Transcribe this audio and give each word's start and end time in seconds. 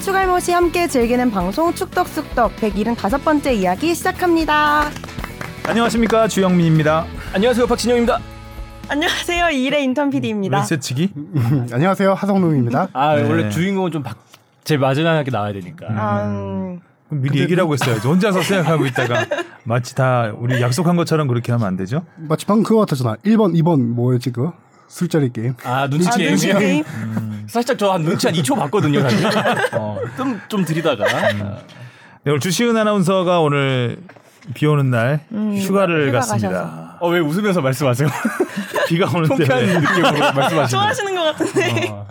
추갈못이 0.00 0.52
함께 0.52 0.86
즐기는 0.88 1.30
방송 1.30 1.74
축덕숙덕 1.74 2.56
175번째 2.56 3.54
이야기 3.54 3.94
시작합니다. 3.94 4.88
안녕하십니까 5.66 6.26
주영민입니다. 6.26 7.04
안녕하세요 7.34 7.66
박진영입니다. 7.66 8.18
안녕하세요. 8.88 9.50
이일의 9.50 9.84
인턴 9.84 10.10
PD입니다. 10.10 10.56
왼세치기 10.58 11.12
안녕하세요 11.70 12.14
하성룡입니다. 12.14 12.88
아 12.92 13.16
네. 13.16 13.28
원래 13.28 13.50
주인공은 13.50 13.90
좀 13.92 14.02
박, 14.02 14.16
제일 14.64 14.80
마지막에 14.80 15.30
나와야 15.30 15.52
되니까. 15.52 15.86
음, 16.24 16.80
그럼 17.08 17.22
미리 17.22 17.40
얘기를 17.40 17.62
하고 17.62 17.74
있어야죠. 17.74 18.08
혼자서 18.08 18.40
생각하고 18.42 18.86
있다가 18.86 19.26
마치 19.64 19.94
다 19.94 20.32
우리 20.36 20.60
약속한 20.62 20.96
것처럼 20.96 21.28
그렇게 21.28 21.52
하면 21.52 21.66
안 21.66 21.76
되죠. 21.76 22.04
마치 22.16 22.46
방금 22.46 22.64
그거 22.64 22.80
같았잖아. 22.80 23.16
1번, 23.24 23.54
2번 23.54 23.80
뭐였지 23.80 24.32
그거? 24.32 24.54
술자리 24.88 25.30
게임. 25.32 25.54
아 25.62 25.88
눈치 25.88 26.08
아, 26.08 26.12
게임이요? 26.12 26.30
눈치 26.30 26.52
게임? 26.54 26.84
살짝 27.50 27.78
저 27.78 27.92
한 27.92 28.02
눈치 28.02 28.26
한 28.28 28.34
2초 28.36 28.56
봤거든요. 28.56 29.00
사실. 29.02 29.26
어, 29.74 29.98
좀, 30.16 30.40
좀 30.48 30.64
들이다가. 30.64 31.04
네, 31.32 31.42
오늘 32.26 32.40
주시은 32.40 32.76
아나운서가 32.76 33.40
오늘 33.40 33.98
비 34.54 34.66
오는 34.66 34.90
날 34.90 35.20
휴가를 35.32 36.08
휴가 36.08 36.18
갔습니다. 36.20 36.96
어, 37.00 37.08
왜 37.08 37.18
웃으면서 37.18 37.60
말씀하세요? 37.60 38.08
비가 38.88 39.06
오는데 39.10 39.28
통쾌한 39.28 39.64
느낌으로 39.80 40.12
말씀하시는 40.34 40.66
좋아하시는 40.68 41.14
것 41.16 41.22
같은데. 41.24 41.88
어, 41.90 42.06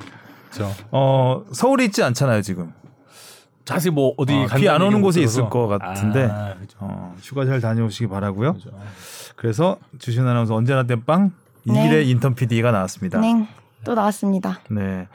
그렇죠. 0.52 0.75
어 0.91 1.43
서울에 1.53 1.85
있지 1.85 2.03
않잖아요 2.03 2.41
지금. 2.41 2.73
자세히 3.65 3.91
뭐 3.93 4.13
어디 4.17 4.34
어, 4.34 4.48
비안 4.55 4.81
오는 4.81 4.99
곳에 5.01 5.20
못 5.20 5.26
있을 5.26 5.35
들어서. 5.43 5.49
것 5.49 5.67
같은데 5.67 6.23
아, 6.31 6.55
그렇죠. 6.55 6.77
어, 6.79 7.15
휴가 7.21 7.45
잘 7.45 7.62
다녀오시기 7.62 8.07
바라고요. 8.07 8.53
그렇죠. 8.53 8.71
그래서 9.35 9.77
주시은 9.99 10.27
아나운서 10.27 10.55
언제나 10.55 10.84
땜빵 10.84 11.32
네. 11.65 11.85
이일의 11.85 12.10
인턴 12.10 12.34
PD가 12.34 12.71
나왔습니다. 12.71 13.20
네, 13.20 13.48
또 13.84 13.96
나왔습니다. 13.96 14.60
네. 14.70 15.08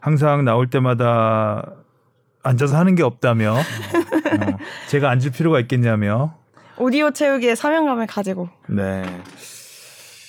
항상 0.00 0.44
나올 0.44 0.68
때마다 0.70 1.64
앉아서 2.42 2.76
하는 2.78 2.94
게 2.94 3.02
없다며 3.02 3.54
어, 3.54 3.62
제가 4.88 5.10
앉을 5.10 5.32
필요가 5.32 5.58
있겠냐며 5.60 6.34
오디오 6.78 7.10
채우기에 7.10 7.54
사명감을 7.54 8.06
가지고. 8.06 8.48
네. 8.68 9.02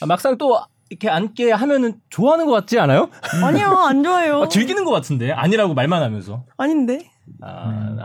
아, 0.01 0.05
막상 0.05 0.37
또 0.37 0.59
이렇게 0.89 1.09
앉게 1.09 1.51
하면은 1.51 1.95
좋아하는 2.09 2.45
것 2.45 2.53
같지 2.53 2.79
않아요? 2.79 3.09
아니요, 3.43 3.67
안 3.67 4.03
좋아요. 4.03 4.43
아, 4.43 4.47
즐기는 4.47 4.83
것 4.85 4.91
같은데 4.91 5.31
아니라고 5.31 5.73
말만 5.73 6.01
하면서. 6.01 6.45
아닌데. 6.57 7.11
아, 7.41 7.97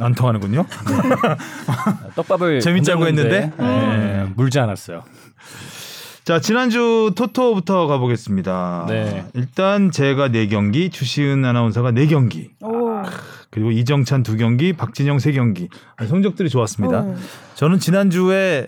안 0.00 0.14
통하는군요. 0.14 0.66
떡밥을 2.14 2.60
재밌자고 2.60 3.06
했는데? 3.06 3.50
네, 3.58 4.32
물지 4.36 4.60
않았어요. 4.60 5.02
자, 6.26 6.40
지난주 6.40 7.12
토토부터 7.14 7.86
가보겠습니다. 7.86 8.86
네. 8.88 9.24
일단 9.34 9.92
제가 9.92 10.28
4경기, 10.30 10.90
주시은 10.90 11.44
아나운서가 11.44 11.92
4경기, 11.92 12.50
오. 12.64 13.00
그리고 13.50 13.70
이정찬 13.70 14.24
2경기, 14.24 14.76
박진영 14.76 15.18
3경기. 15.18 15.68
성적들이 16.04 16.48
좋았습니다. 16.48 17.02
오. 17.02 17.14
저는 17.54 17.78
지난주에 17.78 18.66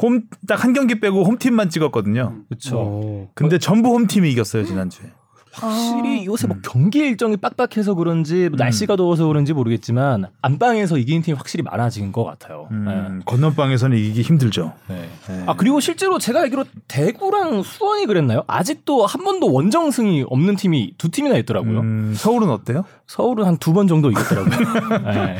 홈, 0.00 0.22
딱 0.46 0.62
한 0.62 0.74
경기 0.74 1.00
빼고 1.00 1.24
홈팀만 1.24 1.70
찍었거든요. 1.70 2.36
그렇죠. 2.48 2.78
어. 2.78 3.28
근데 3.34 3.58
전부 3.58 3.88
홈팀이 3.88 4.30
이겼어요, 4.30 4.64
지난주에. 4.64 5.10
확실히 5.52 6.24
요새 6.26 6.46
뭐 6.46 6.56
경기 6.62 6.98
일정이 7.00 7.36
빡빡해서 7.36 7.94
그런지 7.94 8.48
뭐 8.48 8.56
날씨가 8.58 8.96
더워서 8.96 9.26
그런지 9.26 9.52
모르겠지만 9.52 10.26
안방에서 10.40 10.96
이기는 10.98 11.22
팀이 11.22 11.36
확실히 11.36 11.62
많아진 11.62 12.10
것 12.12 12.24
같아요. 12.24 12.68
음, 12.70 13.20
건너방에서는 13.24 13.96
이기기 13.96 14.22
힘들죠. 14.22 14.72
네. 14.88 15.08
네. 15.28 15.42
아 15.46 15.54
그리고 15.56 15.80
실제로 15.80 16.18
제가 16.18 16.40
알기로 16.40 16.64
대구랑 16.88 17.62
수원이 17.62 18.06
그랬나요? 18.06 18.44
아직도 18.46 19.04
한 19.06 19.24
번도 19.24 19.52
원정승이 19.52 20.24
없는 20.28 20.56
팀이 20.56 20.94
두 20.98 21.10
팀이나 21.10 21.36
있더라고요. 21.36 21.80
음, 21.80 22.14
서울은 22.16 22.48
어때요? 22.50 22.84
서울은 23.06 23.46
한 23.46 23.58
두 23.58 23.72
번 23.72 23.86
정도 23.88 24.10
이겼더라고요. 24.10 25.02
네. 25.12 25.36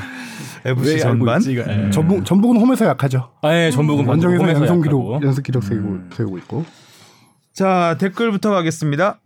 FC 0.65 1.01
전반. 1.01 1.41
네. 1.41 1.91
전북 1.91 2.25
전북은 2.25 2.61
홈에서 2.61 2.87
약하죠. 2.87 3.31
아, 3.43 3.51
네, 3.51 3.71
전북은 3.73 4.07
원정에서 4.07 4.43
홈에서 4.45 4.61
연속. 4.61 4.83
기록 4.83 5.23
연속 5.23 5.43
기록 5.43 5.65
세우고 5.65 5.89
음. 5.89 6.11
세우고 6.13 6.39
있고. 6.39 6.65
자 7.53 7.97
댓글부터 7.99 8.51
가겠습니다. 8.51 9.19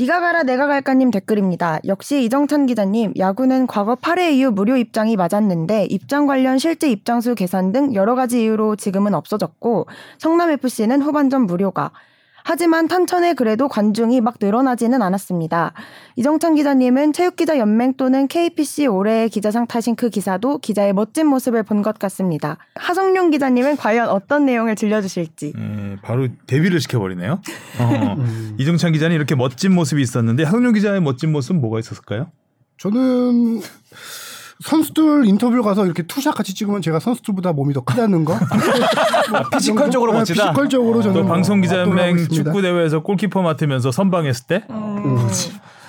니가 0.00 0.18
가라 0.18 0.44
내가 0.44 0.66
갈까님 0.66 1.10
댓글입니다. 1.10 1.78
역시 1.84 2.24
이정찬 2.24 2.64
기자님, 2.64 3.12
야구는 3.18 3.66
과거 3.66 3.96
8회 3.96 4.32
이후 4.32 4.50
무료 4.50 4.78
입장이 4.78 5.14
맞았는데 5.14 5.88
입장 5.90 6.26
관련 6.26 6.56
실제 6.56 6.90
입장수 6.90 7.34
계산 7.34 7.70
등 7.70 7.94
여러 7.94 8.14
가지 8.14 8.40
이유로 8.40 8.76
지금은 8.76 9.12
없어졌고 9.12 9.88
성남FC는 10.16 11.02
후반전 11.02 11.42
무료가 11.42 11.90
하지만 12.44 12.88
탄천에 12.88 13.34
그래도 13.34 13.68
관중이 13.68 14.20
막 14.20 14.34
늘어나지는 14.40 15.02
않았습니다. 15.02 15.72
이정찬 16.16 16.54
기자님은 16.54 17.12
체육기자연맹 17.12 17.94
또는 17.96 18.28
KPC 18.28 18.86
올해의 18.86 19.28
기자상 19.28 19.66
타신 19.66 19.96
그 19.96 20.08
기사도 20.10 20.58
기자의 20.58 20.92
멋진 20.92 21.26
모습을 21.26 21.62
본 21.64 21.80
것 21.82 21.98
같습니다. 21.98 22.58
하성룡 22.74 23.30
기자님은 23.30 23.76
과연 23.76 24.08
어떤 24.10 24.44
내용을 24.44 24.74
들려주실지. 24.74 25.54
예, 25.56 25.96
바로 26.02 26.28
데뷔를 26.46 26.78
시켜버리네요. 26.80 27.40
어, 27.78 28.16
이정찬 28.58 28.92
기자는 28.92 29.16
이렇게 29.16 29.34
멋진 29.34 29.74
모습이 29.74 30.02
있었는데 30.02 30.44
한웅 30.44 30.74
기자의 30.74 31.00
멋진 31.00 31.32
모습은 31.32 31.60
뭐가 31.60 31.78
있었을까요? 31.78 32.30
저는 32.78 33.60
선수들 34.62 35.26
인터뷰 35.26 35.62
가서 35.62 35.84
이렇게 35.86 36.02
two 36.02 36.16
shot 36.16 36.34
같이 36.34 36.54
찍으면 36.54 36.82
제가 36.82 37.00
선수들보다 37.00 37.52
몸이 37.52 37.72
더 37.74 37.80
크다는 37.80 38.24
거. 38.24 38.34
아, 39.32 39.48
physical적으로 39.56 40.12
네, 40.12 40.18
멋지다. 40.18 40.50
physical적으로 40.52 41.02
저는 41.02 41.14
또 41.14 41.22
뭐 41.24 41.32
방송 41.34 41.60
기자연맹 41.60 42.16
있습니다. 42.18 42.44
축구 42.44 42.60
대회에서 42.62 43.00
골키퍼 43.02 43.40
맡으면서 43.42 43.90
선방했을 43.90 44.46
때 44.46 44.64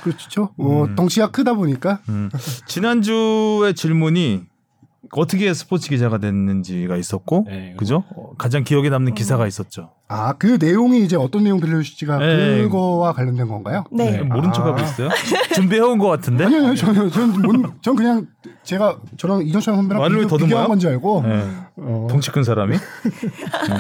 그렇죠. 0.03 0.49
어, 0.57 0.87
덩치가 0.95 1.29
크다 1.31 1.53
보니까 1.53 1.99
음. 2.09 2.29
지난주의 2.65 3.73
질문이 3.75 4.43
어떻게 5.13 5.53
스포츠 5.53 5.89
기자가 5.89 6.17
됐는지가 6.19 6.95
있었고 6.95 7.45
네, 7.47 7.73
그죠? 7.77 8.03
어, 8.16 8.31
가장 8.38 8.63
기억에 8.63 8.89
남는 8.89 9.13
기사가 9.13 9.45
있었죠. 9.47 9.91
아 10.07 10.33
그 10.39 10.57
내용이 10.59 11.03
이제 11.03 11.16
어떤 11.17 11.44
내용 11.44 11.59
들려주실지가 11.59 12.17
네. 12.17 12.61
그거와 12.63 13.13
관련된 13.13 13.47
건가요? 13.47 13.83
네. 13.91 14.11
네, 14.11 14.21
모른 14.23 14.50
아. 14.50 14.51
척하고 14.53 14.79
있어요. 14.81 15.09
준비해온 15.53 15.97
것 16.00 16.07
같은데. 16.07 16.45
아니요, 16.45 16.59
아니요, 16.59 16.75
저는 16.75 17.11
저는 17.11 17.41
뭔- 17.41 17.73
전 17.81 17.95
그냥 17.95 18.25
제가 18.63 19.00
저랑 19.17 19.41
이정찬 19.45 19.75
선배랑 19.75 20.03
비교, 20.09 20.21
더듬어요? 20.27 20.45
비교한 20.47 20.67
건지 20.67 20.88
알고. 20.88 21.23
네. 21.27 21.45
어, 21.77 22.07
덩치 22.09 22.31
큰 22.31 22.44
사람이. 22.44 22.75
네. 23.69 23.77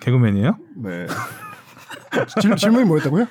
개그맨이에요? 0.00 0.56
네. 0.82 1.06
질, 2.40 2.56
질문이 2.56 2.84
뭐였다고요? 2.86 3.26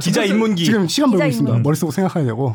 기자 0.00 0.22
입문기. 0.24 0.64
지금 0.64 0.86
시간 0.86 1.10
벌고 1.10 1.26
있습니다. 1.26 1.58
머릿속 1.58 1.92
생각하려고. 1.92 2.54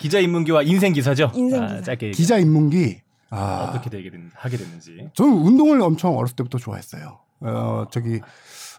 기자 0.00 0.18
입문기와 0.18 0.62
인생 0.62 0.92
기사죠. 0.92 1.30
인생 1.34 1.62
아, 1.62 1.68
기사. 1.68 1.82
짧게 1.82 2.10
기자 2.12 2.38
입문기. 2.38 3.00
아, 3.28 3.68
어떻게 3.70 3.90
되게 3.90 4.10
됐, 4.10 4.18
하게 4.34 4.56
됐는지. 4.56 5.08
저는 5.14 5.32
운동을 5.32 5.80
엄청 5.82 6.16
어렸을 6.16 6.34
때부터 6.36 6.58
좋아했어요. 6.58 7.18
어, 7.42 7.84
저기 7.92 8.20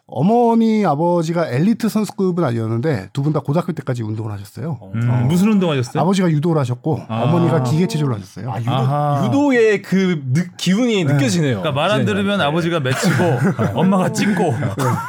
어머니 0.07 0.85
아버지가 0.85 1.47
엘리트 1.49 1.87
선수급은 1.87 2.43
아니었는데 2.43 3.09
두 3.13 3.21
분 3.23 3.31
다 3.33 3.39
고등학교 3.39 3.71
때까지 3.71 4.03
운동을 4.03 4.31
하셨어요. 4.33 4.77
음, 4.95 5.27
무슨 5.29 5.47
운동 5.49 5.71
하셨어요? 5.71 6.01
아버지가 6.03 6.29
유도를 6.29 6.59
하셨고 6.59 7.01
아. 7.07 7.23
어머니가 7.23 7.63
기계 7.63 7.87
체조를 7.87 8.15
하셨어요. 8.15 8.51
아, 8.51 8.59
유도, 8.59 8.71
아하. 8.71 9.25
유도의 9.25 9.81
그 9.83 10.21
느- 10.33 10.47
기운이 10.57 11.05
느껴지네요. 11.05 11.61
그러니까 11.61 11.71
말 11.71 11.91
안. 11.91 12.03
들으면 12.05 12.39
네. 12.39 12.43
아버지가 12.43 12.79
맺히고 12.81 13.71
엄마가 13.79 14.11
찍고 14.11 14.53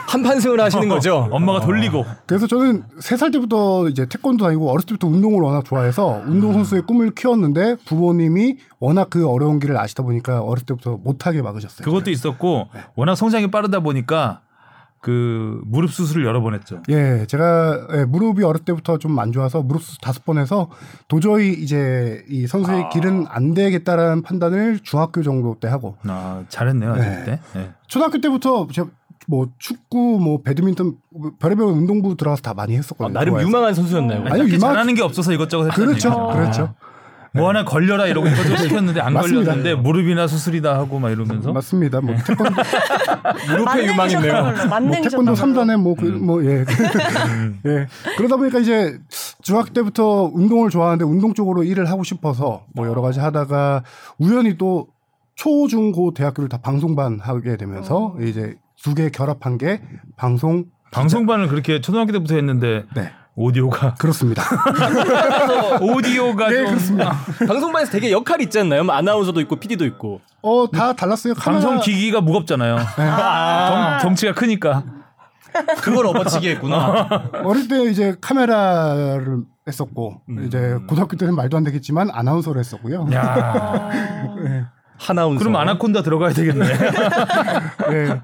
한판승을 0.08 0.60
하시는 0.60 0.88
거죠. 0.88 1.26
엄마가 1.30 1.60
돌리고 1.60 2.04
그래서 2.26 2.46
저는 2.46 2.84
세 3.00 3.16
살 3.16 3.30
때부터 3.30 3.88
이제 3.88 4.06
태권도 4.06 4.44
다니고 4.44 4.68
어렸을 4.70 4.86
때부터 4.88 5.06
운동을 5.08 5.40
워낙 5.42 5.64
좋아해서 5.64 6.22
운동 6.26 6.52
선수의 6.52 6.82
꿈을 6.82 7.12
키웠는데 7.14 7.76
부모님이 7.86 8.56
워낙 8.80 9.08
그 9.10 9.28
어려운 9.28 9.58
길을 9.60 9.76
아시다 9.78 10.02
보니까 10.02 10.40
어렸을 10.42 10.66
때부터 10.66 10.98
못하게 11.02 11.40
막으셨어요. 11.42 11.84
그것도 11.84 12.10
있었고 12.10 12.68
워낙 12.96 13.14
성장이 13.14 13.50
빠르다 13.50 13.80
보니까 13.80 14.40
그 15.02 15.60
무릎 15.66 15.90
수술을 15.92 16.24
여러 16.24 16.40
번 16.40 16.54
했죠. 16.54 16.80
예, 16.88 17.26
제가 17.26 17.88
예, 17.92 18.04
무릎이 18.04 18.44
어릴 18.44 18.64
때부터 18.64 18.98
좀 18.98 19.18
안 19.18 19.32
좋아서 19.32 19.60
무릎 19.60 19.82
수술 19.82 19.98
다섯 20.00 20.24
번 20.24 20.38
해서 20.38 20.68
도저히 21.08 21.52
이제 21.52 22.24
이 22.28 22.46
선수의 22.46 22.88
길은 22.92 23.26
안 23.28 23.52
되겠다라는 23.52 24.22
판단을 24.22 24.78
중학교 24.84 25.22
정도 25.22 25.56
때 25.60 25.66
하고 25.68 25.96
아 26.06 26.44
잘했네요 26.48 26.94
네. 26.94 27.18
그때. 27.18 27.40
네. 27.54 27.72
초등학교 27.88 28.20
때부터 28.20 28.68
제가 28.72 28.88
뭐 29.28 29.48
축구, 29.58 30.18
뭐 30.20 30.40
배드민턴, 30.42 30.96
별의별 31.38 31.66
운동부 31.66 32.16
들어가서 32.16 32.42
다 32.42 32.54
많이 32.54 32.74
아, 32.74 32.76
했었거든요. 32.78 33.12
나름 33.14 33.32
좋아해서. 33.34 33.48
유망한 33.48 33.74
선수였나요? 33.74 34.24
아니, 34.26 34.42
유망- 34.50 34.60
잘하는 34.60 34.94
게 34.94 35.02
없어서 35.02 35.32
이것저것 35.32 35.64
했다는 35.66 35.86
그렇죠, 35.88 36.08
얘기죠. 36.08 36.28
그렇죠. 36.32 36.74
뭐 37.34 37.48
하나 37.48 37.64
걸려라 37.64 38.06
이러고 38.06 38.26
이것저것 38.28 38.56
시켰는데 38.58 39.00
안 39.00 39.14
맞습니다. 39.14 39.52
걸렸는데 39.52 39.74
무릎이나 39.82 40.26
수술이다 40.26 40.74
하고 40.76 40.98
막 40.98 41.10
이러면서 41.10 41.52
맞습니다. 41.52 42.00
뭐 42.00 42.14
태권도, 42.14 42.52
무릎에 43.48 43.86
유망했네요. 43.86 44.42
뭐 44.68 44.90
태권도 45.02 45.32
3단에 45.34 45.80
뭐그뭐 45.80 46.44
예. 46.44 46.64
예. 47.66 47.86
그러다 48.18 48.36
보니까 48.36 48.58
이제 48.58 48.98
중학교 49.40 49.70
때부터 49.72 50.30
운동을 50.32 50.68
좋아하는데 50.70 51.04
운동 51.04 51.32
쪽으로 51.34 51.64
일을 51.64 51.88
하고 51.90 52.04
싶어서 52.04 52.64
뭐 52.74 52.86
여러 52.86 53.00
가지 53.00 53.20
하다가 53.20 53.82
우연히 54.18 54.58
또 54.58 54.88
초, 55.34 55.66
중, 55.68 55.92
고 55.92 56.12
대학교를 56.12 56.48
다 56.48 56.58
방송반 56.58 57.18
하게 57.20 57.56
되면서 57.56 58.14
이제 58.20 58.54
두 58.82 58.94
개 58.94 59.08
결합한 59.10 59.58
게 59.58 59.80
방송 60.16 60.64
방송반을 60.90 61.48
그렇게 61.48 61.80
초등학교 61.80 62.12
때부터 62.12 62.34
했는데 62.34 62.84
네. 62.94 63.10
오디오가 63.34 63.94
그렇습니다. 63.94 64.42
오디오가 65.80 66.48
네, 66.50 66.56
좀 66.56 66.66
그렇습니다. 66.66 67.12
방송반에서 67.46 67.90
되게 67.92 68.12
역할이 68.12 68.44
있지 68.44 68.58
않나요? 68.60 68.84
뭐 68.84 68.94
아나운서도 68.94 69.40
있고 69.40 69.56
PD도 69.56 69.86
있고. 69.86 70.20
어, 70.42 70.66
다 70.70 70.92
달랐어요. 70.92 71.34
카메라- 71.34 71.62
방송 71.62 71.80
기기가 71.80 72.20
무겁잖아요. 72.20 72.76
덩, 72.76 73.98
덩치가 74.02 74.34
크니까. 74.34 74.84
그걸 75.82 76.06
업어치기 76.06 76.48
했구나. 76.50 77.08
어릴 77.44 77.68
때 77.68 77.84
이제 77.84 78.16
카메라를 78.20 79.38
했었고 79.66 80.20
음. 80.28 80.44
이제 80.46 80.76
고등학교 80.88 81.16
때는 81.16 81.34
말도 81.34 81.56
안 81.56 81.64
되겠지만 81.64 82.10
아나운서를 82.10 82.58
했었고요. 82.60 83.06
야. 83.14 83.90
하나운서. 84.98 85.38
그럼 85.40 85.56
아나콘다 85.56 86.02
들어가야 86.02 86.32
되겠네. 86.32 86.66
예. 87.92 88.20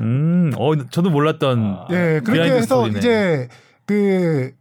음, 0.00 0.52
어, 0.56 0.72
저도 0.90 1.10
몰랐던. 1.10 1.86
예, 1.90 1.94
그렇게 2.24 2.32
behind 2.32 2.56
해서 2.56 2.66
스토리네. 2.86 2.98
이제 2.98 3.48
그 3.86 4.52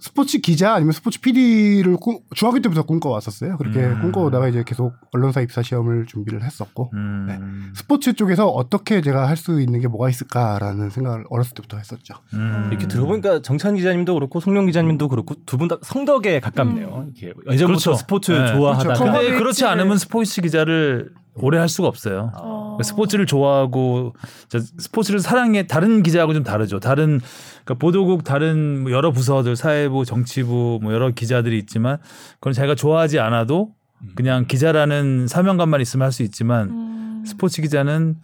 스포츠 0.00 0.38
기자 0.38 0.72
아니면 0.74 0.92
스포츠 0.92 1.20
PD를 1.20 1.96
중학교 2.36 2.60
때부터 2.60 2.84
꿈꿔왔었어요. 2.84 3.58
그렇게 3.58 3.80
음. 3.80 4.00
꿈꿔오다가 4.02 4.46
이제 4.48 4.62
계속 4.64 4.94
언론사 5.12 5.40
입사 5.40 5.62
시험을 5.62 6.06
준비를 6.06 6.44
했었고 6.44 6.90
음. 6.94 7.26
네. 7.26 7.38
스포츠 7.74 8.12
쪽에서 8.12 8.46
어떻게 8.48 9.00
제가 9.02 9.28
할 9.28 9.36
수 9.36 9.60
있는 9.60 9.80
게 9.80 9.88
뭐가 9.88 10.08
있을까라는 10.08 10.90
생각을 10.90 11.24
어렸을 11.28 11.54
때부터 11.54 11.76
했었죠. 11.78 12.14
음. 12.34 12.68
이렇게 12.70 12.86
들어보니까 12.86 13.42
정찬 13.42 13.74
기자님도 13.74 14.14
그렇고 14.14 14.38
성룡 14.38 14.66
기자님도 14.66 15.08
그렇고 15.08 15.34
두 15.44 15.58
분 15.58 15.66
다 15.68 15.76
성덕에 15.82 16.38
가깝네요. 16.40 17.06
이렇게 17.16 17.34
예전부터 17.50 17.64
그렇죠. 17.90 17.94
스포츠 17.94 18.30
네. 18.32 18.46
좋아하다가 18.52 18.94
그렇죠. 18.94 19.04
근데 19.04 19.36
그렇지 19.36 19.64
않으면 19.66 19.98
스포츠 19.98 20.40
기자를 20.40 21.10
오래 21.42 21.58
할 21.58 21.68
수가 21.68 21.88
없어요. 21.88 22.32
어. 22.36 22.78
스포츠를 22.82 23.26
좋아하고 23.26 24.14
저 24.48 24.58
스포츠를 24.58 25.20
사랑해 25.20 25.66
다른 25.66 26.02
기자하고 26.02 26.34
좀 26.34 26.42
다르죠. 26.42 26.80
다른 26.80 27.20
그러니까 27.64 27.74
보도국 27.74 28.24
다른 28.24 28.82
뭐 28.82 28.92
여러 28.92 29.10
부서들 29.12 29.56
사회부, 29.56 30.04
정치부 30.04 30.78
뭐 30.82 30.92
여러 30.92 31.10
기자들이 31.10 31.58
있지만 31.58 31.98
그건 32.34 32.52
자기가 32.52 32.74
좋아하지 32.74 33.18
않아도 33.18 33.72
그냥 34.14 34.46
기자라는 34.46 35.26
사명감만 35.28 35.80
있으면 35.80 36.04
할 36.04 36.12
수 36.12 36.22
있지만 36.22 36.70
음. 36.70 37.24
스포츠 37.26 37.60
기자는 37.60 38.16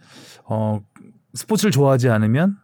어 0.45 0.81
스포츠를 1.33 1.71
좋아하지 1.71 2.09
않으면 2.09 2.57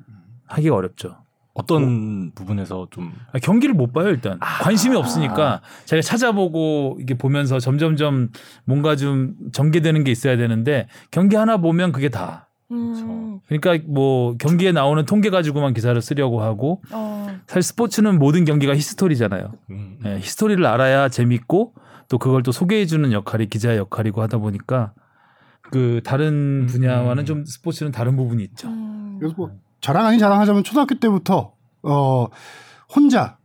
하기가 0.48 0.76
어렵죠. 0.76 1.23
어떤 1.54 2.32
부분에서 2.34 2.88
좀 2.90 3.14
아, 3.32 3.40
경기를 3.40 3.76
못 3.76 3.94
봐요 3.94 4.10
일단 4.10 4.40
관심이 4.40 4.96
없으니까 4.96 5.62
자기가 5.86 6.02
찾아보고 6.02 6.98
이게 7.00 7.16
보면서 7.16 7.60
점점점 7.60 8.30
뭔가 8.66 8.96
좀 8.96 9.36
전개되는 9.52 10.04
게 10.04 10.12
있어야 10.12 10.36
되는데 10.36 10.88
경기 11.12 11.36
하나 11.36 11.58
보면 11.58 11.92
그게 11.92 12.10
다 12.10 12.50
음. 12.72 13.40
그러니까 13.48 13.78
뭐 13.88 14.36
경기에 14.38 14.72
나오는 14.72 15.06
통계 15.06 15.30
가지고만 15.30 15.74
기사를 15.74 16.00
쓰려고 16.02 16.42
하고 16.42 16.82
어. 16.92 17.28
사실 17.46 17.62
스포츠는 17.62 18.18
모든 18.18 18.46
경기가 18.46 18.76
히스토리잖아요. 18.76 19.52
음, 19.70 20.00
예, 20.06 20.18
히스토리를 20.18 20.66
알아야 20.66 21.10
재밌고 21.10 21.74
또 22.10 22.18
그걸 22.18 22.42
또 22.42 22.52
소개해주는 22.52 23.12
역할이 23.12 23.48
기자의 23.48 23.78
역할이고 23.78 24.22
하다 24.22 24.40
보니까 24.40 24.94
그 25.62 26.02
다른 26.04 26.66
분야와는 26.68 27.26
좀 27.26 27.46
스포츠는 27.46 27.92
다른 27.92 28.16
부분이 28.16 28.44
있죠. 28.44 28.70
음. 28.70 29.18
그래서 29.20 29.36
뭐 29.38 29.52
자랑 29.84 30.06
아닌 30.06 30.18
자랑하자면 30.18 30.64
초등학교 30.64 30.96
때부터 30.96 31.52
어 31.84 32.28
혼자 32.96 33.38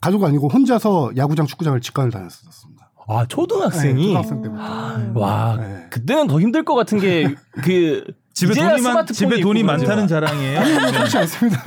가족 0.00 0.22
아니고 0.24 0.48
혼자서 0.48 1.12
야구장 1.16 1.46
축구장을 1.46 1.80
직관을 1.80 2.10
다녔었습니다. 2.12 2.90
아 3.08 3.20
네, 3.22 3.28
초등학생이 3.28 4.02
초등학생 4.08 4.42
때부터. 4.42 4.62
음. 4.96 5.16
와 5.16 5.56
네. 5.58 5.86
그때는 5.90 6.26
더 6.26 6.38
힘들 6.38 6.64
것 6.64 6.74
같은 6.74 7.00
게 7.00 7.34
그 7.62 8.04
집에 8.36 8.52
돈이 8.52 8.82
많 8.82 9.06
집에 9.06 9.40
돈이 9.40 9.62
많다는 9.62 10.06
자랑이에요. 10.06 10.60
그렇지 10.92 11.16
않습니다. 11.16 11.58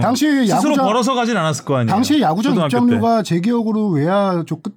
당시에 0.00 0.46
스스로 0.46 0.70
야구장 0.70 0.86
벌어서 0.86 1.14
가진 1.14 1.36
않았을 1.36 1.66
거 1.66 1.76
아니에요. 1.76 1.90
당시에 1.94 2.22
야구장. 2.22 2.56
입장료가 2.56 3.22
제 3.22 3.40
기억으로 3.40 3.88
외야 3.88 4.42
쪽 4.46 4.62
끝 4.62 4.72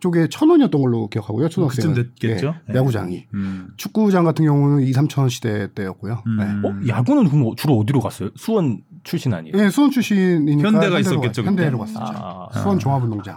쪽에 0.00 0.28
천 0.30 0.50
원이었던 0.50 0.80
걸로 0.80 1.08
기억하고요. 1.08 1.48
초등학생은 1.48 1.94
그쯤 1.94 2.12
됐겠죠? 2.18 2.54
예, 2.68 2.72
네. 2.72 2.78
야구장이 2.78 3.26
음. 3.34 3.68
축구장 3.76 4.24
같은 4.24 4.44
경우는 4.44 4.82
2, 4.84 4.92
3천 4.92 5.18
원 5.20 5.28
시대 5.28 5.68
때였고요. 5.74 6.22
음. 6.26 6.62
어? 6.64 6.74
야구는 6.88 7.28
그럼 7.28 7.54
주로 7.56 7.78
어디로 7.78 8.00
갔어요? 8.00 8.30
수원 8.36 8.82
출신 9.02 9.32
아니에요? 9.34 9.56
네. 9.56 9.64
예, 9.64 9.70
수원 9.70 9.90
출신이니까 9.90 10.68
현대가 10.70 10.98
있었겠죠, 10.98 11.42
갔- 11.42 11.48
현대로. 11.48 11.78
갔었죠. 11.78 12.00
아, 12.00 12.48
수원 12.62 12.78
종합운동장. 12.78 13.36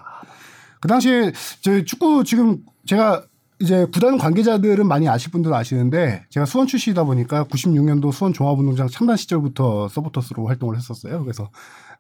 그 0.80 0.88
당시에 0.88 1.32
저 1.62 1.84
축구 1.84 2.24
지금 2.24 2.60
제가 2.86 3.24
이제 3.60 3.88
구단 3.92 4.20
관계자들은 4.20 4.88
많이 4.88 5.10
아실 5.10 5.32
분들은 5.32 5.56
아시는데 5.56 6.26
제가 6.30 6.46
수원 6.46 6.68
출신이다 6.68 7.04
보니까 7.06 7.46
96년도 7.46 8.12
수원 8.12 8.32
종합운동장 8.32 8.88
창단 8.88 9.18
시절부터 9.18 9.88
서포터스로 9.88 10.46
활동을 10.46 10.78
했었어요. 10.78 11.24
그래서 11.24 11.50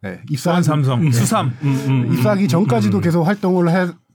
네, 0.04 0.22
입사한 0.30 0.62
삼성 0.62 1.12
수삼. 1.12 1.48
음, 1.48 1.54
음, 1.64 1.90
음. 2.10 2.14
입사하기 2.14 2.48
전까지도 2.48 3.02
계속 3.02 3.24
활동을 3.24 3.70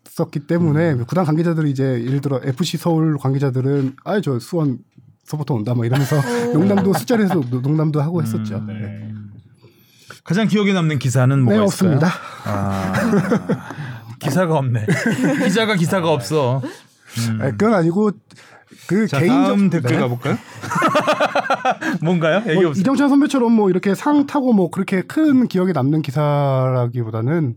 했었기 0.07 0.41
때문에 0.41 0.95
구단 1.07 1.25
관계자들이 1.25 1.71
이제 1.71 1.85
예를 2.05 2.21
들어 2.21 2.41
FC 2.43 2.77
서울 2.77 3.17
관계자들은 3.19 3.97
아저 4.05 4.39
수원 4.39 4.79
서포터 5.25 5.55
온다 5.55 5.75
뭐 5.75 5.85
이러면서 5.85 6.17
농담도 6.53 6.93
술자리에서 6.93 7.35
농담도 7.51 8.01
하고 8.03 8.23
했었죠. 8.23 8.57
음, 8.57 8.67
네. 8.67 8.75
네. 8.75 9.09
가장 10.25 10.47
기억에 10.47 10.73
남는 10.73 10.99
기사는 10.99 11.43
뭐가 11.43 11.61
네, 11.61 11.65
있을까요? 11.65 11.97
없습니다. 11.97 12.13
아, 12.45 12.93
기사가 14.21 14.57
없네. 14.59 14.87
기자가 15.45 15.75
기사가 15.75 16.13
없어. 16.13 16.63
음. 17.29 17.39
아, 17.41 17.51
그건 17.51 17.75
아니고 17.75 18.13
그 18.87 19.07
자, 19.07 19.19
개인적 19.19 19.47
다음 19.47 19.71
댓글 19.71 19.91
네. 19.93 19.99
가볼까요? 19.99 20.37
뭔가요? 22.03 22.43
얘기 22.49 22.63
뭐. 22.63 22.73
이정찬 22.73 23.09
선배처럼 23.09 23.53
뭐 23.53 23.71
이렇게 23.71 23.95
상 23.95 24.27
타고 24.27 24.53
뭐 24.53 24.71
그렇게 24.71 25.03
큰 25.03 25.49
기억에 25.49 25.73
남는 25.73 26.03
기사라기보다는 26.03 27.57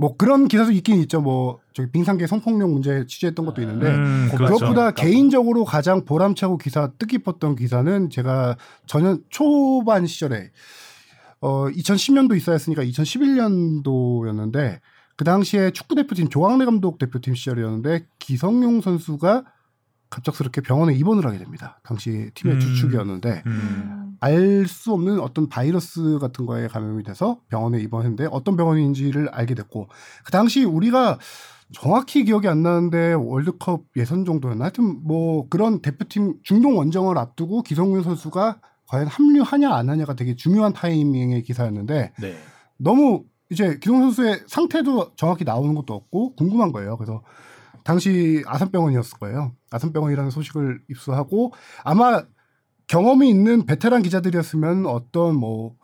뭐 0.00 0.16
그런 0.16 0.48
기사도 0.48 0.72
있긴 0.72 0.98
있죠. 1.02 1.20
뭐 1.20 1.60
저기 1.74 1.90
빙상계 1.90 2.26
성폭력 2.26 2.70
문제 2.70 3.04
취재했던 3.06 3.44
것도 3.44 3.60
있는데 3.60 3.86
음, 3.86 4.30
그렇죠. 4.34 4.54
그것보다 4.54 4.92
개인적으로 4.92 5.66
가장 5.66 6.06
보람차고 6.06 6.56
기사 6.56 6.90
뜻깊었던 6.98 7.54
기사는 7.54 8.08
제가 8.08 8.56
전년 8.86 9.22
초반 9.28 10.06
시절에 10.06 10.52
어 11.42 11.66
2010년도 11.66 12.34
입사했으니까 12.34 12.82
2011년도였는데 12.82 14.80
그 15.16 15.24
당시에 15.24 15.70
축구 15.72 15.94
대표팀 15.94 16.30
조광래 16.30 16.64
감독 16.64 16.96
대표팀 16.98 17.34
시절이었는데 17.34 18.06
기성용 18.18 18.80
선수가 18.80 19.44
갑작스럽게 20.10 20.60
병원에 20.60 20.94
입원을 20.94 21.24
하게 21.24 21.38
됩니다. 21.38 21.80
당시 21.82 22.30
팀의 22.34 22.56
음. 22.56 22.60
주축이었는데 22.60 23.42
음. 23.46 24.16
알수 24.20 24.92
없는 24.92 25.20
어떤 25.20 25.48
바이러스 25.48 26.18
같은 26.18 26.44
거에 26.44 26.68
감염이 26.68 27.02
돼서 27.04 27.40
병원에 27.48 27.80
입원했는데 27.80 28.28
어떤 28.30 28.56
병원인지를 28.56 29.30
알게 29.30 29.54
됐고 29.54 29.88
그 30.24 30.32
당시 30.32 30.64
우리가 30.64 31.18
정확히 31.72 32.24
기억이 32.24 32.48
안 32.48 32.62
나는데 32.62 33.14
월드컵 33.14 33.84
예선 33.96 34.24
정도였나 34.24 34.64
하여튼 34.64 35.00
뭐 35.04 35.48
그런 35.48 35.80
대표팀 35.80 36.40
중동 36.42 36.76
원정을 36.76 37.16
앞두고 37.16 37.62
기성용 37.62 38.02
선수가 38.02 38.60
과연 38.88 39.06
합류하냐 39.06 39.72
안 39.72 39.88
하냐가 39.88 40.14
되게 40.14 40.34
중요한 40.34 40.72
타이밍의 40.72 41.44
기사였는데 41.44 42.12
네. 42.20 42.36
너무 42.76 43.24
이제 43.50 43.78
기성 43.80 44.00
선수의 44.00 44.42
상태도 44.48 45.14
정확히 45.14 45.44
나오는 45.44 45.74
것도 45.76 45.94
없고 45.94 46.34
궁금한 46.34 46.72
거예요. 46.72 46.96
그래서 46.96 47.22
당시 47.84 48.42
아산병원이었을 48.46 49.18
거예요. 49.18 49.52
아산병원이라는 49.70 50.30
소식을 50.30 50.80
입수하고 50.90 51.52
아마 51.84 52.22
경험이 52.88 53.28
있는 53.30 53.66
베테랑 53.66 54.02
기자들이었으면 54.02 54.86
어떤 54.86 55.36
뭐 55.36 55.74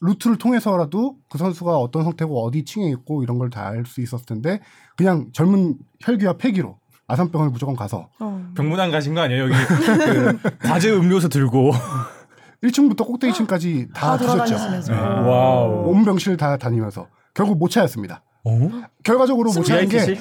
루트를 0.00 0.38
통해서라도 0.38 1.16
그 1.28 1.38
선수가 1.38 1.76
어떤 1.76 2.04
상태고 2.04 2.44
어디 2.44 2.64
층에 2.64 2.88
있고 2.90 3.22
이런 3.22 3.38
걸 3.38 3.50
다 3.50 3.66
알 3.68 3.84
수 3.86 4.00
있었을 4.00 4.26
텐데 4.26 4.60
그냥 4.96 5.28
젊은 5.32 5.76
혈기와 6.00 6.34
패기로 6.34 6.78
아산병원에 7.06 7.50
무조건 7.52 7.74
가서 7.74 8.08
어. 8.20 8.52
병문안 8.56 8.90
가신 8.90 9.14
거 9.14 9.22
아니에요? 9.22 9.44
여기 9.44 9.54
그 9.54 10.38
과제 10.60 10.92
음료수 10.92 11.28
들고 11.28 11.72
1층부터 12.62 13.06
꼭대기층까지 13.06 13.88
다다 13.94 14.18
드셨죠. 14.44 14.92
네. 14.92 14.98
어. 14.98 15.22
와우. 15.28 15.88
온 15.90 16.04
병실 16.04 16.36
다 16.36 16.56
다니면서 16.56 17.06
결국 17.34 17.56
못 17.58 17.68
찾았습니다. 17.70 18.22
어? 18.44 18.70
결과적으로 19.04 19.50
못 19.52 19.62
찾은 19.64 19.88
게? 19.88 20.16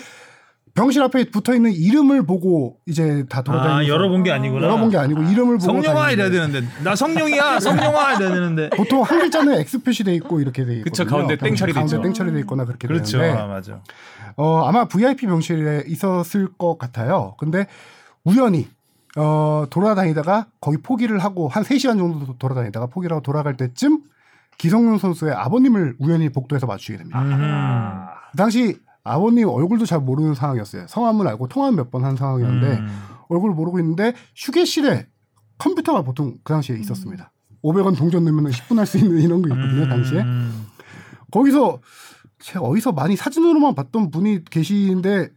병실 0.78 1.02
앞에 1.02 1.32
붙어 1.32 1.56
있는 1.56 1.72
이름을 1.74 2.28
보고 2.28 2.78
이제 2.86 3.26
다 3.28 3.42
돌아다니면서 3.42 3.84
아, 3.84 3.88
열어본 3.88 4.22
게 4.22 4.32
아니구나. 4.32 4.68
열어본 4.68 4.92
게 4.92 4.98
아니고 4.98 5.24
이름을 5.24 5.58
보고 5.58 5.82
다니는데 5.82 6.14
이래야 6.14 6.30
되는데 6.30 6.68
나 6.84 6.96
성룡이야 6.96 7.60
성룡아 7.60 8.14
이래야 8.14 8.30
되는데 8.32 8.70
보통 8.78 9.02
한 9.02 9.18
글자는 9.20 9.56
X 9.62 9.82
표시돼 9.82 10.14
있고 10.16 10.40
이렇게 10.40 10.64
돼 10.66 10.74
있거든요. 10.78 10.84
그쵸, 10.84 11.06
가운데 11.08 11.36
땡 11.36 11.56
처리돼 11.56 11.74
가운데 11.80 11.96
있죠. 11.96 12.04
땡 12.04 12.14
처리돼 12.14 12.40
있거나 12.42 12.66
그렇게 12.66 12.88
그렇죠 12.88 13.18
되는데 13.18 13.42
아, 13.42 13.48
맞아 13.48 13.80
어, 14.36 14.66
아마 14.68 14.86
VIP 14.86 15.26
병실에 15.26 15.86
있었을 15.88 16.48
것 16.60 16.78
같아요. 16.78 17.34
근데 17.40 17.66
우연히 18.24 18.68
어, 19.18 19.66
돌아다니다가 19.72 20.46
거기 20.62 20.78
포기를 20.78 21.18
하고 21.18 21.48
한 21.48 21.64
3시간 21.64 21.98
정도 21.98 22.24
도- 22.24 22.36
돌아다니다가 22.38 22.86
포기를 22.86 23.16
하고 23.16 23.24
돌아갈 23.24 23.58
때쯤 23.58 24.02
기성용 24.60 25.00
선수의 25.00 25.34
아버님을 25.34 25.96
우연히 25.98 26.30
복도에서 26.30 26.68
마주치게 26.68 27.00
됩니다. 27.00 27.20
음. 27.24 28.06
그 28.32 28.38
당시 28.38 28.78
아버님 29.08 29.48
얼굴도 29.50 29.86
잘 29.86 30.00
모르는 30.00 30.34
상황이었어요. 30.36 30.86
성함은 30.88 31.28
알고 31.28 31.48
통화 31.48 31.72
몇 31.72 31.90
번 31.92 32.04
한 32.04 32.16
상황이었는데 32.16 32.68
음. 32.78 33.00
얼굴 33.30 33.52
모르고 33.52 33.80
있는데 33.80 34.14
휴게실에 34.36 35.08
컴퓨터가 35.58 36.02
보통 36.04 36.36
그 36.44 36.54
당시에 36.54 36.78
있었습니다. 36.78 37.32
500원 37.64 37.98
동전 37.98 38.24
넣으면 38.26 38.52
10분 38.52 38.78
할 38.78 38.86
수 38.86 38.98
있는 38.98 39.20
이런 39.20 39.42
거 39.42 39.50
있거든요, 39.54 39.88
당시에. 39.90 40.22
음. 40.22 40.68
거기서 41.32 41.80
제가 42.40 42.62
어디서 42.62 42.92
많이 42.92 43.16
사진으로만 43.16 43.74
봤던 43.76 44.12
분이 44.12 44.46
계시는데 44.46 45.30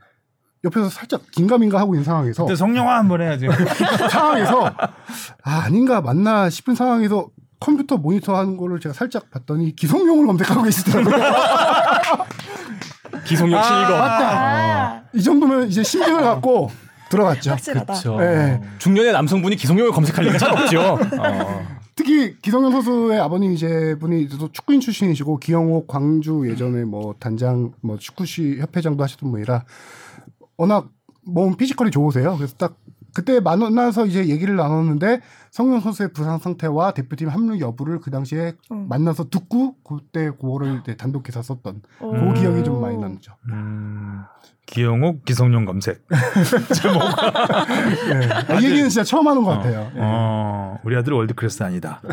옆에서 0.63 0.91
살짝 0.91 1.23
긴가민가 1.31 1.81
하고 1.81 1.95
있는 1.95 2.05
상황에서 2.05 2.45
그때 2.45 2.55
성령화 2.57 2.99
한번 2.99 3.23
해야죠. 3.23 3.49
상황에서 4.11 4.67
아 4.67 5.63
아닌가 5.65 6.03
맞나 6.03 6.51
싶은 6.51 6.75
상황에서 6.75 7.29
컴퓨터 7.59 7.97
모니터 7.97 8.37
하는 8.37 8.57
거를 8.59 8.79
제가 8.81 8.93
살짝 8.93 9.31
봤더니 9.31 9.75
기성용을 9.75 10.27
검색하고 10.27 10.63
계시더라고요. 10.63 11.15
기성용 13.31 13.63
씨 13.63 13.69
이거 13.69 13.97
아, 13.97 15.03
이 15.15 15.23
정도면 15.23 15.69
이제 15.69 15.83
심증을 15.83 16.21
갖고 16.21 16.71
들어갔죠. 17.11 17.51
확실하다. 17.53 17.93
그렇죠. 17.93 18.19
네. 18.19 18.61
중년의 18.79 19.13
남성분이 19.13 19.57
기성용을 19.57 19.93
검색할 19.93 20.25
리가 20.25 20.39
잘 20.39 20.51
없죠. 20.51 20.99
어. 21.19 21.81
특히 21.95 22.37
기성용 22.41 22.73
선수의 22.73 23.21
아버님 23.21 23.53
이제 23.53 23.97
분이 24.01 24.29
또 24.29 24.51
축구인 24.51 24.81
출신이시고 24.81 25.39
기영옥 25.39 25.87
광주 25.87 26.49
예전에 26.49 26.85
뭐 26.85 27.15
단장 27.19 27.73
뭐 27.83 27.99
축구시 27.99 28.59
협회장도 28.61 29.03
하셨던 29.03 29.31
분이라 29.31 29.65
워낙 30.57 30.89
몸 31.23 31.57
피지컬이 31.57 31.91
좋으세요. 31.91 32.37
그래서 32.37 32.55
딱 32.57 32.77
그때 33.15 33.41
만나서 33.41 34.07
이제 34.07 34.27
얘기를 34.29 34.57
나눴는데 34.57 35.21
성용 35.51 35.81
선수의 35.81 36.13
부상 36.13 36.39
상태와 36.39 36.93
대표팀 36.93 37.29
합류 37.29 37.59
여부를 37.61 38.01
그 38.01 38.11
당시에 38.11 38.55
음. 38.71 38.89
만나서 38.89 39.29
듣고 39.31 39.77
그때 39.83 40.31
그거를 40.31 40.81
이제 40.81 40.97
단독 40.97 41.23
기사 41.23 41.43
썼던 41.43 41.83
오. 42.01 42.11
그 42.13 42.35
기억이 42.35 42.65
좀 42.65 42.81
많이 42.81 42.97
남죠. 42.97 43.35
음, 43.49 44.23
기영옥 44.67 45.25
기성용 45.25 45.65
검색. 45.65 46.07
제목. 46.75 47.03
네. 48.11 48.61
이 48.61 48.65
얘기는 48.65 48.89
진짜 48.89 49.03
처음 49.03 49.27
하는 49.27 49.43
것 49.43 49.51
같아요. 49.51 49.91
어, 49.97 50.79
우리 50.85 50.97
아들 50.97 51.13
world 51.13 51.35
class 51.35 51.63
아니다. 51.63 52.01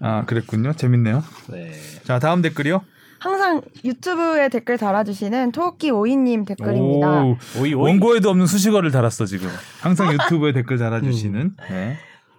아 0.00 0.24
그랬군요. 0.26 0.74
재밌네요. 0.74 1.24
네. 1.48 1.72
자 2.04 2.18
다음 2.20 2.40
댓글이요. 2.42 2.82
항상 3.18 3.62
유튜브에 3.84 4.48
댓글 4.48 4.78
달아주시는 4.78 5.52
토끼 5.52 5.90
오이님 5.90 6.44
댓글입니다. 6.44 7.24
오, 7.24 7.36
오이 7.60 7.74
오이. 7.74 7.90
원고에도 7.90 8.30
없는 8.30 8.46
수식어를 8.46 8.90
달았어 8.90 9.26
지금. 9.26 9.48
항상 9.80 10.12
유튜브에 10.12 10.52
댓글 10.52 10.78
달아주시는. 10.78 11.56
네. 11.68 11.96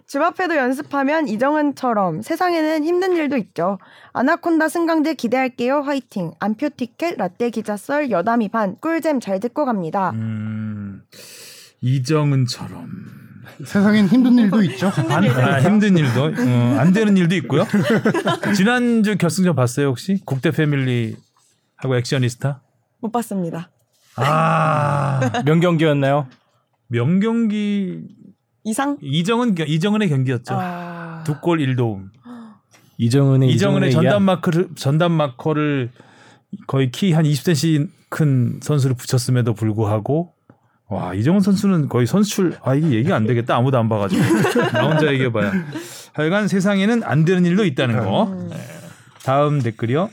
집 0.07 0.21
앞에도 0.21 0.55
연습하면 0.55 1.27
이정은처럼 1.27 2.23
세상에는 2.23 2.83
힘든 2.83 3.15
일도 3.15 3.37
있죠. 3.37 3.77
아나콘다 4.13 4.67
승강제 4.67 5.13
기대할게요. 5.13 5.81
화이팅. 5.81 6.31
암표 6.39 6.69
티켓 6.77 7.15
라떼 7.17 7.51
기자 7.51 7.77
썰 7.77 8.09
여담이 8.09 8.49
반 8.49 8.75
꿀잼 8.81 9.19
잘 9.19 9.39
듣고 9.39 9.65
갑니다. 9.65 10.09
음, 10.15 11.03
이정은처럼. 11.81 12.89
세상엔 13.65 14.07
힘든 14.07 14.37
일도 14.37 14.63
있죠. 14.63 14.87
안, 15.09 15.25
아, 15.25 15.59
힘든 15.61 15.97
일도 15.97 16.23
어, 16.23 16.77
안 16.79 16.91
되는 16.93 17.15
일도 17.17 17.35
있고요. 17.35 17.65
지난주 18.55 19.17
결승전 19.17 19.55
봤어요 19.55 19.87
혹시? 19.87 20.19
국대 20.25 20.51
패밀리 20.51 21.15
하고 21.77 21.95
액션이스타? 21.97 22.61
못 23.01 23.11
봤습니다. 23.11 23.69
아 24.15 25.41
명경기였나요? 25.45 26.27
명경기 26.87 28.01
이상? 28.65 28.97
이정은 29.01 29.55
겨- 29.55 29.63
이정은의 29.63 30.09
경기였죠. 30.09 30.55
아... 30.57 31.23
두골 31.25 31.59
1도움. 31.59 32.09
이정은의 32.97 33.49
이정은의 33.49 33.89
이정은의 33.89 33.91
전담 33.91 34.23
마크를 34.23 34.67
전담 34.75 35.11
마커를 35.13 35.91
거의 36.67 36.91
키 36.91 37.11
한 37.13 37.23
20cm 37.23 37.89
큰 38.09 38.59
선수를 38.61 38.95
붙였음에도 38.95 39.53
불구하고 39.53 40.33
와 40.89 41.13
이정은 41.13 41.41
선수는 41.41 41.87
거의 41.87 42.07
선출 42.07 42.57
아 42.63 42.73
이게 42.73 42.91
얘기가 42.91 43.15
안 43.15 43.25
되겠다 43.27 43.55
아무도 43.55 43.77
안 43.77 43.87
봐가지고 43.89 44.21
나 44.73 44.87
혼자 44.87 45.11
얘기해봐야 45.13 45.51
하여간 46.13 46.47
세상에는 46.47 47.03
안 47.03 47.25
되는 47.25 47.45
일도 47.45 47.63
있다는 47.65 48.03
거 48.03 48.35
네. 48.49 48.55
다음 49.23 49.61
댓글이요 49.61 50.09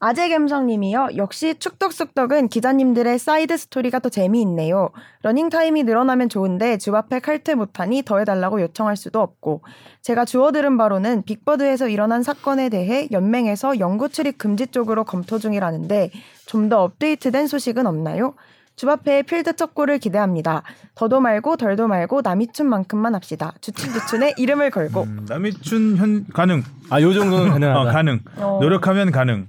아재 0.00 0.28
감성님이요. 0.28 1.08
역시 1.16 1.56
축덕숙덕은 1.58 2.48
기자님들의 2.50 3.18
side 3.18 3.56
story가 3.56 3.98
더 3.98 4.08
재미있네요. 4.08 4.90
러닝 5.22 5.48
타임이 5.48 5.82
늘어나면 5.82 6.28
좋은데 6.28 6.78
주 6.78 6.94
앞에 6.94 7.18
칼퇴 7.18 7.56
못하니 7.56 8.02
더 8.04 8.18
해달라고 8.20 8.60
요청할 8.62 8.96
수도 8.96 9.20
없고 9.20 9.62
제가 10.02 10.24
주워 10.24 10.52
들은 10.52 10.76
바로는 10.78 11.24
빅버드에서 11.24 11.88
일어난 11.88 12.22
사건에 12.22 12.68
대해 12.68 13.08
연맹에서 13.10 13.80
영구 13.80 14.08
출입 14.08 14.38
금지 14.38 14.68
쪽으로 14.68 15.02
검토 15.02 15.40
중이라는데 15.40 16.10
좀 16.46 16.68
더 16.68 16.82
업데이트된 16.84 17.48
소식은 17.48 17.86
없나요? 17.88 18.34
주 18.78 18.88
앞에 18.88 19.22
필드 19.24 19.56
첫 19.56 19.74
골을 19.74 19.98
기대합니다. 19.98 20.62
더도 20.94 21.18
말고 21.20 21.56
덜도 21.56 21.88
말고 21.88 22.20
남이춘만큼만 22.22 23.12
합시다. 23.16 23.52
주춘주춘에 23.60 24.34
이름을 24.38 24.70
걸고 24.70 25.02
음, 25.02 25.26
남이춘 25.28 25.96
현 25.96 26.24
가능 26.32 26.62
아, 26.88 27.02
요 27.02 27.12
정도는 27.12 27.50
가능하다. 27.50 27.80
어, 27.80 27.84
가능 27.92 28.20
어. 28.36 28.58
노력하면 28.62 29.10
가능 29.10 29.48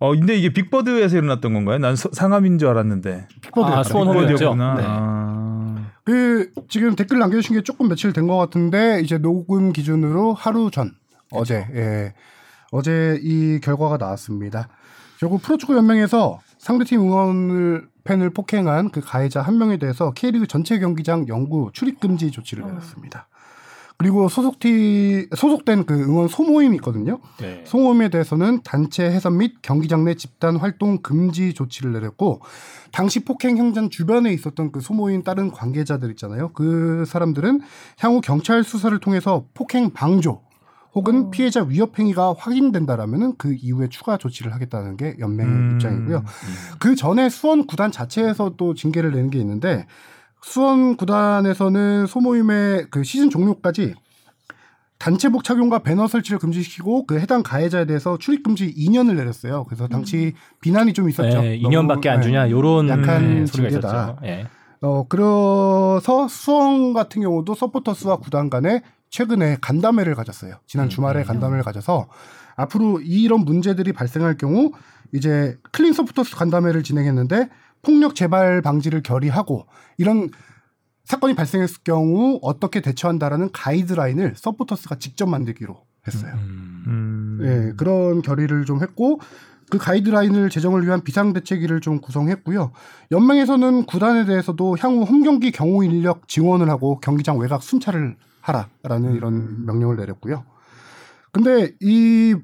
어 0.00 0.12
근데 0.12 0.36
이게 0.36 0.50
빅버드에서 0.54 1.18
일어났던 1.18 1.52
건가요? 1.52 1.76
난 1.78 1.96
서- 1.96 2.08
상암인 2.10 2.56
줄 2.58 2.68
알았는데 2.68 3.28
아, 3.56 3.82
수원 3.82 4.08
홈이었죠. 4.08 4.26
빅버드였구나 4.32 4.74
네. 4.76 4.82
아, 4.86 5.90
그 6.04 6.50
지금 6.70 6.96
댓글 6.96 7.18
남겨주신 7.18 7.56
게 7.56 7.62
조금 7.62 7.88
며칠 7.90 8.14
된 8.14 8.26
것 8.26 8.38
같은데 8.38 9.00
이제 9.02 9.18
녹음 9.18 9.74
기준으로 9.74 10.32
하루 10.32 10.70
전 10.70 10.92
어제 11.30 11.66
예 11.74 12.14
어제 12.72 13.18
이 13.22 13.60
결과가 13.62 13.98
나왔습니다. 13.98 14.68
결국 15.20 15.42
프로축구 15.42 15.76
연맹에서 15.76 16.38
상대팀 16.58 17.00
응원을 17.00 17.88
팬을 18.08 18.30
폭행한 18.30 18.88
그 18.88 19.02
가해자 19.02 19.42
한 19.42 19.58
명에 19.58 19.76
대해서 19.76 20.12
K리그 20.12 20.46
전체 20.46 20.78
경기장 20.78 21.28
영구 21.28 21.70
출입 21.74 22.00
금지 22.00 22.30
조치를 22.30 22.64
내렸습니다. 22.64 23.28
그리고 23.98 24.28
소속티 24.28 25.28
소속된 25.36 25.84
그 25.84 25.94
응원 25.94 26.28
소모임이 26.28 26.76
있거든요. 26.76 27.18
네. 27.38 27.64
소모임에 27.66 28.08
대해서는 28.08 28.60
단체 28.62 29.04
해산 29.04 29.36
및 29.36 29.56
경기장 29.60 30.04
내 30.04 30.14
집단 30.14 30.56
활동 30.56 30.98
금지 31.02 31.52
조치를 31.52 31.92
내렸고 31.92 32.40
당시 32.92 33.24
폭행 33.24 33.58
현장 33.58 33.90
주변에 33.90 34.32
있었던 34.32 34.72
그 34.72 34.80
소모임 34.80 35.22
다른 35.22 35.50
관계자들 35.50 36.10
있잖아요. 36.12 36.50
그 36.54 37.04
사람들은 37.06 37.60
향후 37.98 38.20
경찰 38.22 38.62
수사를 38.62 38.96
통해서 39.00 39.44
폭행 39.52 39.90
방조 39.90 40.47
혹은 40.94 41.30
피해자 41.30 41.62
위협 41.62 41.98
행위가 41.98 42.34
확인된다라면은 42.36 43.34
그 43.38 43.54
이후에 43.54 43.88
추가 43.88 44.16
조치를 44.16 44.52
하겠다는 44.54 44.96
게 44.96 45.16
연맹의 45.18 45.52
음. 45.52 45.70
입장이고요. 45.74 46.24
그 46.78 46.94
전에 46.96 47.28
수원 47.28 47.66
구단 47.66 47.92
자체에서 47.92 48.54
또 48.56 48.74
징계를 48.74 49.12
내는 49.12 49.30
게 49.30 49.38
있는데 49.38 49.86
수원 50.42 50.96
구단에서는 50.96 52.06
소모임의 52.06 52.86
그 52.90 53.04
시즌 53.04 53.30
종료까지 53.30 53.94
단체복 54.98 55.44
착용과 55.44 55.80
배너 55.80 56.08
설치를 56.08 56.40
금지시키고 56.40 57.06
그 57.06 57.20
해당 57.20 57.42
가해자에 57.44 57.84
대해서 57.84 58.18
출입 58.18 58.42
금지 58.42 58.74
2년을 58.74 59.14
내렸어요. 59.14 59.64
그래서 59.64 59.86
당시 59.86 60.34
비난이 60.60 60.92
좀 60.92 61.08
있었죠. 61.08 61.40
네, 61.40 61.60
너무, 61.62 61.74
2년밖에 61.76 62.08
안 62.08 62.20
네. 62.20 62.26
주냐 62.26 62.50
요런 62.50 62.88
약한 62.88 63.34
네, 63.40 63.46
소리가 63.46 63.70
징계다. 63.70 63.88
있었죠. 63.88 64.16
예. 64.24 64.46
어 64.80 65.06
그래서 65.08 66.28
수원 66.28 66.94
같은 66.94 67.22
경우도 67.22 67.54
서포터스와 67.54 68.16
구단 68.16 68.50
간에 68.50 68.82
최근에 69.10 69.58
간담회를 69.60 70.14
가졌어요. 70.14 70.54
지난 70.66 70.88
주말에 70.88 71.22
간담회를 71.24 71.62
가져서 71.64 72.08
앞으로 72.56 73.00
이런 73.00 73.40
문제들이 73.40 73.92
발생할 73.92 74.36
경우 74.36 74.72
이제 75.14 75.58
clean 75.72 75.92
서포터스 75.92 76.36
간담회를 76.36 76.82
진행했는데 76.82 77.48
폭력 77.82 78.14
재발 78.14 78.60
방지를 78.62 79.02
결의하고 79.02 79.66
이런 79.96 80.28
사건이 81.04 81.34
발생했을 81.34 81.78
경우 81.84 82.38
어떻게 82.42 82.80
대처한다라는 82.82 83.50
가이드라인을 83.52 84.34
서포터스가 84.36 84.96
직접 84.96 85.26
만들기로 85.26 85.74
했어요. 86.06 86.34
음. 86.34 87.38
예, 87.42 87.72
그런 87.76 88.20
결의를 88.20 88.64
좀 88.64 88.82
했고 88.82 89.20
그 89.70 89.78
가이드라인을 89.78 90.50
제정을 90.50 90.84
위한 90.84 91.02
비상대책위를 91.02 91.80
좀 91.80 92.00
구성했고요. 92.00 92.72
연맹에서는 93.12 93.84
구단에 93.84 94.24
대해서도 94.24 94.76
향후 94.80 95.04
홈경기 95.04 95.52
경호 95.52 95.82
인력 95.82 96.26
지원을 96.28 96.68
하고 96.70 97.00
경기장 97.00 97.38
외곽 97.38 97.62
순찰을 97.62 98.16
하라라는 98.40 99.14
이런 99.14 99.66
명령을 99.66 99.96
내렸고요. 99.96 100.44
근데 101.32 101.74
이 101.80 102.34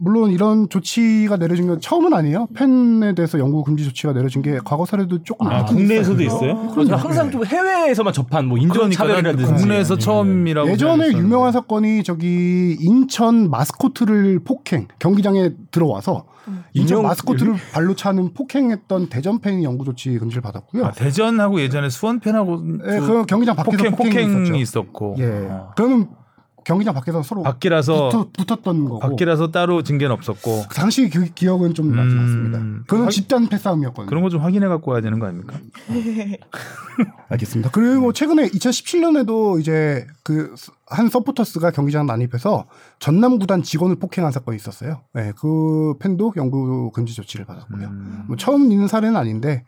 물론 0.00 0.30
이런 0.30 0.68
조치가 0.68 1.38
내려진 1.38 1.66
건 1.66 1.80
처음은 1.80 2.12
아니에요. 2.14 2.46
팬에 2.54 3.16
대해서 3.16 3.36
영구 3.40 3.64
금지 3.64 3.82
조치가 3.84 4.12
내려진 4.12 4.42
게 4.42 4.60
과거 4.64 4.86
사례도 4.86 5.24
조금 5.24 5.48
아, 5.48 5.64
국내에서도 5.64 6.22
있어요. 6.22 6.52
있어요? 6.52 6.68
그렇죠. 6.70 6.94
항상 6.94 7.32
좀 7.32 7.44
해외에서만 7.44 8.12
접한 8.12 8.46
뭐 8.46 8.58
인종 8.58 8.88
차별이라든지 8.92 9.54
국내에서 9.54 9.98
처음이라고 9.98 10.70
예전에. 10.70 11.08
유명한 11.10 11.50
사건이 11.50 12.04
저기 12.04 12.76
인천 12.80 13.50
마스코트를 13.50 14.38
폭행 14.44 14.86
경기장에 15.00 15.50
들어와서 15.72 16.26
인천 16.74 17.02
마스코트를 17.02 17.56
발로 17.72 17.96
차는 17.96 18.34
폭행했던 18.34 19.08
대전 19.08 19.40
팬이 19.40 19.64
영구 19.64 19.84
조치 19.84 20.16
금지를 20.16 20.42
받았고요. 20.42 20.86
아, 20.86 20.92
대전하고 20.92 21.60
예전에 21.60 21.88
수원 21.90 22.20
팬하고 22.20 22.62
예, 22.86 23.00
그 23.00 23.26
경기장 23.26 23.56
밖에서 23.56 23.76
폭행 23.76 23.96
폭행이, 23.96 24.32
폭행이. 24.32 24.60
있었고 24.60 25.16
예, 25.18 25.48
어. 25.50 25.72
그거는 25.76 26.08
경기장 26.68 26.92
밖에서 26.92 27.22
서로 27.22 27.42
밖이라서 27.42 28.10
붙어, 28.10 28.28
붙었 28.36 28.62
던 28.62 28.84
거고. 28.84 28.98
밖이라서 28.98 29.50
따로 29.50 29.82
징계는 29.82 30.14
없었고 30.14 30.64
그 30.68 30.76
당시 30.76 31.08
그 31.08 31.24
기억은 31.24 31.72
좀 31.72 31.96
나지 31.96 32.14
음. 32.14 32.18
않습니다. 32.20 32.58
그건 32.86 33.04
확- 33.04 33.10
집단 33.10 33.48
패싸움이었거든요. 33.48 34.06
그런 34.06 34.22
거 34.22 34.28
좀 34.28 34.42
확인해 34.42 34.68
갖고 34.68 34.90
와야 34.90 35.00
되는 35.00 35.18
거 35.18 35.26
아닙니까? 35.26 35.56
알겠습니다. 37.30 37.70
그리고 37.72 38.12
최근에 38.12 38.48
2017년에도 38.48 39.58
이제 39.60 40.06
그 40.22 40.54
한 40.90 41.10
서포터스가 41.10 41.70
경기장 41.70 42.06
난입해서 42.06 42.64
전남 42.98 43.38
구단 43.38 43.62
직원을 43.62 43.96
폭행한 43.96 44.32
사건이 44.32 44.56
있었어요. 44.56 45.02
네, 45.12 45.32
그 45.38 45.92
팬도 45.98 46.32
영구 46.36 46.92
금지 46.94 47.12
조치를 47.14 47.44
받았고요. 47.44 47.86
음. 47.88 48.24
뭐 48.26 48.36
처음 48.38 48.72
있는 48.72 48.88
사례는 48.88 49.14
아닌데 49.16 49.64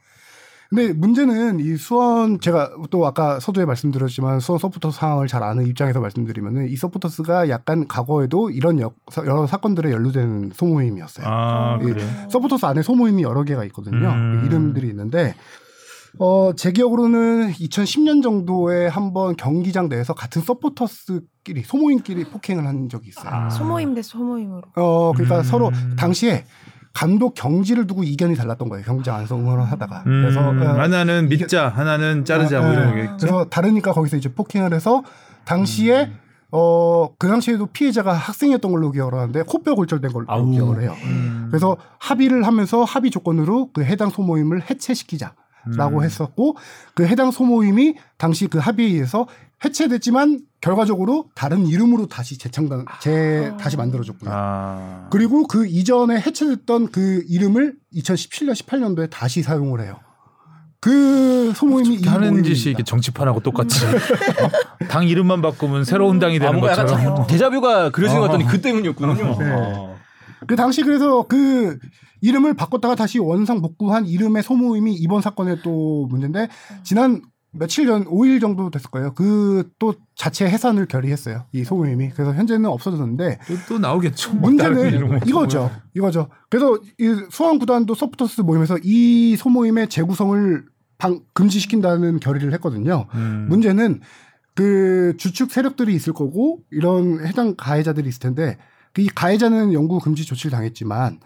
근데 0.71 0.93
문제는 0.93 1.59
이 1.59 1.77
수원 1.77 2.39
제가 2.41 2.71
또 2.91 3.05
아까 3.05 3.41
서두에 3.41 3.65
말씀드렸지만 3.65 4.39
수원 4.39 4.61
서포터 4.61 4.93
상황을 4.93 5.27
잘 5.27 5.43
아는 5.43 5.67
입장에서 5.67 5.99
말씀드리면은 6.00 6.69
이 6.69 6.77
서포터스가 6.77 7.49
약간 7.49 7.89
과거에도 7.89 8.50
이런 8.50 8.79
여, 8.81 8.93
여러 9.19 9.49
사건들에 9.49 9.91
연루된 9.91 10.53
소모임이었어요. 10.55 11.27
아이 11.27 11.85
그래. 11.85 12.05
서포터스 12.31 12.67
안에 12.67 12.83
소모임이 12.83 13.25
여러 13.25 13.43
개가 13.43 13.65
있거든요. 13.65 14.11
음. 14.11 14.45
이름들이 14.47 14.87
있는데 14.91 15.35
어, 16.21 16.53
제 16.57 16.71
기억으로는 16.71 17.50
2010년 17.53 18.23
정도에 18.23 18.87
한번 18.87 19.37
경기장 19.37 19.89
내에서 19.89 20.15
같은 20.15 20.41
서포터스끼리 20.41 21.62
소모임끼리 21.65 22.25
폭행을 22.27 22.65
한 22.65 22.89
적이 22.89 23.09
있어요. 23.09 23.29
아. 23.29 23.50
소모임 23.50 23.95
대 23.95 24.03
소모임으로. 24.03 24.62
어, 24.77 25.12
그러니까 25.15 25.39
음. 25.39 25.43
서로 25.43 25.73
당시에 25.97 26.45
감독 26.92 27.35
경지를 27.35 27.87
두고 27.87 28.02
이견이 28.02 28.35
달랐던 28.37 28.68
거예요. 28.68 28.85
경기장 28.85 29.16
안에서 29.16 29.37
응원을 29.37 29.70
하다가. 29.70 30.04
음, 30.06 30.23
그래서 30.23 30.40
어, 30.40 30.80
하나는 30.80 31.28
믿자, 31.28 31.68
하나는 31.68 32.25
자르자 32.25 32.61
뭐 32.61 32.70
어, 32.70 32.73
이런 32.73 32.88
어, 32.88 32.90
거겠죠. 32.90 33.16
그래서 33.18 33.44
다르니까 33.44 33.92
거기서 33.92 34.16
이제 34.16 34.28
폭행을 34.32 34.75
해서 34.75 35.02
당시에 35.44 36.06
음. 36.06 36.18
어, 36.52 37.14
그 37.16 37.28
당시에도 37.28 37.66
피해자가 37.66 38.12
학생이었던 38.12 38.70
걸로 38.70 38.90
기억을 38.90 39.14
하는데 39.14 39.42
코뼈 39.42 39.76
골절된 39.76 40.12
걸로 40.12 40.26
아우. 40.28 40.50
기억을 40.50 40.82
해요. 40.82 40.94
음. 41.04 41.47
그래서 41.50 41.76
합의를 41.99 42.44
하면서 42.44 42.82
합의 42.82 43.11
조건으로 43.11 43.70
그 43.73 43.85
해당 43.85 44.11
소모임을 44.11 44.68
해체시키자 44.68 45.35
라고 45.76 45.99
음. 45.99 46.04
했었고 46.04 46.56
그 46.94 47.06
해당 47.06 47.30
소모임이 47.30 47.94
당시 48.16 48.47
그 48.47 48.59
합의에 48.59 48.88
의해서 48.88 49.26
해체됐지만 49.64 50.40
결과적으로 50.61 51.26
다른 51.35 51.67
이름으로 51.67 52.07
다시 52.07 52.38
재창단 52.38 52.85
재 53.00 53.52
다시 53.59 53.76
만들어졌고요. 53.76 54.31
아. 54.33 55.09
그리고 55.11 55.47
그 55.47 55.67
이전에 55.67 56.17
해체됐던 56.21 56.90
그 56.90 57.25
이름을 57.29 57.75
2017년 57.95 58.52
18년도에 58.55 59.11
다시 59.11 59.43
사용을 59.43 59.81
해요. 59.83 59.99
그 60.81 61.52
소모임이 61.55 61.97
이 61.97 62.07
하는. 62.09 62.43
짓이 62.43 62.71
이렇게 62.71 62.83
정치판하고 62.85 63.40
똑같이 63.40 63.85
어? 63.85 63.90
당 64.88 65.07
이름만 65.07 65.43
바꾸면 65.43 65.85
새로운 65.85 66.19
당이 66.19 66.37
아, 66.37 66.38
되는 66.40 66.59
약간 66.64 66.87
것처럼 66.87 67.17
자- 67.17 67.26
데자뷰가 67.26 67.90
그려진 67.90 68.19
것 68.19 68.26
같더니 68.26 68.45
어. 68.45 68.47
그 68.49 68.61
때문이었군요. 68.62 69.14
네. 69.14 69.52
어. 69.52 69.97
그 70.47 70.57
당시 70.57 70.83
그래서 70.83 71.25
그 71.29 71.79
이름을 72.23 72.55
바꿨다가 72.55 72.95
다시 72.95 73.19
원상 73.19 73.61
복구한 73.61 74.07
이름의 74.07 74.43
소모임이 74.43 74.95
이번 74.95 75.21
사건의 75.21 75.59
또 75.62 76.07
문제인데 76.09 76.49
지난 76.83 77.21
며칠 77.52 77.87
전 77.87 78.04
5일 78.04 78.40
정도 78.40 78.71
됐을 78.71 78.90
거예요. 78.90 79.12
그 79.14 79.64
또 79.78 79.95
자체 80.14 80.47
해산을 80.47 80.87
결의했어요. 80.87 81.47
이 81.52 81.64
소모임이. 81.64 82.11
그래서 82.11 82.33
현재는 82.35 82.66
없어졌는데 82.66 83.38
또, 83.49 83.54
또 83.69 83.78
나오겠죠. 83.78 84.35
뭐 84.35 84.50
문제는. 84.50 85.26
이거죠. 85.26 85.71
이거죠. 85.95 86.28
그래서 86.49 86.78
이 86.99 87.14
수원 87.30 87.59
구단도 87.59 87.95
서포터스 87.95 88.42
모임에서 88.42 88.76
이 88.83 89.37
소모임의 89.37 89.88
재구성을 89.88 90.64
방, 90.99 91.21
금지시킨다는 91.33 92.21
결의를 92.21 92.52
했거든요. 92.54 93.07
음. 93.14 93.47
문제는 93.49 94.00
그 94.54 95.14
주축 95.16 95.50
세력들이 95.50 95.95
있을 95.95 96.12
거고 96.12 96.61
이런 96.71 97.25
해당 97.26 97.54
가해자들이 97.57 98.09
있을 98.09 98.21
텐데 98.21 98.59
그 98.92 99.02
이 99.02 99.07
가해자는 99.07 99.73
영구 99.73 100.00
금지 100.00 100.25
조치를 100.26 100.50
당했지만 100.50 101.21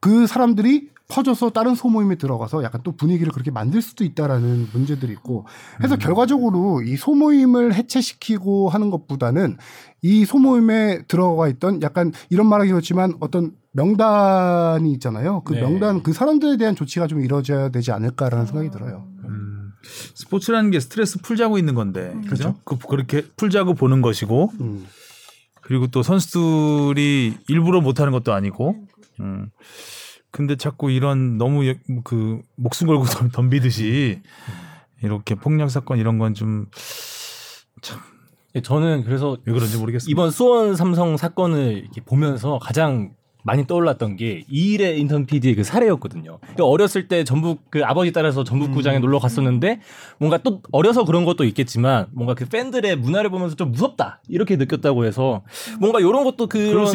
그 0.00 0.26
사람들이 0.26 0.90
퍼져서 1.08 1.50
다른 1.50 1.74
소모임에 1.74 2.16
들어가서 2.16 2.62
약간 2.64 2.80
또 2.82 2.96
분위기를 2.96 3.32
그렇게 3.32 3.50
만들 3.50 3.80
수도 3.80 4.04
있다라는 4.04 4.68
문제들이 4.72 5.12
있고 5.12 5.46
해서 5.82 5.94
음. 5.94 5.98
결과적으로 5.98 6.82
이 6.82 6.96
소모임을 6.96 7.74
해체시키고 7.74 8.68
하는 8.68 8.90
것보다는 8.90 9.56
이 10.02 10.24
소모임에 10.24 11.04
들어가 11.06 11.48
있던 11.48 11.82
약간 11.82 12.12
이런 12.30 12.48
말하기 12.48 12.70
그렇지만 12.70 13.14
어떤 13.20 13.52
명단이 13.72 14.90
있잖아요. 14.94 15.42
그 15.44 15.54
네. 15.54 15.60
명단 15.60 16.02
그 16.02 16.12
사람들에 16.12 16.56
대한 16.56 16.74
조치가 16.74 17.06
좀 17.06 17.20
이루어져야 17.20 17.68
되지 17.68 17.92
않을까라는 17.92 18.46
생각이 18.46 18.70
들어요. 18.70 19.06
음. 19.24 19.72
스포츠라는 20.14 20.70
게 20.70 20.80
스트레스 20.80 21.20
풀자고 21.20 21.58
있는 21.58 21.74
건데, 21.74 22.12
그죠? 22.28 22.54
그렇죠. 22.54 22.54
그, 22.64 22.78
그렇게 22.78 23.22
풀자고 23.36 23.74
보는 23.74 24.02
것이고, 24.02 24.52
음. 24.60 24.86
그리고 25.60 25.86
또 25.88 26.02
선수들이 26.02 27.36
일부러 27.48 27.80
못하는 27.80 28.12
것도 28.12 28.32
아니고, 28.32 28.74
음. 29.20 29.50
근데 30.36 30.54
자꾸 30.56 30.90
이런 30.90 31.38
너무 31.38 31.66
여- 31.66 31.74
그 32.04 32.42
목숨 32.56 32.88
걸고 32.88 33.04
덤- 33.06 33.30
덤비듯이 33.30 34.20
이렇게 35.02 35.34
폭력 35.34 35.70
사건 35.70 35.98
이런 35.98 36.18
건좀왜 36.18 36.66
예, 38.56 38.60
저는 38.60 39.04
그래서 39.04 39.38
그런지 39.44 39.78
모르겠습니다. 39.78 40.10
이번 40.10 40.30
수원 40.30 40.76
삼성 40.76 41.16
사건을 41.16 41.78
이렇게 41.78 42.02
보면서 42.02 42.58
가장 42.58 43.14
많이 43.46 43.64
떠올랐던 43.64 44.16
게 44.16 44.42
이일의 44.50 44.98
인턴 44.98 45.24
PD의 45.24 45.54
그 45.54 45.62
사례였거든요. 45.62 46.40
그 46.56 46.64
어렸을 46.64 47.06
때 47.06 47.22
전북 47.22 47.70
그 47.70 47.84
아버지 47.84 48.12
따라서 48.12 48.42
전북구장에 48.42 48.98
놀러 48.98 49.20
갔었는데 49.20 49.80
뭔가 50.18 50.38
또 50.38 50.60
어려서 50.72 51.04
그런 51.04 51.24
것도 51.24 51.44
있겠지만 51.44 52.06
뭔가 52.10 52.34
그 52.34 52.44
팬들의 52.46 52.96
문화를 52.96 53.30
보면서 53.30 53.54
좀 53.54 53.70
무섭다 53.70 54.20
이렇게 54.28 54.56
느꼈다고 54.56 55.04
해서 55.04 55.42
뭔가 55.78 56.00
이런 56.00 56.24
것도 56.24 56.48
그런. 56.48 56.86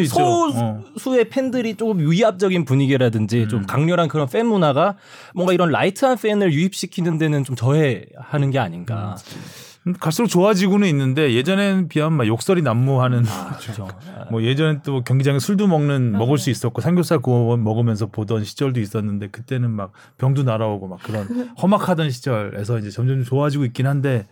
소수의 0.98 1.30
팬들이 1.30 1.76
조금 1.76 2.00
위압적인 2.12 2.66
분위기라든지 2.66 3.48
좀 3.48 3.66
강렬한 3.66 4.10
그런 4.10 4.28
팬 4.28 4.46
문화가 4.46 4.98
뭔가 5.34 5.54
이런 5.54 5.72
light한 5.72 6.18
팬을 6.18 6.52
유입시키는 6.52 7.18
데는 7.18 7.46
좀 7.46 7.56
저해하는 7.56 8.52
게 8.52 8.60
아닌가. 8.60 9.16
음, 9.18 9.71
갈수록 10.00 10.28
좋아지고는 10.28 10.88
있는데 10.90 11.34
예전엔 11.34 11.88
비하면 11.88 12.18
막 12.18 12.28
욕설이 12.28 12.62
난무하는 12.62 13.24
그렇죠. 13.24 13.88
뭐 14.30 14.44
예전엔 14.44 14.82
또 14.84 15.04
경기장에 15.04 15.40
술도 15.40 15.66
먹는 15.68 16.12
먹을 16.12 16.38
수 16.38 16.52
있었고 16.52 16.82
삼겹살 16.82 17.18
구워 17.20 17.58
먹으면서 17.58 18.06
보던 18.06 18.44
시절도 18.44 18.80
있었는데 18.80 19.30
그때는 19.30 19.72
막 19.72 19.92
병도 20.20 20.44
날아오고 20.44 20.88
막 20.88 21.00
그런 21.02 21.28
험악하던 21.62 22.12
시절에서 22.12 22.78
이제 22.78 22.92
점점 22.92 23.24
좋아지고 23.24 23.66
있긴 23.66 23.88
한데 23.88 24.28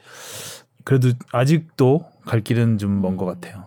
그래도 0.84 1.10
아직도 1.32 2.06
갈 2.26 2.42
길은 2.42 2.78
좀 2.78 3.02
먼 3.02 3.18
것 3.18 3.26
같아요. 3.26 3.64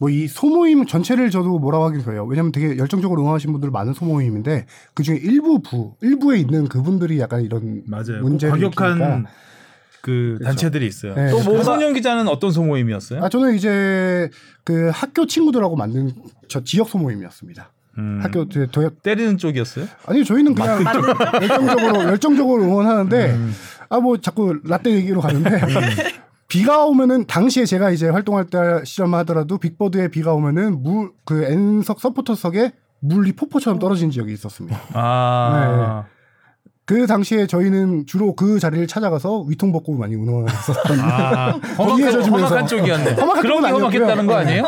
뭐 0.00 0.08
이 0.10 0.28
소모임 0.28 0.86
전체를 0.86 1.30
저도 1.30 1.58
뭐라고 1.58 1.86
하긴 1.86 2.02
그래요. 2.04 2.24
왜냐면 2.24 2.52
되게 2.52 2.78
열정적으로 2.78 3.20
응원하신 3.22 3.50
분들 3.50 3.72
많은 3.72 3.92
소모임인데 3.94 4.66
그 4.94 5.02
중에 5.02 5.16
일부 5.16 5.60
부 5.60 5.94
일부에 6.00 6.38
있는 6.38 6.68
그분들이 6.68 7.18
약간 7.18 7.42
이런 7.42 7.82
맞아요. 7.88 8.22
문제를 8.22 8.52
과격한 8.70 9.26
그 10.02 10.38
단체들이 10.44 10.86
있어요. 10.86 11.14
네. 11.14 11.30
또 11.30 11.36
그래서- 11.36 11.50
뭐성년 11.50 11.92
기자는 11.94 12.28
어떤 12.28 12.50
소모임이었어요? 12.52 13.22
아 13.24 13.28
저는 13.28 13.54
이제 13.54 14.28
그 14.64 14.90
학교 14.92 15.26
친구들하고 15.26 15.76
만든 15.76 16.12
저 16.48 16.62
지역 16.64 16.88
소모임이었습니다. 16.88 17.70
음, 17.98 18.20
학교 18.22 18.48
도 18.48 18.66
도역 18.66 19.02
때리는 19.02 19.38
쪽이었어요? 19.38 19.86
아니 20.06 20.24
저희는 20.24 20.54
그냥 20.54 20.84
열정적으로 21.42 22.02
열정적으로 22.04 22.62
응원하는데 22.62 23.30
음. 23.32 23.52
아뭐 23.88 24.18
자꾸 24.20 24.60
라떼 24.64 24.90
얘기로 24.92 25.20
가는데 25.20 25.50
비가 26.46 26.84
오면은 26.86 27.26
당시에 27.26 27.64
제가 27.66 27.90
이제 27.90 28.08
활동할 28.08 28.46
때 28.46 28.58
시험 28.84 29.14
하더라도 29.16 29.58
빅보드에 29.58 30.08
비가 30.08 30.32
오면은 30.32 30.82
물 30.82 31.10
그 31.24 31.44
N석 31.44 32.00
서포터석에 32.00 32.72
물이 33.00 33.32
폭포처럼 33.32 33.78
떨어진 33.78 34.10
지역이 34.10 34.32
있었습니다. 34.32 34.80
아, 34.94 36.04
그 36.88 37.06
당시에 37.06 37.46
저희는 37.46 38.06
주로 38.06 38.34
그 38.34 38.58
자리를 38.58 38.86
찾아가서 38.86 39.42
위통 39.42 39.72
벗고 39.72 39.92
많이 39.94 40.14
운동을 40.14 40.48
했었던. 40.50 40.98
아, 41.00 41.52
젖으면서. 41.76 42.22
험악한 42.22 42.66
쪽이었네. 42.66 43.10
험악한 43.12 43.42
그런 43.42 43.62
게 43.62 43.68
험악했다는 43.68 44.26
거 44.26 44.34
아니에요? 44.36 44.64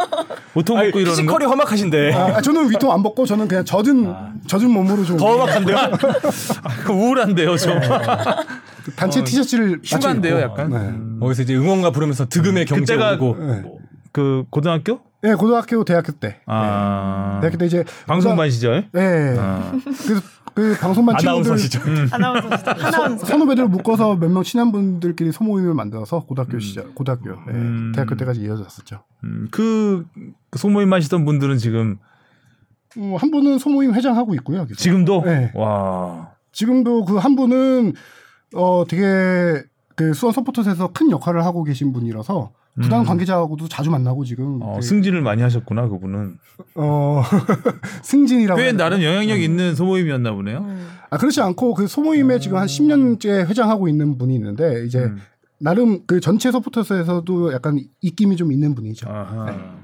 보통 0.52 0.76
아니, 0.76 0.88
먹고 0.88 1.00
이러는 1.00 1.16
거? 1.16 1.22
피지컬이 1.22 1.44
험악하신데 1.46 2.12
아, 2.12 2.42
저는 2.42 2.68
위통 2.68 2.92
안 2.92 3.02
벗고 3.02 3.24
저는 3.24 3.48
그냥 3.48 3.64
젖은 3.64 4.14
젖은 4.46 4.70
몸으로 4.70 5.02
좀 5.06 5.16
더 5.16 5.32
험악한데요? 5.32 5.76
그 6.84 6.92
우울한데요, 6.92 7.56
좀. 7.56 7.80
그 8.84 8.90
단체 8.92 9.24
티셔츠를 9.24 9.78
맞춰 9.78 9.96
흉한데요. 9.96 10.40
약간. 10.40 10.68
네. 10.70 10.76
음. 10.76 11.16
거기서 11.20 11.40
이제 11.42 11.54
응원가 11.56 11.90
부르면서 11.90 12.26
득음의 12.26 12.66
경제 12.66 12.96
그때가- 12.98 13.14
오고 13.16 13.36
네. 13.38 13.60
뭐. 13.62 13.78
그 14.12 14.44
고등학교? 14.50 15.00
네, 15.22 15.34
고등학교 15.34 15.84
대학교 15.84 16.12
때. 16.12 16.36
아, 16.46 17.34
네. 17.36 17.40
대학교 17.42 17.58
때 17.58 17.66
이제 17.66 17.84
방송반 18.06 18.50
시절. 18.50 18.88
네. 18.92 19.36
아. 19.38 19.72
그래서 20.04 20.22
그 20.54 20.76
방송반 20.78 21.16
아나운서 21.16 21.56
친구들 21.56 21.58
시절. 21.58 22.08
아나운서 22.14 22.56
진짜 22.56 22.74
아나운서. 22.86 23.26
선후배들 23.26 23.68
묶어서 23.68 24.16
몇 24.16 24.28
명 24.30 24.42
친한 24.42 24.72
분들끼리 24.72 25.32
소모임을 25.32 25.74
만들어서 25.74 26.20
고등학교 26.20 26.58
시절, 26.58 26.92
고등학교, 26.94 27.30
네, 27.30 27.52
음. 27.52 27.92
대학교 27.94 28.16
때까지 28.16 28.40
이어졌었죠. 28.42 29.02
음, 29.24 29.48
그, 29.50 30.06
그 30.50 30.58
소모임 30.58 30.92
하시던 30.92 31.24
분들은 31.24 31.58
지금 31.58 31.98
어, 32.98 33.16
한 33.18 33.30
분은 33.30 33.58
소모임 33.58 33.94
회장하고 33.94 34.34
있고요. 34.36 34.64
계속. 34.66 34.78
지금도 34.78 35.22
네. 35.24 35.52
와. 35.54 36.32
지금도 36.52 37.04
그 37.04 37.18
한 37.18 37.36
분은 37.36 37.92
어 38.54 38.84
되게 38.88 39.62
그 39.94 40.12
수원 40.14 40.32
서포터스에서 40.32 40.88
큰 40.92 41.10
역할을 41.12 41.44
하고 41.44 41.62
계신 41.62 41.92
분이라서 41.92 42.50
구단 42.74 43.00
음. 43.00 43.04
관계자하고도 43.04 43.68
자주 43.68 43.90
만나고 43.90 44.24
지금 44.24 44.60
어, 44.62 44.76
그, 44.76 44.82
승진을 44.82 45.22
많이 45.22 45.42
하셨구나 45.42 45.88
그분은. 45.88 46.38
어, 46.76 47.22
승진이라고 48.02 48.60
꽤? 48.60 48.72
나름 48.72 49.02
영향력 49.02 49.40
있는 49.40 49.74
소모임이었나 49.74 50.32
보네요. 50.32 50.58
음. 50.58 50.88
아 51.10 51.18
그렇지 51.18 51.40
않고 51.40 51.74
그 51.74 51.86
소모임에 51.86 52.38
지금 52.38 52.58
한 52.58 52.66
10년째 52.66 53.46
회장하고 53.48 53.88
있는 53.88 54.16
분이 54.18 54.34
있는데 54.34 54.84
이제 54.84 55.00
음. 55.00 55.18
나름 55.58 56.06
그 56.06 56.20
전체 56.20 56.50
서포터스에서도 56.50 57.52
약간 57.52 57.80
입김이 58.00 58.36
좀 58.36 58.52
있는 58.52 58.74
분이죠. 58.74 59.08
아하. 59.08 59.74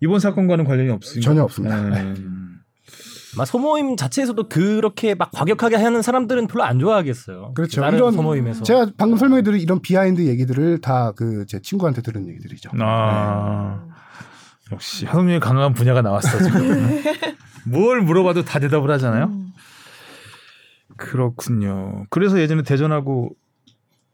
이번 0.00 0.20
사건과는 0.20 0.64
관련이 0.64 0.90
없습니다. 0.90 1.28
전혀 1.28 1.42
없습니다. 1.42 1.90
네. 1.90 2.14
아마 3.36 3.44
소모임 3.44 3.96
자체에서도 3.96 4.48
그렇게 4.48 5.14
막 5.14 5.30
과격하게 5.32 5.76
하는 5.76 6.02
사람들은 6.02 6.46
별로 6.46 6.64
안 6.64 6.78
좋아하겠어요. 6.78 7.52
그렇죠. 7.54 7.80
다른 7.82 7.98
이런 7.98 8.12
소모임에서 8.12 8.62
제가 8.64 8.86
방금 8.96 9.18
설명해드린 9.18 9.60
이런 9.60 9.80
behind 9.80 10.22
얘기들을 10.26 10.80
다 10.80 11.12
그 11.16 11.44
제 11.46 11.60
친구한테 11.60 12.02
들은 12.02 12.26
얘기들이죠. 12.28 12.70
아 12.80 13.80
역시 14.72 15.06
하성룡의 15.06 15.40
강한 15.40 15.74
분야가 15.74 16.02
나왔어 16.02 16.38
지금. 16.42 17.02
뭘 17.66 18.00
물어봐도 18.00 18.44
다 18.44 18.58
대답을 18.58 18.90
하잖아요. 18.92 19.24
음. 19.26 19.52
그렇군요. 20.96 22.06
그래서 22.10 22.38
예전에 22.40 22.62
대전하고 22.62 23.30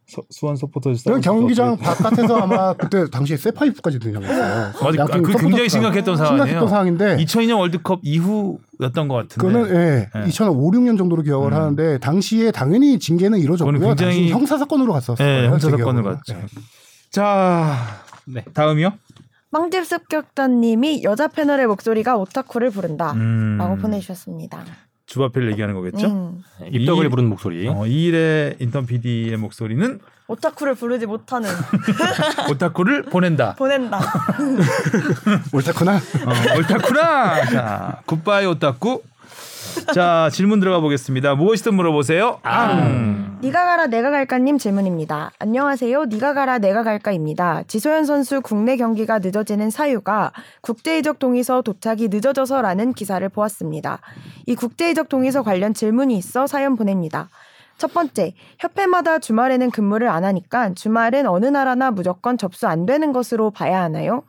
서- 0.09 0.23
수원 0.31 0.57
서포터즈 0.57 1.03
싸웠을 1.05 1.23
경기장 1.23 1.77
때 1.77 1.85
바깥에서 1.85 2.37
아마 2.39 2.75
그때 2.77 3.09
당시에 3.09 3.37
쇠파이프까지 3.37 3.99
등장했어요. 3.99 4.73
맞아. 4.83 5.03
아, 5.05 5.21
그 5.21 5.33
굉장히 5.39 5.69
심각했던 5.69 6.17
상황이에요. 6.17 6.45
심각했던 6.47 6.69
상황인데 6.69 7.17
2002년 7.25 7.59
월드컵 7.59 8.01
이후 8.03 8.59
였던 8.83 9.09
것 9.09 9.15
같은데. 9.15 9.35
그거는 9.37 9.71
예, 9.75 10.09
네. 10.21 10.27
2005, 10.29 10.71
6년 10.73 10.99
정도로 10.99 11.23
기억을 11.23 11.53
음. 11.53 11.57
하는데 11.57 11.99
당시에 11.99 12.51
당연히 12.51 12.99
징계는 12.99 13.39
이루어졌고요. 13.39 13.79
굉장히- 13.79 13.97
당시 13.97 14.29
형사 14.31 14.59
사건으로 14.59 14.93
갔었어요. 14.93 15.27
네, 15.43 15.47
형사 15.49 15.69
기억으로는. 15.69 16.03
갔죠. 16.03 16.35
네. 16.35 16.47
자, 17.11 17.77
네. 18.27 18.45
다음이요. 18.55 18.93
빵집 19.51 19.85
습격자님이 19.85 21.03
여자 21.05 21.29
패널의 21.29 21.67
목소리가 21.67 22.17
오타쿠를 22.17 22.71
부른다. 22.71 23.13
음, 23.13 23.57
라고 23.59 23.77
보내주셨습니다. 23.77 24.65
주바페를 25.07 25.51
얘기하는 25.53 25.75
거겠죠. 25.75 26.07
음. 26.07 26.43
입덕을 26.73 27.07
이- 27.07 27.09
부르는 27.11 27.29
목소리. 27.29 27.69
어, 27.69 27.87
이 27.87 28.05
일의 28.07 28.57
인턴 28.61 28.87
PD의 28.87 29.37
목소리는 29.37 29.99
오타쿠를 30.29 30.75
부르지 30.75 31.07
못하는 31.07 31.51
오타쿠를 32.51 33.05
보낸다. 33.05 33.55
보낸다. 33.55 34.01
옳다구나. 35.53 35.97
어, 35.97 36.57
옳다구나. 36.59 37.45
자, 37.47 38.01
굿바이 38.07 38.47
오타쿠. 38.47 39.03
자, 39.95 40.29
질문 40.33 40.61
들어가 40.61 40.81
보겠습니다. 40.81 41.35
무엇이든 41.35 41.75
물어보세요. 41.75 42.41
앙. 42.43 43.39
니가 43.43 43.65
가라 43.65 43.87
내가 43.87 44.11
갈까님 44.11 44.59
질문입니다. 44.59 45.33
안녕하세요. 45.39 46.05
니가 46.05 46.33
가라 46.35 46.59
내가 46.59 46.85
갈까입니다. 46.85 47.63
지소연 47.67 48.05
선수 48.05 48.41
국내 48.41 48.77
경기가 48.77 49.19
늦어지는 49.19 49.71
사유가 49.71 50.31
국제이적 50.61 51.19
동의서 51.19 51.63
도착이 51.63 52.09
늦어져서라는 52.09 52.93
기사를 52.93 53.27
보았습니다. 53.29 53.99
이 54.47 54.55
국제이적 54.55 55.09
동의서 55.09 55.43
관련 55.43 55.75
질문이 55.75 56.17
있어 56.17 56.47
사연 56.47 56.77
보냅니다. 56.77 57.29
첫 57.83 57.93
번째, 57.93 58.33
협회마다 58.61 59.19
주말에는 59.19 59.73
근무를 59.73 60.09
안 60.09 60.25
하니까 60.25 60.73
주말은 60.73 61.27
어느 61.27 61.47
나라나 61.47 61.91
무조건 61.91 62.39
접수 62.39 62.69
안 62.69 62.87
되는 62.87 63.13
것으로 63.13 63.51
봐야 63.51 63.83
하나요? 63.83 64.23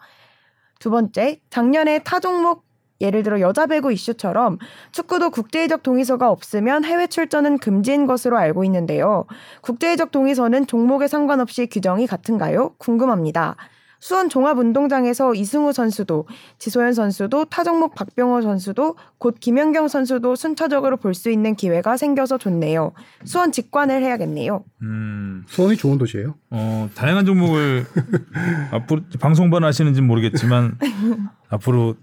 두 0.80 0.90
번째, 0.90 1.40
작년에 1.52 2.00
타 2.00 2.20
종목 2.20 2.66
예를 3.00 3.22
들어 3.22 3.40
여자 3.42 3.68
배구 3.68 3.94
이슈처럼 3.94 4.58
축구도 4.92 5.30
국제적 5.30 5.84
동의서가 5.84 6.32
없으면 6.32 6.84
해외 6.84 7.06
출전은 7.06 7.60
금지인 7.60 8.08
것으로 8.08 8.40
알고 8.40 8.64
있는데요. 8.64 9.26
국제적 9.62 10.10
동의서는 10.10 10.66
종목에 10.66 11.08
상관없이 11.08 11.68
규정이 11.68 12.08
같은가요? 12.08 12.74
궁금합니다. 12.80 13.56
수원 14.04 14.28
종합운동장에서 14.28 15.34
이승우 15.34 15.72
선수도 15.72 16.28
지소연 16.60 16.92
선수도 16.92 17.46
타 17.46 17.64
종목 17.64 17.96
박병호 17.96 18.42
선수도 18.42 18.98
곧 19.18 19.38
김연경 19.40 19.88
선수도 19.88 20.36
순차적으로 20.36 20.98
볼 20.98 21.14
수 21.14 21.30
있는 21.32 21.56
기회가 21.56 21.96
생겨서 21.96 22.38
좋네요. 22.38 22.92
수원 23.24 23.54
직관을 23.54 24.04
해야겠네요. 24.04 24.66
음, 24.82 25.46
수원이 25.48 25.78
좋은 25.78 25.98
도시예요. 25.98 26.36
어, 26.50 26.90
다양한 26.96 27.26
종목을 27.26 27.86
앞으로 28.72 29.04
방송반 29.22 29.64
하시는지는 29.64 30.06
모르겠지만 30.06 30.78
앞으로 31.48 31.96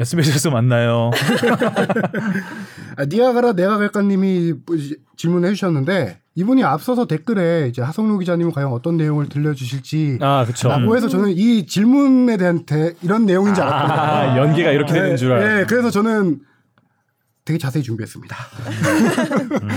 SBS에서 0.00 0.50
만나요. 0.50 1.12
아, 2.98 3.04
니가 3.04 3.32
가라 3.32 3.52
내가 3.52 3.78
갈까님이 3.78 4.54
질문해 5.16 5.50
주셨는데 5.50 6.20
이분이 6.38 6.62
앞서서 6.62 7.06
댓글에 7.06 7.66
이제 7.66 7.82
하성룡 7.82 8.20
기자님은 8.20 8.52
과연 8.52 8.70
어떤 8.70 8.96
내용을 8.96 9.28
들려주실지 9.28 10.18
아. 10.20 10.46
라고 10.64 10.96
해서 10.96 11.08
저는 11.08 11.30
이 11.30 11.66
질문에 11.66 12.36
대한 12.36 12.64
대, 12.64 12.94
이런 13.02 13.26
내용인 13.26 13.54
줄 13.54 13.64
알았거든요. 13.64 14.00
아, 14.00 14.38
연계가 14.38 14.70
이렇게 14.70 14.92
되는 14.92 15.16
줄 15.16 15.32
알아요. 15.32 15.58
네, 15.58 15.64
그래서 15.66 15.90
저는 15.90 16.38
되게 17.44 17.58
자세히 17.58 17.82
준비했습니다. 17.82 18.36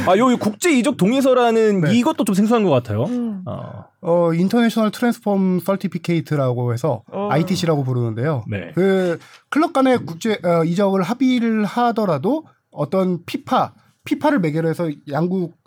아, 0.07 0.17
요 0.19 0.37
국제 0.37 0.71
이적 0.71 0.97
동의서라는 0.97 1.81
네. 1.81 1.95
이것도 1.95 2.25
좀 2.25 2.35
생소한 2.35 2.63
것 2.63 2.69
같아요. 2.69 3.05
음. 3.05 3.41
어, 3.47 3.85
어, 4.01 4.31
International 4.31 4.91
Transfer 4.91 5.61
Certificate라고 5.61 6.73
해서 6.73 7.01
어. 7.11 7.29
ITC라고 7.31 7.83
부르는데요. 7.83 8.43
네. 8.47 8.71
그 8.75 9.17
클럽 9.49 9.73
간의 9.73 10.05
국제 10.05 10.37
어, 10.43 10.63
이적을 10.63 11.01
합의를 11.01 11.65
하더라도 11.65 12.45
어떤 12.69 13.25
FIFA, 13.25 13.73
FIFA를 14.03 14.39
매개로 14.41 14.69
해서 14.69 14.91
양국 15.09 15.60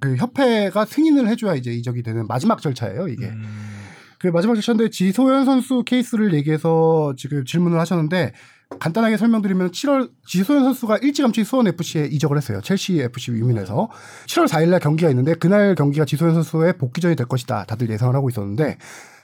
그 0.00 0.16
협회가 0.16 0.84
승인을 0.84 1.28
해줘야 1.28 1.54
이제 1.54 1.70
이적이 1.72 2.02
되는 2.02 2.26
마지막 2.26 2.60
절차예요. 2.60 3.08
이게. 3.08 3.26
음. 3.26 3.70
그 4.18 4.26
마지막 4.28 4.54
절차인데 4.54 4.90
지소연 4.90 5.44
선수 5.46 5.82
케이스를 5.84 6.34
얘기해서 6.34 7.14
지금 7.16 7.44
질문을 7.44 7.78
하셨는데 7.80 8.32
간단하게 8.78 9.16
설명드리면 9.16 9.70
7월 9.70 10.10
지소연 10.26 10.62
선수가 10.64 10.98
일찌감치 10.98 11.42
수원 11.44 11.66
FC에 11.66 12.06
이적을 12.06 12.36
했어요. 12.36 12.60
첼시 12.60 13.00
FC 13.00 13.32
위민에서 13.32 13.88
7월 14.26 14.46
4일날 14.46 14.80
경기가 14.80 15.10
있는데 15.10 15.34
그날 15.34 15.74
경기가 15.74 16.04
지소연 16.04 16.34
선수의 16.34 16.78
복귀전이 16.78 17.16
될 17.16 17.26
것이다. 17.26 17.64
다들 17.64 17.90
예상을 17.90 18.14
하고 18.14 18.28
있었는데 18.28 18.76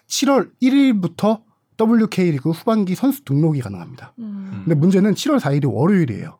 7월 0.08 0.50
1일부터 0.62 1.42
WK 1.78 2.30
리그 2.32 2.50
후반기 2.50 2.94
선수 2.94 3.22
등록이 3.24 3.60
가능합니다. 3.60 4.14
음. 4.18 4.62
근데 4.64 4.74
문제는 4.74 5.14
7월 5.14 5.38
4일이 5.38 5.70
월요일이에요. 5.70 6.38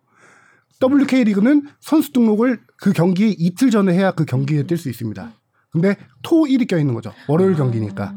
WK 0.82 1.24
리그는 1.24 1.66
선수 1.80 2.12
등록을 2.12 2.60
그 2.78 2.92
경기 2.92 3.30
이틀 3.30 3.70
전에 3.70 3.94
해야 3.94 4.10
그 4.10 4.24
경기에 4.24 4.64
뛸 4.64 4.76
수 4.76 4.88
있습니다. 4.88 5.32
근데 5.70 5.96
토 6.22 6.46
일이 6.46 6.66
껴 6.66 6.78
있는 6.78 6.94
거죠. 6.94 7.12
월요일 7.28 7.54
경기니까. 7.54 8.14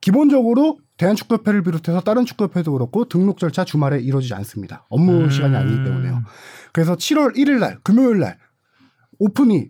기본적으로 0.00 0.78
대한축구협회를 0.96 1.62
비롯해서 1.62 2.00
다른 2.00 2.24
축구협회도 2.24 2.72
그렇고 2.72 3.04
등록 3.06 3.38
절차 3.38 3.64
주말에 3.64 4.00
이루어지지 4.00 4.34
않습니다. 4.34 4.84
업무 4.88 5.12
음. 5.12 5.30
시간이 5.30 5.56
아니기 5.56 5.84
때문에요. 5.84 6.22
그래서 6.72 6.96
7월 6.96 7.36
1일 7.36 7.58
날 7.58 7.78
금요일 7.82 8.18
날 8.18 8.38
오픈이 9.18 9.68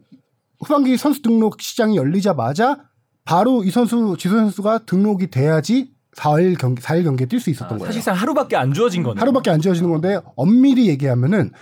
후반기 0.61 0.97
선수 0.97 1.23
등록 1.23 1.61
시장이 1.61 1.97
열리자마자 1.97 2.89
바로 3.25 3.63
이 3.63 3.71
선수 3.71 4.17
지소연 4.19 4.37
선수가 4.37 4.81
등록이 4.87 5.29
돼야지 5.31 5.93
4일 6.17 6.59
경기 6.59 6.83
4일 6.83 7.05
경기에 7.05 7.27
뛸 7.27 7.41
수 7.41 7.51
있었던 7.51 7.75
아, 7.75 7.79
거예요. 7.79 7.87
사실상 7.87 8.15
하루밖에 8.15 8.57
안 8.57 8.73
주어진 8.73 9.03
거네요. 9.03 9.21
하루밖에 9.21 9.51
안 9.51 9.61
주어지는 9.61 9.91
건데 9.91 10.19
엄밀히 10.37 10.89
얘기하면은 10.89 11.53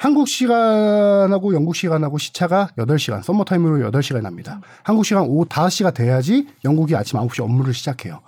한국 0.00 0.28
시간하고 0.28 1.52
영국 1.52 1.76
시간하고 1.76 2.16
시차가 2.16 2.70
8시간, 2.78 3.22
서머 3.22 3.44
타임으로 3.44 3.90
8시간 3.90 4.22
납니다. 4.22 4.62
한국 4.82 5.04
시간 5.04 5.24
오후 5.24 5.44
5시가 5.44 5.92
돼야지 5.92 6.46
영국이 6.64 6.96
아침 6.96 7.18
9시 7.18 7.42
업무를 7.44 7.74
시작해요. 7.74 8.22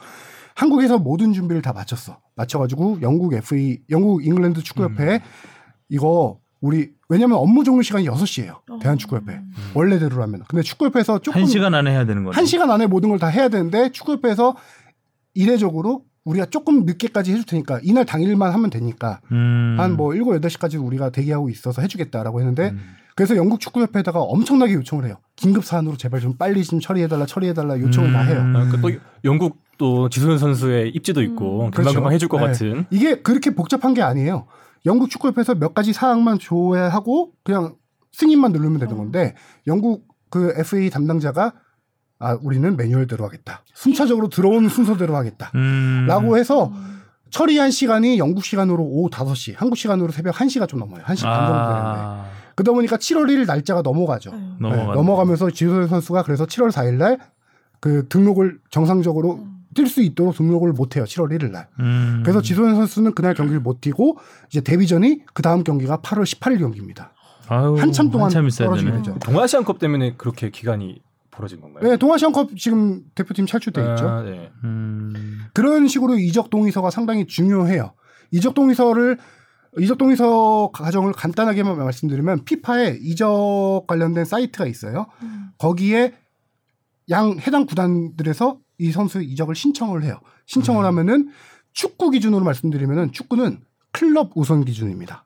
한국에서 0.54 0.98
모든 0.98 1.32
준비를 1.32 1.62
다 1.62 1.72
마쳤어. 1.72 2.18
마쳐가지고 2.36 2.98
영국 3.00 3.32
FA, 3.32 3.78
영국 3.88 4.22
잉글랜드 4.22 4.62
축구협회에 4.62 5.22
이거 5.88 6.38
우리 6.60 6.90
왜냐면 7.08 7.38
업무 7.38 7.64
종료 7.64 7.80
시간이 7.80 8.04
6시예요. 8.04 8.80
대한축구협회. 8.82 9.40
원래대로라면. 9.72 10.42
근데 10.48 10.62
축구협회에서 10.62 11.20
조금 11.20 11.40
한 11.40 11.46
시간 11.48 11.74
안에 11.74 11.90
해야 11.90 12.04
되는 12.04 12.22
거죠. 12.22 12.36
한 12.36 12.44
시간 12.44 12.70
안에 12.70 12.86
모든 12.86 13.08
걸 13.08 13.18
다 13.18 13.28
해야 13.28 13.48
되는데 13.48 13.90
축구협회에서 13.92 14.56
이례적으로 15.32 16.04
우리가 16.24 16.46
조금 16.46 16.84
늦게까지 16.84 17.32
해줄 17.32 17.44
테니까 17.44 17.80
이날 17.82 18.04
당일만 18.04 18.52
하면 18.52 18.70
되니까 18.70 19.20
음. 19.32 19.76
한뭐 19.78 20.14
7, 20.14 20.22
8시까지 20.22 20.84
우리가 20.84 21.10
대기하고 21.10 21.50
있어서 21.50 21.82
해주겠다라고 21.82 22.40
했는데 22.40 22.70
음. 22.70 22.80
그래서 23.14 23.36
영국 23.36 23.60
축구협회에다가 23.60 24.20
엄청나게 24.20 24.72
요청을 24.74 25.04
해요. 25.04 25.16
긴급 25.36 25.64
사안으로 25.64 25.96
제발 25.96 26.20
좀 26.20 26.36
빨리 26.36 26.64
좀 26.64 26.80
처리해달라 26.80 27.26
처리해달라 27.26 27.78
요청을 27.78 28.12
다 28.12 28.22
해요. 28.22 28.40
음. 28.40 28.56
아, 28.56 28.68
그또 28.70 28.90
영국 29.24 29.58
또 29.76 30.08
지소연 30.08 30.38
선수의 30.38 30.90
입지도 30.90 31.22
있고 31.22 31.58
금방 31.58 31.70
그렇죠. 31.72 31.94
금방 31.94 32.12
해줄 32.12 32.28
것 32.28 32.38
네. 32.38 32.46
같은. 32.46 32.86
이게 32.90 33.20
그렇게 33.20 33.54
복잡한 33.54 33.94
게 33.94 34.02
아니에요. 34.02 34.46
영국 34.86 35.10
축구협회에서 35.10 35.56
몇 35.56 35.74
가지 35.74 35.92
사항만 35.92 36.38
조회하고 36.38 37.32
그냥 37.42 37.74
승인만 38.12 38.52
누르면 38.52 38.78
되는 38.78 38.96
건데 38.96 39.34
영국 39.66 40.06
그 40.30 40.54
FA 40.56 40.88
담당자가 40.90 41.54
아 42.22 42.38
우리는 42.42 42.76
매뉴얼대로 42.76 43.24
하겠다. 43.24 43.62
순차적으로 43.74 44.28
들어온 44.28 44.68
순서대로 44.68 45.16
하겠다. 45.16 45.50
음. 45.56 46.06
라고 46.08 46.38
해서 46.38 46.72
처리한 47.30 47.70
시간이 47.70 48.18
영국 48.18 48.44
시간으로 48.44 48.82
오후 48.84 49.10
5시, 49.10 49.54
한국 49.56 49.76
시간으로 49.76 50.12
새벽 50.12 50.34
1시가 50.36 50.68
좀 50.68 50.78
넘어요. 50.78 51.02
1시 51.02 51.22
반 51.22 51.46
정도 51.46 51.68
되는데. 51.68 52.00
아, 52.00 52.24
그러다 52.54 52.72
보니까 52.72 52.96
7월 52.96 53.24
1일 53.26 53.46
날짜가 53.46 53.82
넘어가죠. 53.82 54.30
음. 54.32 54.56
넘어가. 54.60 54.82
네, 54.84 54.92
넘어가면서 54.92 55.50
지소연 55.50 55.88
선수가 55.88 56.22
그래서 56.22 56.46
7월 56.46 56.70
4일 56.70 56.94
날 56.94 57.18
그 57.80 58.06
등록을 58.08 58.60
정상적으로 58.70 59.44
뛸수 59.74 60.04
있도록 60.04 60.36
등록을 60.36 60.72
못 60.72 60.94
해요. 60.94 61.02
7월 61.02 61.32
1일 61.36 61.50
날. 61.50 61.66
음. 61.80 62.20
그래서 62.22 62.40
지소연 62.40 62.76
선수는 62.76 63.12
그날 63.16 63.34
경기를 63.34 63.58
못 63.58 63.80
뛰고 63.80 64.18
이제 64.48 64.60
데뷔전이 64.60 65.22
그 65.34 65.42
다음 65.42 65.64
경기가 65.64 65.96
8월 65.96 66.22
18일 66.22 66.60
경기입니다. 66.60 67.12
아유, 67.48 67.74
한참 67.76 68.08
동안 68.12 68.26
한참 68.26 68.46
있어야 68.46 68.68
떨어지게. 68.68 68.92
되죠. 68.92 69.16
동아시안컵 69.18 69.80
때문에 69.80 70.14
그렇게 70.16 70.50
기간이 70.50 71.00
벌어진 71.32 71.60
건가요? 71.60 71.82
네, 71.82 71.96
동아시안컵 71.96 72.56
지금 72.56 73.02
대표팀 73.16 73.46
탈출돼 73.46 73.80
있죠. 73.80 74.08
아, 74.08 74.22
네. 74.22 74.52
음. 74.62 75.40
그런 75.52 75.88
식으로 75.88 76.16
이적 76.16 76.50
동의서가 76.50 76.90
상당히 76.90 77.26
중요해요. 77.26 77.94
이적 78.30 78.54
동의서를 78.54 79.18
이적 79.78 79.98
동의서 79.98 80.70
과정을 80.72 81.12
간단하게만 81.12 81.76
말씀드리면 81.78 82.44
피파에 82.44 82.98
이적 83.00 83.86
관련된 83.86 84.26
사이트가 84.26 84.66
있어요. 84.66 85.06
거기에 85.58 86.14
양 87.10 87.38
해당 87.38 87.64
구단들에서 87.66 88.58
이 88.78 88.92
선수 88.92 89.22
이적을 89.22 89.54
신청을 89.54 90.02
해요. 90.02 90.20
신청을 90.46 90.84
하면은 90.84 91.30
축구 91.72 92.10
기준으로 92.10 92.44
말씀드리면은 92.44 93.12
축구는 93.12 93.60
클럽 93.92 94.32
우선 94.34 94.64
기준입니다. 94.64 95.24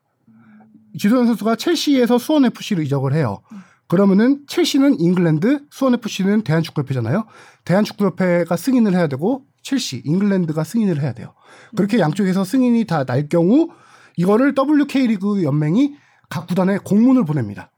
지소연 0.97 1.27
선수가 1.27 1.57
첼시에서 1.57 2.17
수원 2.17 2.45
FC로 2.45 2.81
이적을 2.83 3.13
해요. 3.13 3.41
그러면은 3.87 4.43
첼시는 4.47 4.99
잉글랜드, 4.99 5.65
수원 5.71 5.93
FC는 5.93 6.43
대한축구협회잖아요. 6.43 7.25
대한축구협회가 7.65 8.57
승인을 8.57 8.93
해야 8.93 9.07
되고 9.07 9.45
첼시, 9.63 10.01
잉글랜드가 10.05 10.63
승인을 10.63 11.01
해야 11.01 11.13
돼요. 11.13 11.33
그렇게 11.75 11.99
양쪽에서 11.99 12.43
승인이 12.43 12.85
다 12.85 13.05
날 13.05 13.27
경우 13.29 13.69
이거를 14.17 14.53
WK 14.57 15.07
리그 15.07 15.43
연맹이 15.43 15.95
각 16.29 16.47
구단에 16.47 16.77
공문을 16.79 17.23
보냅니다. 17.25 17.71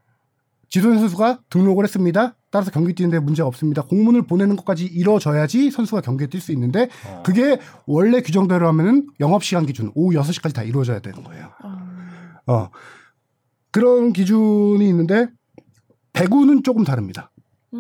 지소연 0.70 1.00
선수가 1.00 1.40
등록을 1.50 1.84
했습니다. 1.84 2.36
따라서 2.52 2.72
경기 2.72 2.94
뛰는데 2.94 3.20
문제가 3.20 3.48
없습니다. 3.48 3.82
공문을 3.84 4.24
보내는 4.24 4.56
것까지 4.56 4.86
이루어져야지 4.86 5.70
선수가 5.72 6.02
경기에 6.02 6.28
뛸 6.28 6.40
수 6.40 6.52
있는데 6.54 6.90
그게 7.24 7.60
원래 7.86 8.22
규정대로 8.22 8.68
하면은 8.70 9.08
영업 9.20 9.44
시간 9.44 9.66
기준 9.66 9.92
오후 9.96 10.16
6시까지 10.16 10.54
다 10.54 10.64
이루어져야 10.64 11.00
되는 11.00 11.24
거예요. 11.24 11.50
어. 12.48 12.70
그런 13.72 14.14
기준이 14.14 14.88
있는데 14.90 15.28
배구는 16.20 16.64
조금 16.64 16.84
다릅니다. 16.84 17.32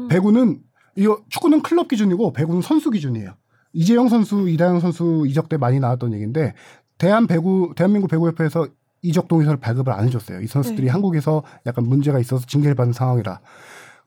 배구는 0.09 0.61
이거 0.95 1.21
축구는 1.29 1.61
클럽 1.61 1.87
기준이고 1.87 2.33
배구는 2.33 2.61
선수 2.61 2.89
기준이에요. 2.89 3.33
이재영 3.73 4.09
선수, 4.09 4.49
이다영 4.49 4.79
선수 4.79 5.25
이적 5.27 5.49
때 5.49 5.57
많이 5.57 5.79
나왔던 5.79 6.13
얘기인데 6.13 6.53
대한 6.97 7.27
배구 7.27 7.73
대한민국 7.75 8.09
배구협회에서 8.09 8.67
이적 9.01 9.27
동의서를 9.27 9.59
발급을 9.59 9.93
안 9.93 10.05
해줬어요. 10.07 10.41
이 10.41 10.47
선수들이 10.47 10.85
네. 10.85 10.89
한국에서 10.89 11.43
약간 11.65 11.87
문제가 11.87 12.19
있어서 12.19 12.45
징계를 12.45 12.75
받는 12.75 12.93
상황이라. 12.93 13.39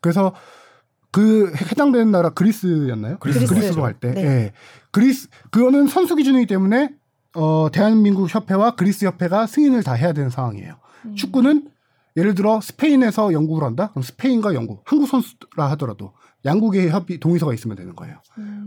그래서 0.00 0.34
그 1.10 1.52
해당되는 1.54 2.10
나라 2.10 2.30
그리스였나요? 2.30 3.18
그리스. 3.18 3.46
그리스로 3.46 3.82
갈 3.82 3.94
때, 3.94 4.12
네. 4.12 4.22
예. 4.22 4.52
그리스 4.90 5.28
그거는 5.50 5.86
선수 5.86 6.16
기준이기 6.16 6.46
때문에 6.46 6.90
어 7.34 7.68
대한민국 7.72 8.32
협회와 8.34 8.74
그리스 8.74 9.06
협회가 9.06 9.46
승인을 9.46 9.82
다 9.82 9.94
해야 9.94 10.12
되는 10.12 10.28
상황이에요. 10.28 10.74
축구는 11.14 11.71
예를 12.16 12.34
들어 12.34 12.60
스페인에서 12.60 13.32
영국을 13.32 13.64
한다? 13.64 13.90
그럼 13.90 14.02
스페인과 14.02 14.54
영국, 14.54 14.82
한국 14.84 15.06
선수라 15.08 15.70
하더라도 15.72 16.12
양국의 16.44 16.90
협의 16.90 17.18
동의서가 17.20 17.54
있으면 17.54 17.76
되는 17.76 17.94
거예요. 17.94 18.16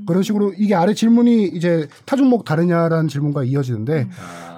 그런 0.07 0.23
식으로 0.23 0.53
이게 0.57 0.75
아래 0.75 0.93
질문이 0.93 1.43
이제 1.47 1.87
타 2.05 2.15
종목 2.15 2.45
다르냐라는 2.45 3.07
질문과 3.09 3.43
이어지는데 3.43 4.07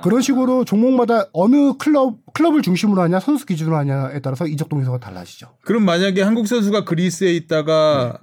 그런 0.04 0.22
식으로 0.22 0.64
종목마다 0.66 1.26
어느 1.34 1.74
클럽 1.78 2.18
클럽을 2.34 2.62
중심으로 2.62 3.02
하냐 3.02 3.20
선수 3.20 3.46
기준으로 3.46 3.76
하냐에 3.76 4.20
따라서 4.22 4.46
이적 4.46 4.70
동의서가 4.70 5.00
달라지죠. 5.00 5.48
그럼 5.64 5.84
만약에 5.84 6.22
한국 6.22 6.48
선수가 6.48 6.86
그리스에 6.86 7.34
있다가 7.34 8.20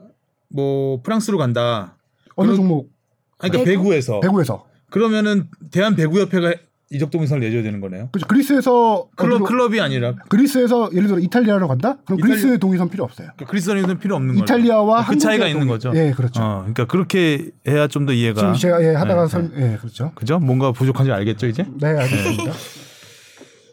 뭐 0.49 1.03
프랑스로 1.03 1.39
간다. 1.39 1.97
어느 2.37 2.49
그럼- 2.53 2.57
종목 2.57 2.93
아니, 3.39 3.51
그러니까 3.51 3.71
배구? 3.71 3.83
배구에서. 3.83 4.21
배구에서 4.21 4.65
그러면은 4.91 5.49
대한 5.73 5.97
배구협회가 5.97 6.55
이적 6.91 7.11
동의서를 7.11 7.43
내줘야 7.43 7.63
되는 7.63 7.81
거네요. 7.81 8.09
그렇죠. 8.13 8.27
그리스에서 8.29 9.09
클럽 9.17 9.41
어디로- 9.41 9.47
클럽이 9.47 9.81
아니라 9.81 10.15
그리스에서 10.29 10.91
예를 10.93 11.09
들어 11.09 11.19
이탈리아로 11.19 11.67
간다? 11.67 11.97
그럼 12.05 12.19
이탈리- 12.19 12.23
그리스의 12.23 12.59
동의서는 12.59 12.91
필요 12.91 13.05
없어요. 13.05 13.29
그러니까 13.35 13.47
그리스 13.51 13.67
선수는 13.67 13.99
필요 13.99 14.15
없는 14.17 14.35
거죠. 14.35 14.45
이탈리아와 14.45 15.05
그 15.07 15.17
차이가 15.19 15.45
한국의 15.47 15.51
있는 15.51 15.67
동의- 15.67 15.69
거죠. 15.69 15.93
예, 15.95 16.13
그렇죠. 16.13 16.43
어, 16.43 16.59
그러니까 16.61 16.85
그렇게 16.87 17.51
해야 17.67 17.89
좀 17.89 18.07
더 18.07 18.13
이해가. 18.13 18.41
지금 18.41 18.55
제가 18.55 18.83
예, 18.85 18.95
하다가 18.95 19.23
네, 19.23 19.29
설, 19.29 19.51
예, 19.57 19.77
그렇죠. 19.79 20.13
그죠? 20.15 20.39
뭔가 20.39 20.73
부족한지 20.73 21.11
알겠죠 21.11 21.47
이제? 21.49 21.65
네, 21.81 21.89
알겠습니다. 21.89 22.53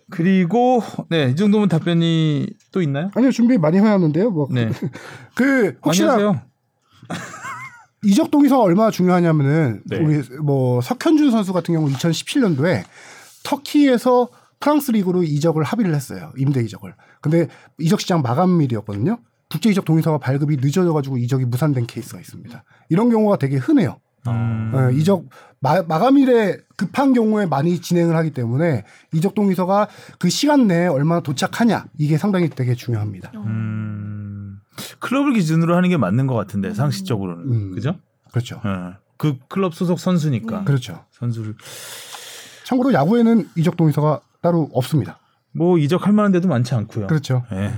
그리고 0.10 0.82
네 1.10 1.30
이 1.32 1.36
정도면 1.36 1.69
답변이 1.69 2.47
또 2.71 2.82
있나요? 2.82 3.12
아니요, 3.15 3.32
준비 3.32 3.58
많이 3.58 3.78
해왔는데요. 3.78 4.30
뭐, 4.32 4.47
네. 4.52 4.69
그, 5.36 5.78
혹시나 5.86 6.13
안녕하세요. 6.13 6.41
이적 8.04 8.32
동의서 8.32 8.58
가 8.58 8.64
얼마나 8.64 8.92
중요하냐면은 8.92 9.82
네. 9.86 10.00
우리 10.00 10.22
뭐 10.42 10.82
석현준 10.82 11.32
선수 11.32 11.54
같은 11.54 11.74
경우 11.74 11.88
2017년도에 11.90 12.84
터키에서 13.44 14.30
프랑스 14.60 14.92
리그로 14.92 15.24
이적을 15.24 15.64
합의를 15.64 15.94
했어요. 15.94 16.32
임대 16.38 16.62
이적을. 16.62 16.94
근데 17.20 17.48
이적 17.80 18.02
시장 18.02 18.22
마감일이었거든요. 18.22 19.18
국제 19.50 19.70
이적 19.70 19.86
동의서가 19.86 20.18
발급이 20.20 20.58
늦어져 20.58 20.94
가지고 20.94 21.18
이적이 21.18 21.46
무산된 21.46 21.88
케이스가 21.88 22.20
있습니다. 22.20 22.64
이런 22.90 23.10
경우가 23.10 23.38
되게 23.38 23.58
흔해요. 23.58 24.00
음. 24.28 24.72
어, 24.74 24.92
이적 24.92 25.26
마, 25.60 25.82
마감일에 25.82 26.58
급한 26.78 27.14
경우에 27.14 27.46
많이 27.46 27.80
진행을 27.82 28.16
하기 28.18 28.32
때문에 28.32 28.84
이적 29.14 29.36
동의서가 29.36 29.88
그 30.20 30.30
시간 30.30 30.68
내에 30.68 30.88
얼마나 30.88 31.22
도착하냐 31.22 31.86
이게 31.98 32.18
상당히 32.18 32.50
되게 32.50 32.76
중요합니다. 32.76 33.32
음, 33.36 34.11
클럽을 35.00 35.34
기준으로 35.34 35.76
하는 35.76 35.89
게 35.89 35.98
맞는 35.98 36.28
것 36.28 36.36
같은데 36.36 36.74
상식적으로는 36.74 37.44
음. 37.52 37.72
그죠? 37.74 37.96
그렇죠. 38.32 38.62
어, 38.63 38.94
그 39.17 39.38
클럽 39.48 39.74
소속 39.74 40.00
선수니까 40.00 40.63
그렇죠. 40.63 41.06
선수를 41.12 41.56
참고로 42.63 42.94
야구에는 42.94 43.50
이적 43.56 43.78
동의서가 43.78 44.22
따로 44.41 44.70
없습니다. 44.74 45.20
뭐 45.54 45.78
이적할 45.78 46.14
만한 46.14 46.32
데도 46.32 46.48
많지 46.48 46.74
않고요. 46.76 47.08
그렇죠. 47.08 47.44
예. 47.52 47.72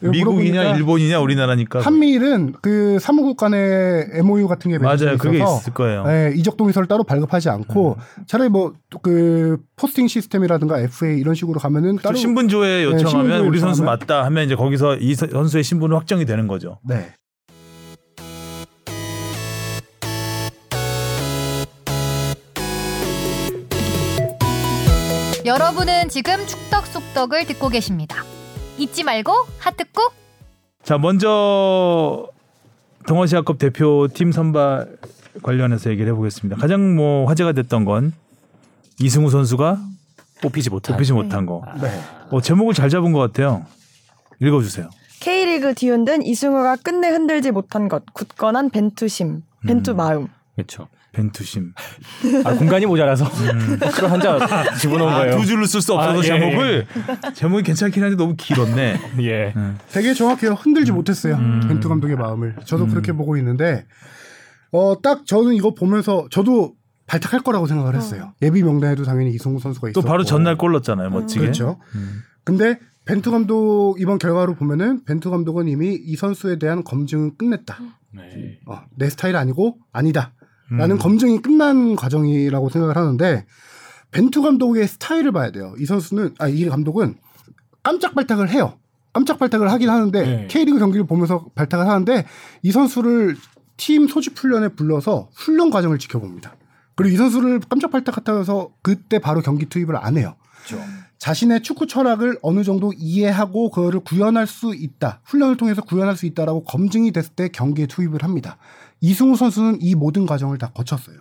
이거 0.00 0.10
미국이냐 0.12 0.76
일본이냐 0.76 1.20
우리나라니까 1.20 1.80
한미일은 1.80 2.54
그 2.62 2.98
사무국 3.00 3.36
간의 3.36 4.08
MOU 4.14 4.48
같은 4.48 4.70
게 4.70 4.78
맞아요. 4.78 5.18
그게 5.18 5.42
있을 5.42 5.74
거예요. 5.74 6.04
예, 6.08 6.32
이적 6.34 6.56
동의서를 6.56 6.88
따로 6.88 7.04
발급하지 7.04 7.50
않고 7.50 7.96
차라리 8.26 8.48
뭐 8.48 8.72
그 9.02 9.56
포스팅 9.76 10.06
시스템이라든가 10.06 10.78
FA 10.78 11.18
이런 11.18 11.34
식으로 11.34 11.58
가면은 11.58 11.96
따로 11.96 12.14
신분조회 12.14 12.84
요청하면 12.84 13.08
신분조회 13.10 13.38
우리 13.48 13.58
선수? 13.58 13.82
맞다 13.82 14.24
하면 14.26 14.44
이제 14.44 14.54
거기서 14.54 14.96
이 14.98 15.14
선- 15.14 15.30
선수의 15.30 15.64
신분은 15.64 15.96
확정이 15.96 16.26
되는 16.26 16.46
거죠. 16.46 16.78
네. 16.86 17.14
여러분은 25.44 26.08
지금 26.08 26.46
축덕 26.46 26.86
속덕을 26.86 27.46
듣고 27.46 27.68
계십니다. 27.68 28.22
잊지 28.78 29.02
말고 29.02 29.32
하트 29.58 29.84
꾹. 29.90 30.12
자 30.84 30.98
먼저 30.98 32.28
동아시아컵 33.08 33.58
대표팀 33.58 34.30
선발 34.30 34.96
관련해서 35.42 35.90
얘기를 35.90 36.12
해보겠습니다. 36.12 36.60
가장 36.60 36.94
뭐 36.94 37.26
화제가 37.26 37.52
됐던 37.52 37.84
건 37.84 38.12
이승우 39.00 39.30
선수가 39.30 39.78
뽑히지 40.42 40.70
못한. 40.70 40.94
뽑히지 40.94 41.12
못한 41.12 41.46
거. 41.46 41.62
네. 41.80 41.88
어, 42.30 42.40
제목을 42.40 42.74
잘 42.74 42.88
잡은 42.88 43.12
것 43.12 43.18
같아요. 43.18 43.66
읽어주세요. 44.40 44.90
K리그 45.20 45.74
뒤흔든 45.74 46.22
이승우가 46.24 46.76
끝내 46.76 47.08
흔들지 47.08 47.50
못한 47.50 47.88
것 47.88 48.04
굳건한 48.12 48.70
벤투심 48.70 49.42
벤투 49.66 49.92
음. 49.92 49.96
마음 49.96 50.28
그렇죠. 50.54 50.88
벤투심. 51.12 51.72
아, 52.44 52.54
공간이 52.54 52.86
모자라서 52.86 53.28
그걸 53.30 54.10
한자 54.10 54.74
집어넣은 54.78 55.12
아, 55.12 55.18
거예요. 55.18 55.38
두 55.38 55.46
줄로 55.46 55.66
쓸 55.66 55.80
수 55.80 55.92
없어서 55.94 56.14
아, 56.14 56.18
예, 56.18 56.22
제목을 56.22 56.86
제목이 57.34 57.62
괜찮긴 57.62 58.02
한데 58.02 58.16
너무 58.16 58.34
길었네. 58.36 59.00
예. 59.22 59.54
되게 59.92 60.14
정확해요. 60.14 60.52
흔들지 60.52 60.92
음. 60.92 60.96
못했어요. 60.96 61.36
벤투 61.68 61.88
감독의 61.88 62.16
마음을. 62.16 62.56
저도 62.64 62.86
그렇게 62.86 63.12
보고 63.12 63.36
있는데 63.36 63.86
어 64.70 64.96
딱 65.02 65.26
저는 65.26 65.52
이거 65.54 65.74
보면서 65.74 66.26
저도 66.30 66.74
발탁할 67.06 67.40
거라고 67.40 67.66
생각을 67.66 67.94
했어요. 67.94 68.32
예비 68.40 68.62
명단에도 68.62 69.04
당연히 69.04 69.32
이승우 69.34 69.58
선수가 69.60 69.88
또 69.88 70.00
있었고 70.00 70.08
바로 70.08 70.24
전날 70.24 70.56
골 70.56 70.72
넣었잖아요. 70.72 71.10
멋지게. 71.10 71.40
그렇죠. 71.42 71.78
음. 71.94 72.22
근데 72.44 72.78
벤투 73.04 73.30
감독 73.32 73.96
이번 74.00 74.18
결과로 74.18 74.54
보면은 74.54 75.04
벤투 75.04 75.30
감독은 75.30 75.68
이미 75.68 75.94
이 75.94 76.16
선수에 76.16 76.58
대한 76.58 76.84
검증은 76.84 77.36
끝냈다. 77.36 77.76
네. 78.14 78.58
어, 78.66 78.80
내 78.96 79.10
스타일 79.10 79.36
아니고 79.36 79.76
아니다. 79.92 80.32
음. 80.72 80.76
라는 80.78 80.98
검증이 80.98 81.40
끝난 81.42 81.96
과정이라고 81.96 82.68
생각을 82.68 82.96
하는데 82.96 83.46
벤투 84.10 84.42
감독의 84.42 84.88
스타일을 84.88 85.32
봐야 85.32 85.50
돼요. 85.50 85.74
이 85.78 85.86
선수는 85.86 86.34
아 86.38 86.48
이 86.48 86.66
감독은 86.66 87.16
깜짝 87.82 88.14
발탁을 88.14 88.50
해요. 88.50 88.78
깜짝 89.12 89.38
발탁을 89.38 89.70
하긴 89.70 89.90
하는데 89.90 90.22
네. 90.22 90.46
K리그 90.48 90.78
경기를 90.78 91.06
보면서 91.06 91.46
발탁을 91.54 91.86
하는데 91.86 92.24
이 92.62 92.72
선수를 92.72 93.36
팀 93.76 94.08
소집 94.08 94.38
훈련에 94.38 94.68
불러서 94.68 95.28
훈련 95.34 95.70
과정을 95.70 95.98
지켜봅니다. 95.98 96.56
그리고 96.94 97.14
이 97.14 97.16
선수를 97.16 97.60
깜짝 97.68 97.90
해서 98.40 98.70
그때 98.82 99.18
바로 99.18 99.40
경기 99.40 99.66
투입을 99.66 99.96
안 99.96 100.16
해요. 100.16 100.36
자신의 101.18 101.62
축구 101.62 101.86
철학을 101.86 102.38
어느 102.42 102.64
정도 102.64 102.92
이해하고 102.96 103.70
그거를 103.70 104.00
구현할 104.00 104.46
수 104.46 104.74
있다. 104.74 105.20
훈련을 105.24 105.56
통해서 105.56 105.82
구현할 105.82 106.16
수 106.16 106.26
있다라고 106.26 106.64
검증이 106.64 107.12
됐을 107.12 107.32
때 107.34 107.48
경기에 107.48 107.86
투입을 107.86 108.22
합니다. 108.22 108.56
이승우 109.02 109.36
선수는 109.36 109.78
이 109.82 109.94
모든 109.94 110.24
과정을 110.24 110.56
다 110.56 110.70
거쳤어요. 110.72 111.16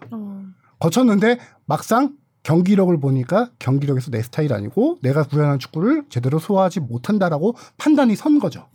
거쳤는데 0.80 1.38
막상 1.66 2.14
경기력을 2.44 3.00
보니까 3.00 3.52
경기력에서 3.60 4.10
내 4.10 4.22
스타일 4.24 4.52
아니고 4.54 4.98
내가 5.04 5.24
구현한 5.24 5.60
축구를 5.60 6.06
제대로 6.10 6.40
소화하지 6.40 6.80
못한다라고 6.80 7.56
판단이 7.78 8.16
선 8.16 8.40
거죠. 8.40 8.66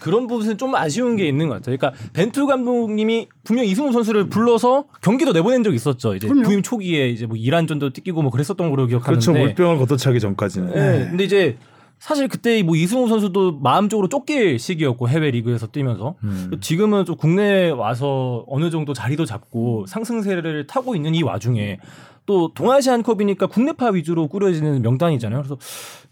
그런 0.00 0.26
부분은 0.26 0.58
좀 0.58 0.74
아쉬운 0.74 1.16
게 1.16 1.26
있는 1.26 1.48
것 1.48 1.54
같아요. 1.54 1.78
그러니까 1.78 1.98
벤투 2.12 2.46
감독님이 2.46 3.28
분명 3.42 3.64
이승우 3.64 3.92
선수를 3.92 4.28
불러서 4.28 4.84
경기도 5.00 5.32
내보낸 5.32 5.62
적이 5.62 5.76
있었죠. 5.76 6.14
이제 6.14 6.28
그럼요. 6.28 6.46
부임 6.46 6.62
초기에 6.62 7.08
이제 7.08 7.24
뭐 7.24 7.38
이란전도 7.38 7.94
뛰기고 7.94 8.20
뭐 8.20 8.30
그랬었던 8.30 8.68
걸로 8.68 8.86
기억하는데. 8.86 9.24
그렇죠. 9.24 9.32
물병을 9.32 9.78
걷어차기 9.78 10.20
전까지는. 10.20 10.74
네. 10.74 11.06
근데 11.08 11.24
이제 11.24 11.56
사실 11.98 12.28
그때 12.28 12.62
뭐 12.62 12.76
이승우 12.76 13.08
선수도 13.08 13.58
마음적으로 13.58 14.08
쫓길 14.08 14.58
시기였고 14.58 15.08
해외 15.08 15.30
리그에서 15.30 15.66
뛰면서 15.66 16.14
음. 16.24 16.50
지금은 16.60 17.04
좀 17.04 17.16
국내에 17.16 17.70
와서 17.70 18.44
어느 18.48 18.70
정도 18.70 18.92
자리도 18.92 19.24
잡고 19.24 19.86
상승세를 19.86 20.66
타고 20.66 20.94
있는 20.94 21.14
이 21.14 21.22
와중에 21.22 21.78
또 22.26 22.52
동아시안컵이니까 22.54 23.46
국내파 23.46 23.90
위주로 23.90 24.28
꾸려지는 24.28 24.82
명단이잖아요. 24.82 25.40
그래서 25.40 25.56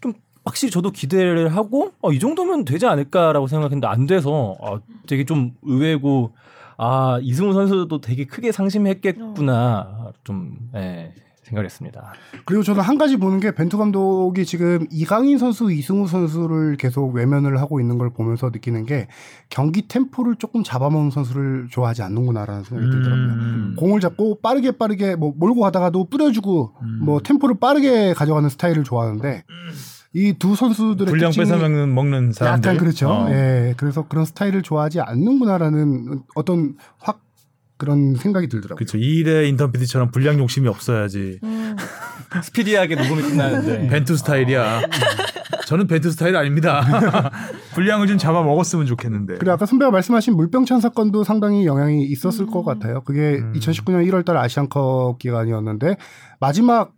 좀 0.01 0.13
확실히 0.43 0.71
저도 0.71 0.91
기대를 0.91 1.55
하고 1.55 1.91
어, 2.01 2.11
이 2.11 2.19
정도면 2.19 2.65
되지 2.65 2.85
않을까라고 2.85 3.47
생각했는데 3.47 3.87
안 3.87 4.05
돼서 4.05 4.55
어, 4.59 4.79
되게 5.07 5.25
좀 5.25 5.53
의외고 5.63 6.31
아 6.77 7.19
이승우 7.21 7.53
선수도 7.53 8.01
되게 8.01 8.25
크게 8.25 8.51
상심했겠구나 8.51 10.11
좀 10.23 10.57
예, 10.75 11.13
생각했습니다. 11.45 12.13
그리고 12.45 12.63
저는 12.63 12.81
한 12.81 12.97
가지 12.97 13.17
보는 13.17 13.39
게 13.39 13.51
벤투 13.51 13.77
감독이 13.77 14.45
지금 14.45 14.85
이강인 14.91 15.37
선수, 15.37 15.71
이승우 15.71 16.07
선수를 16.07 16.77
계속 16.77 17.13
외면을 17.13 17.59
하고 17.59 17.79
있는 17.79 17.97
걸 17.97 18.09
보면서 18.11 18.49
느끼는 18.49 18.85
게 18.85 19.07
경기 19.49 19.87
템포를 19.87 20.35
조금 20.35 20.63
잡아먹는 20.63 21.11
선수를 21.11 21.67
좋아하지 21.69 22.01
않는구나라는 22.03 22.63
생각이 22.63 22.91
들더라고요. 22.91 23.27
음. 23.27 23.75
공을 23.77 23.99
잡고 23.99 24.39
빠르게 24.41 24.71
빠르게 24.71 25.15
뭐 25.15 25.33
몰고 25.35 25.61
가다가도 25.61 26.09
뿌려주고 26.09 26.73
뭐 27.01 27.19
템포를 27.21 27.59
빠르게 27.59 28.13
가져가는 28.13 28.47
스타일을 28.49 28.83
좋아하는데 28.83 29.43
이두 30.13 30.55
선수들의 30.55 31.11
분량 31.11 31.31
특징이 31.31 31.45
뺏어 31.45 31.57
먹는 31.57 31.93
먹는 31.93 32.31
사람들. 32.31 32.69
약간 32.69 32.81
그렇죠. 32.81 33.09
어. 33.09 33.29
예, 33.31 33.73
그래서 33.75 34.07
그런 34.07 34.23
스타일을 34.23 34.61
좋아하지 34.61 35.01
않는구나라는 35.01 36.21
어떤 36.35 36.75
확 36.97 37.24
그런 37.77 38.15
생각이 38.15 38.47
들더라고요. 38.47 38.77
그렇죠. 38.77 38.97
이 38.97 39.17
일의 39.19 39.49
인턴 39.49 39.71
PD처럼 39.71 40.11
분량 40.11 40.39
욕심이 40.39 40.67
없어야지. 40.67 41.39
음. 41.43 41.75
스피디하게 42.43 42.95
녹음이 42.95 43.21
끝나는데 43.21 43.87
벤투 43.87 44.15
스타일이야. 44.17 44.81
저는 45.65 45.87
벤투 45.87 46.11
스타일 46.11 46.35
아닙니다. 46.35 46.81
분량을 47.73 48.07
좀 48.07 48.17
잡아 48.17 48.43
먹었으면 48.43 48.85
좋겠는데. 48.85 49.35
그리고 49.37 49.51
아까 49.51 49.65
선배가 49.65 49.91
말씀하신 49.91 50.35
물병찬 50.35 50.79
사건도 50.79 51.23
상당히 51.23 51.65
영향이 51.65 52.05
있었을 52.05 52.45
것 52.45 52.63
같아요. 52.63 53.01
그게 53.01 53.39
음. 53.39 53.53
2019년 53.53 54.07
1월달 54.07 54.37
아시안컵 54.37 55.19
기간이었는데 55.19 55.97
마지막 56.39 56.93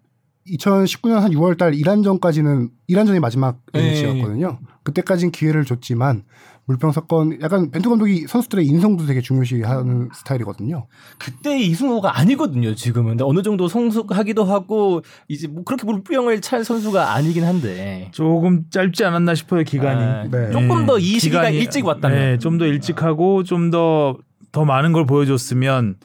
2019년 0.48 1.20
한 1.20 1.32
6월달 1.32 1.78
이란전까지는 1.78 2.70
이란전이 2.88 3.20
마지막 3.20 3.60
네. 3.74 3.90
MC였거든요. 3.90 4.60
그때까지는 4.84 5.32
기회를 5.32 5.66
줬지만 5.66 6.24
물병 6.68 6.92
사건 6.92 7.40
약간 7.42 7.72
벤투 7.72 7.90
감독이 7.90 8.28
선수들의 8.28 8.66
인성도 8.68 9.06
되게 9.06 9.22
중요시하는 9.22 10.10
스타일이거든요. 10.14 10.88
그때 11.18 11.58
이승우가 11.58 12.20
아니거든요 12.20 12.76
지금은 12.76 13.12
근데 13.12 13.24
어느 13.24 13.42
정도 13.42 13.70
성숙하기도 13.70 14.44
하고 14.44 15.02
이제 15.30 15.48
뭐 15.48 15.64
그렇게 15.64 15.86
물병을 15.86 16.42
찰 16.42 16.66
선수가 16.66 17.14
아니긴 17.14 17.46
한데 17.46 18.10
조금 18.12 18.66
짧지 18.70 19.06
않았나 19.06 19.34
싶어요 19.34 19.64
기간이. 19.64 20.02
아, 20.04 20.24
네. 20.30 20.52
조금 20.52 20.86
더 20.86 20.98
이 21.00 21.20
시기가 21.20 21.44
기간이- 21.44 21.54
일찍 21.54 21.86
왔다면 21.86 22.18
네, 22.20 22.38
좀더 22.38 22.66
일찍 22.66 23.02
하고 23.02 23.44
좀더더 23.44 24.66
많은 24.66 24.92
걸 24.92 25.06
보여줬으면 25.06 25.96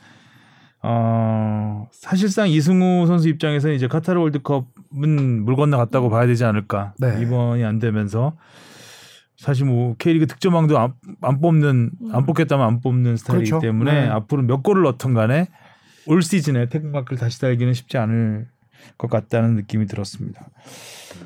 어 0.85 1.87
사실상 1.93 2.49
이승우 2.49 3.07
선수 3.07 3.29
입장에서는 3.29 3.75
이제 3.77 3.87
카타르 3.89 4.21
월드컵은 4.21 5.45
물 5.45 5.57
건너갔다고 5.57 6.09
봐야 6.11 6.27
되지 6.27 6.45
않을까 6.45 6.93
네. 6.99 7.19
이번이 7.23 7.65
안 7.65 7.79
되면서 7.79 8.35
사실 9.43 9.67
뭐 9.67 9.97
K리그 9.99 10.29
득점왕도 10.29 10.79
안, 10.79 10.93
안 11.21 11.41
뽑는 11.41 11.91
안 12.13 12.27
뽑겠다면 12.27 12.65
안 12.65 12.81
뽑는 12.81 13.17
스타일이기 13.17 13.51
그렇죠. 13.51 13.61
때문에 13.67 13.93
네. 14.03 14.07
앞으로 14.07 14.43
몇 14.43 14.63
골을 14.63 14.85
넣던 14.85 15.15
간에 15.15 15.49
올 16.07 16.23
시즌에 16.23 16.69
태극마크를 16.69 17.19
다시 17.19 17.41
달기는 17.41 17.75
쉽지 17.75 17.99
않을 17.99 18.47
것 18.99 19.11
같다는 19.11 19.57
느낌이 19.57 19.87
들었습니다. 19.87 20.49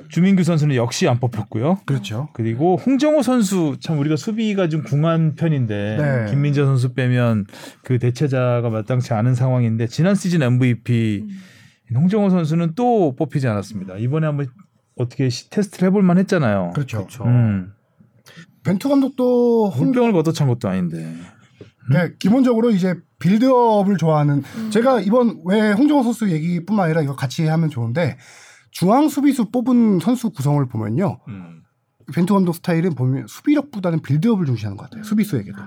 주민규 0.08 0.44
선수는 0.44 0.76
역시 0.76 1.06
안 1.08 1.20
뽑혔고요. 1.20 1.80
그렇죠. 1.84 2.28
그리고 2.32 2.76
홍정호 2.76 3.20
선수 3.22 3.76
참 3.80 3.98
우리가 3.98 4.16
수비가 4.16 4.70
좀 4.70 4.82
궁한 4.82 5.34
편인데 5.34 5.96
네. 5.98 6.30
김민재 6.30 6.64
선수 6.64 6.94
빼면 6.94 7.44
그 7.82 7.98
대체자가 7.98 8.70
마땅치 8.70 9.12
않은 9.12 9.34
상황인데 9.34 9.88
지난 9.88 10.14
시즌 10.14 10.42
MVP 10.42 11.26
홍정호 11.94 12.30
선수는 12.30 12.72
또 12.76 13.14
뽑히지 13.14 13.46
않았습니다. 13.46 13.96
이번에 13.98 14.26
한번 14.26 14.46
어떻게 14.98 15.28
시- 15.28 15.50
테스트를 15.50 15.88
해볼 15.88 16.02
만 16.02 16.16
했잖아요. 16.16 16.72
그렇죠. 16.74 17.06
음. 17.26 17.72
벤투 18.66 18.88
감독도 18.88 19.70
홍, 19.70 19.86
홍병을 19.86 20.12
걷어 20.12 20.32
찬 20.32 20.48
것도 20.48 20.68
아닌데. 20.68 21.14
네, 21.88 22.12
기본적으로 22.18 22.70
이제 22.70 22.96
빌드업을 23.20 23.96
좋아하는 23.96 24.42
제가 24.70 25.00
이번 25.00 25.42
왜 25.44 25.70
홍정호 25.70 26.02
선수 26.02 26.30
얘기뿐만 26.30 26.86
아니라 26.86 27.02
이거 27.02 27.14
같이 27.14 27.46
하면 27.46 27.70
좋은데 27.70 28.18
중앙 28.72 29.08
수비수 29.08 29.50
뽑은 29.50 30.00
선수 30.00 30.30
구성을 30.30 30.64
보면요. 30.66 31.20
음. 31.28 31.62
벤투 32.12 32.34
감독 32.34 32.54
스타일은 32.54 32.94
보면 32.94 33.26
수비력보다는 33.28 34.02
빌드업을 34.02 34.46
중시하는 34.46 34.76
것 34.76 34.84
같아요. 34.84 35.04
수비수에게도. 35.04 35.58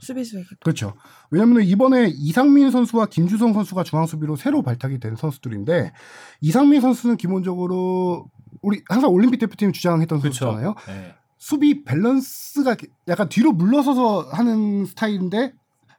수비수에게. 0.00 0.48
그렇죠. 0.60 0.94
왜냐하면 1.30 1.62
이번에 1.62 2.08
이상민 2.08 2.70
선수와 2.72 3.06
김주성 3.06 3.52
선수가 3.52 3.84
중앙 3.84 4.06
수비로 4.06 4.34
새로 4.36 4.62
발탁이 4.62 4.98
된 4.98 5.14
선수들인데 5.14 5.92
이상민 6.40 6.80
선수는 6.80 7.16
기본적으로 7.16 8.26
우리 8.60 8.82
항상 8.88 9.10
올림픽 9.10 9.38
대표팀 9.38 9.72
주장했던 9.72 10.20
그렇죠. 10.20 10.46
선수잖아요. 10.46 10.74
네. 10.88 11.14
수비 11.42 11.82
밸런스가 11.82 12.76
약간 13.08 13.28
뒤로 13.28 13.50
물러서서 13.50 14.28
하는 14.30 14.86
스타일인데 14.86 15.52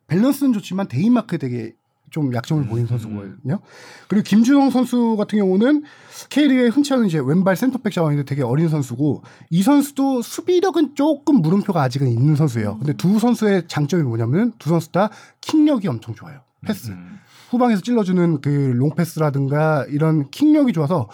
밸런스는 0.08 0.53
좋지만 0.53 0.88
대인마크에 0.88 1.38
되게 1.38 1.73
좀 2.12 2.34
약점을 2.34 2.65
보이는 2.67 2.88
선수거든요. 2.88 3.60
그리고 4.08 4.23
김준홍 4.23 4.69
선수 4.69 5.17
같은 5.17 5.39
경우는 5.39 5.84
K리그에 6.29 6.69
흔치 6.69 6.93
않은 6.93 7.08
이제 7.08 7.19
왼발 7.19 7.58
센터백 7.58 7.91
자원인데 7.91 8.23
되게 8.23 8.41
어린 8.41 8.69
선수고 8.69 9.21
이 9.49 9.63
선수도 9.63 10.21
수비력은 10.21 10.95
조금 10.95 11.41
물음표가 11.41 11.82
아직은 11.82 12.08
있는 12.08 12.38
선수예요. 12.38 12.77
근데 12.77 12.93
두 12.93 13.19
선수의 13.19 13.67
장점이 13.67 14.03
뭐냐면 14.03 14.53
두 14.60 14.69
선수 14.69 14.93
다 14.93 15.10
킥력이 15.41 15.89
엄청 15.89 16.15
좋아요. 16.15 16.39
패스. 16.65 16.91
음. 16.91 17.19
후방에서 17.49 17.82
찔러주는 17.82 18.39
그 18.39 18.47
롱패스라든가 18.49 19.88
이런 19.89 20.29
킥력이 20.32 20.71
좋아서 20.71 21.10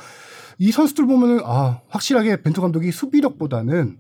이 0.59 0.71
선수들 0.71 1.07
보면은 1.07 1.39
아 1.45 1.81
확실하게 1.87 2.43
벤투 2.43 2.61
감독이 2.61 2.91
수비력보다는 2.91 3.97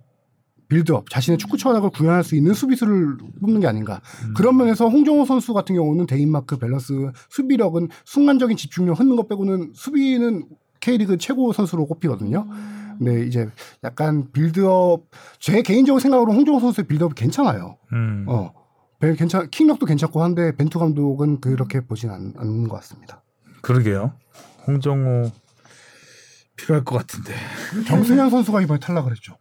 빌드업 0.69 1.09
자신의 1.09 1.37
축구 1.37 1.57
철학을 1.57 1.89
구현할 1.89 2.23
수 2.23 2.35
있는 2.35 2.53
수비수를 2.53 3.17
뽑는 3.41 3.59
게 3.59 3.67
아닌가 3.67 4.01
그런 4.35 4.55
면에서 4.55 4.87
홍정호 4.87 5.25
선수 5.25 5.53
같은 5.53 5.75
경우는 5.75 6.05
대인마크 6.05 6.57
밸런스 6.57 7.11
수비력은 7.29 7.89
순간적인 8.05 8.55
집중력 8.55 8.99
흔들리는 8.99 9.15
것 9.15 9.27
빼고는 9.27 9.73
수비는 9.73 10.45
K리그 10.79 11.17
최고 11.17 11.51
선수로 11.51 11.87
꼽히거든요. 11.87 12.47
근데 12.97 13.25
이제 13.25 13.49
약간 13.83 14.31
빌드업 14.31 15.07
제 15.39 15.61
개인적으로 15.61 15.99
생각으로 15.99 16.33
홍정호 16.33 16.59
선수의 16.59 16.87
빌드업 16.87 17.15
괜찮아요. 17.15 17.77
음. 17.93 18.25
어. 18.27 18.53
벨 18.99 19.15
괜찮 19.15 19.49
킥력도 19.49 19.85
괜찮고 19.85 20.21
한데 20.21 20.55
벤투 20.55 20.77
감독은 20.77 21.39
그렇게 21.39 21.79
보진 21.79 22.09
않, 22.09 22.33
않는 22.37 22.67
것 22.67 22.75
같습니다. 22.77 23.23
그러게요. 23.61 24.13
홍정호 24.67 25.31
필요할 26.57 26.83
것 26.83 26.97
같은데. 26.97 27.33
정승현 27.87 28.29
선수가 28.29 28.61
이번에 28.61 28.79
탈락을 28.79 29.11
했죠. 29.11 29.37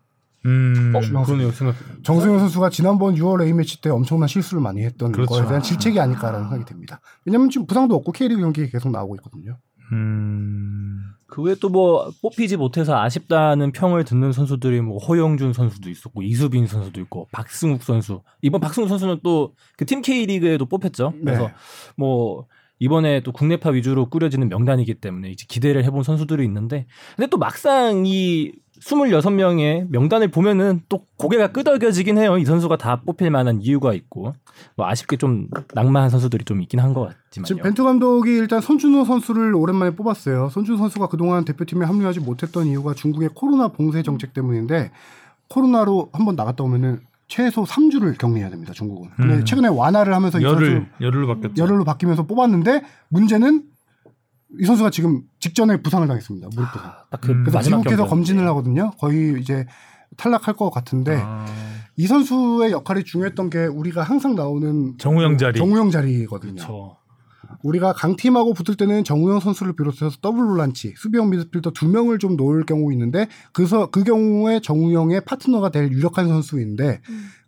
음. 0.49 0.93
어, 0.95 1.25
그러네요 1.25 1.51
생각. 1.51 1.77
정승현 2.03 2.39
선수가 2.39 2.71
지난번 2.71 3.15
6월 3.15 3.45
A 3.45 3.53
매치 3.53 3.81
때 3.81 3.91
엄청난 3.91 4.29
실수를 4.29 4.63
많이 4.63 4.83
했던 4.85 5.13
그렇죠. 5.13 5.31
거에 5.35 5.47
대한 5.47 5.63
질책이 5.63 6.01
아닐까라는 6.01 6.49
생각이 6.49 6.65
듭니다. 6.65 7.01
왜냐하면 7.25 7.51
지금 7.51 7.67
부상도 7.67 7.95
없고 7.97 8.13
K리그 8.13 8.41
경기에 8.41 8.69
계속 8.69 8.91
나오고 8.91 9.17
있거든요. 9.17 9.59
음. 9.93 11.03
그 11.27 11.43
외에 11.43 11.55
또 11.57 11.69
뭐 11.69 12.11
뽑히지 12.23 12.57
못해서 12.57 12.99
아쉽다는 12.99 13.73
평을 13.73 14.05
듣는 14.05 14.33
선수들이 14.33 14.81
뭐 14.81 14.99
허영준 14.99 15.53
선수도 15.53 15.91
있었고 15.91 16.23
이수빈 16.23 16.67
선수도 16.67 17.01
있고 17.03 17.29
박승욱 17.33 17.83
선수 17.83 18.23
이번 18.41 18.61
박승욱 18.63 18.89
선수는 18.89 19.21
또 19.23 19.53
그 19.77 19.85
팀 19.85 20.01
K 20.03 20.25
리그에도 20.27 20.65
뽑혔죠. 20.67 21.13
그래서 21.23 21.49
네. 21.49 21.53
뭐 21.97 22.47
이번에 22.79 23.21
또 23.23 23.33
국내파 23.33 23.71
위주로 23.71 24.09
꾸려지는 24.09 24.49
명단이기 24.49 24.95
때문에 24.95 25.31
이제 25.31 25.45
기대를 25.49 25.85
해본 25.85 26.03
선수들이 26.03 26.45
있는데 26.45 26.87
근데 27.17 27.29
또 27.29 27.37
막상 27.37 28.05
이 28.07 28.53
26명의 28.81 29.87
명단을 29.91 30.29
보면은 30.31 30.81
또 30.89 31.05
고개가 31.17 31.49
끄덕여지긴 31.53 32.19
해요. 32.19 32.39
이 32.39 32.45
선수가 32.45 32.77
다 32.77 33.01
뽑힐 33.05 33.31
만한 33.31 33.61
이유가 33.61 33.93
있고 33.95 34.35
뭐 34.77 34.87
아쉽게 34.87 35.17
좀 35.17 35.49
낭만한 35.75 36.11
선수들이 36.11 36.45
좀 36.45 36.63
있긴 36.63 36.81
한 36.81 36.95
것 36.95 37.03
같지만요. 37.03 37.47
지금 37.47 37.63
벤투 37.63 37.85
감독이 37.85 38.31
일단 38.31 38.61
손준호 38.61 39.05
선수를 39.05 39.55
오랜만에 39.55 39.93
뽑았어요. 39.95 40.49
손준호 40.51 40.79
선수가 40.79 41.09
그동안 41.09 41.45
대표팀에 41.45 41.85
합류하지 41.85 42.21
못했던 42.21 42.67
이유가 42.67 42.95
중국의 42.95 43.31
코로나 43.35 43.69
봉쇄 43.69 44.03
정책 44.03 44.33
때문인데 44.33 44.91
코로나로 45.49 46.11
한번 46.13 46.37
나갔다 46.37 46.65
오면은 46.65 47.01
최소 47.27 47.65
3주를 47.65 48.17
격리해야 48.19 48.49
됩니다. 48.49 48.73
중국은. 48.73 49.11
근데 49.17 49.35
음. 49.35 49.45
최근에 49.45 49.69
완화를 49.69 50.15
하면서 50.15 50.41
열흘 50.41 50.87
열흘로 51.01 51.27
바뀌었죠. 51.27 51.63
열흘로 51.63 51.85
바뀌면서 51.85 52.27
뽑았는데 52.27 52.83
문제는 53.11 53.65
이 54.59 54.65
선수가 54.65 54.91
지금 54.91 55.23
직전에 55.41 55.83
부상을 55.83 56.07
당했습니다. 56.07 56.49
무릎 56.55 56.73
부상. 56.73 56.93
딱그 57.11 57.31
음. 57.33 57.43
그래서 57.45 57.59
마지막 57.59 57.79
미국에서. 57.79 58.07
검진을 58.07 58.47
하거든요. 58.49 58.91
거의 58.99 59.41
이제 59.41 59.67
탈락할 60.17 60.55
것 60.55 60.71
같은데 60.71 61.21
아, 61.23 61.45
이 61.97 62.07
선수의 62.07 62.73
역할이 62.73 63.05
중요했던 63.05 63.51
게 63.51 63.67
우리가 63.67 64.03
항상 64.03 64.35
나오는 64.35 64.97
정우영 64.99 65.37
자리. 65.37 65.59
정우영 65.59 65.91
자리거든요. 65.91 66.55
그렇죠. 66.55 66.97
우리가 67.63 67.93
강팀하고 67.93 68.53
붙을 68.55 68.77
때는 68.77 69.05
정우영 69.05 69.41
선수를 69.41 69.75
비롯해서 69.75 70.11
더블 70.21 70.49
볼란치 70.49 70.95
수비형 70.97 71.31
미드필더 71.31 71.71
두 71.71 71.89
명을 71.89 72.19
좀 72.19 72.37
놓을 72.37 72.65
경우 72.67 72.93
있는데 72.93 73.27
그서 73.53 73.91
그 73.91 74.05
경우에 74.05 74.61
정우영의 74.61 75.23
파트너가 75.25 75.71
될 75.71 75.91
유력한 75.91 76.29
선수인데 76.29 77.01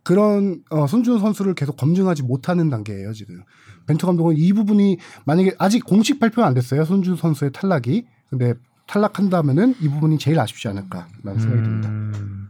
그런 0.03 0.63
어, 0.71 0.87
손준호 0.87 1.19
선수를 1.19 1.55
계속 1.55 1.77
검증하지 1.77 2.23
못하는 2.23 2.71
단계예요 2.71 3.13
지금 3.13 3.43
벤투 3.87 4.07
감독은 4.07 4.37
이 4.37 4.53
부분이 4.53 4.99
만약에 5.25 5.55
아직 5.59 5.85
공식 5.85 6.21
발표는 6.21 6.47
안 6.47 6.55
됐어요 6.55 6.85
손준호 6.85 7.17
선수의 7.17 7.51
탈락이 7.53 8.05
근데 8.29 8.55
탈락한다면은 8.87 9.75
이 9.81 9.89
부분이 9.89 10.19
제일 10.19 10.39
아쉽지 10.41 10.67
않을까라는 10.69 11.39
생각이 11.41 11.63
듭니다. 11.63 11.89
음. 11.89 12.49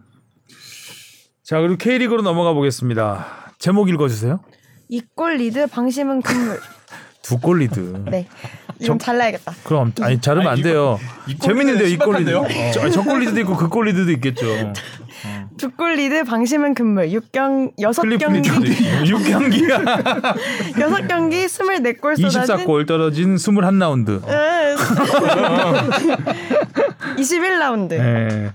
자 1.45 1.61
그리고 1.61 1.77
K리그로 1.77 2.23
넘어가 2.23 2.53
보겠습니다. 2.53 3.55
제목 3.59 3.89
읽어 3.91 4.09
주세요. 4.09 4.41
이골 4.89 5.37
리드 5.37 5.67
방심은 5.69 6.23
금물. 6.23 6.61
두 7.23 7.37
골 7.39 7.59
리드. 7.61 8.05
네. 8.11 8.27
좀 8.83 8.99
잘라야겠다. 8.99 9.53
그럼 9.65 9.93
아니 10.01 10.19
자르면 10.21 10.49
안 10.49 10.63
돼요. 10.63 10.99
재밌는데요 11.41 11.87
이골 11.89 12.17
리드. 12.17 12.31
신박한데요? 12.31 12.73
저- 12.73 12.81
아니, 12.81 12.93
첫골 12.93 13.21
리드도 13.21 13.41
있고 13.41 13.57
그골 13.57 13.87
리드도 13.89 14.11
있겠죠. 14.13 14.47
두골 15.61 15.95
리드 15.97 16.25
방심은 16.25 16.75
금물. 16.75 17.09
6경 17.11 17.73
여섯 17.81 18.03
클리프 18.03 18.25
경기 18.25 18.41
리드도 18.49 18.67
있고 18.67 19.19
6경기가 19.19 20.81
여섯 20.81 21.07
경기 21.07 21.45
24골 21.47 22.31
쏟아진 22.31 22.67
24골 22.67 22.87
떨어진 22.87 23.35
21라운드. 23.37 24.23
21라운드. 27.19 27.89
네. 28.01 28.51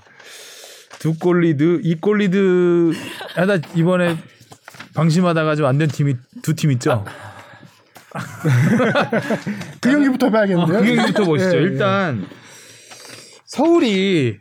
두골 1.00 1.42
리드, 1.42 1.82
이골 1.84 2.18
리드 2.20 2.94
하다 3.36 3.58
이번에 3.76 4.18
방심하다가 4.96 5.56
좀 5.56 5.66
안 5.68 5.78
된 5.78 5.88
팀이 5.90 6.16
두 6.42 6.54
팀 6.56 6.72
있죠. 6.72 7.06
그 9.82 9.90
경기부터 9.92 10.32
봐야겠는데요. 10.32 10.80
그 10.80 10.86
경기부터 10.96 11.24
보시죠. 11.26 11.58
예, 11.58 11.60
예. 11.60 11.64
일단 11.64 12.26
서울이 13.46 14.40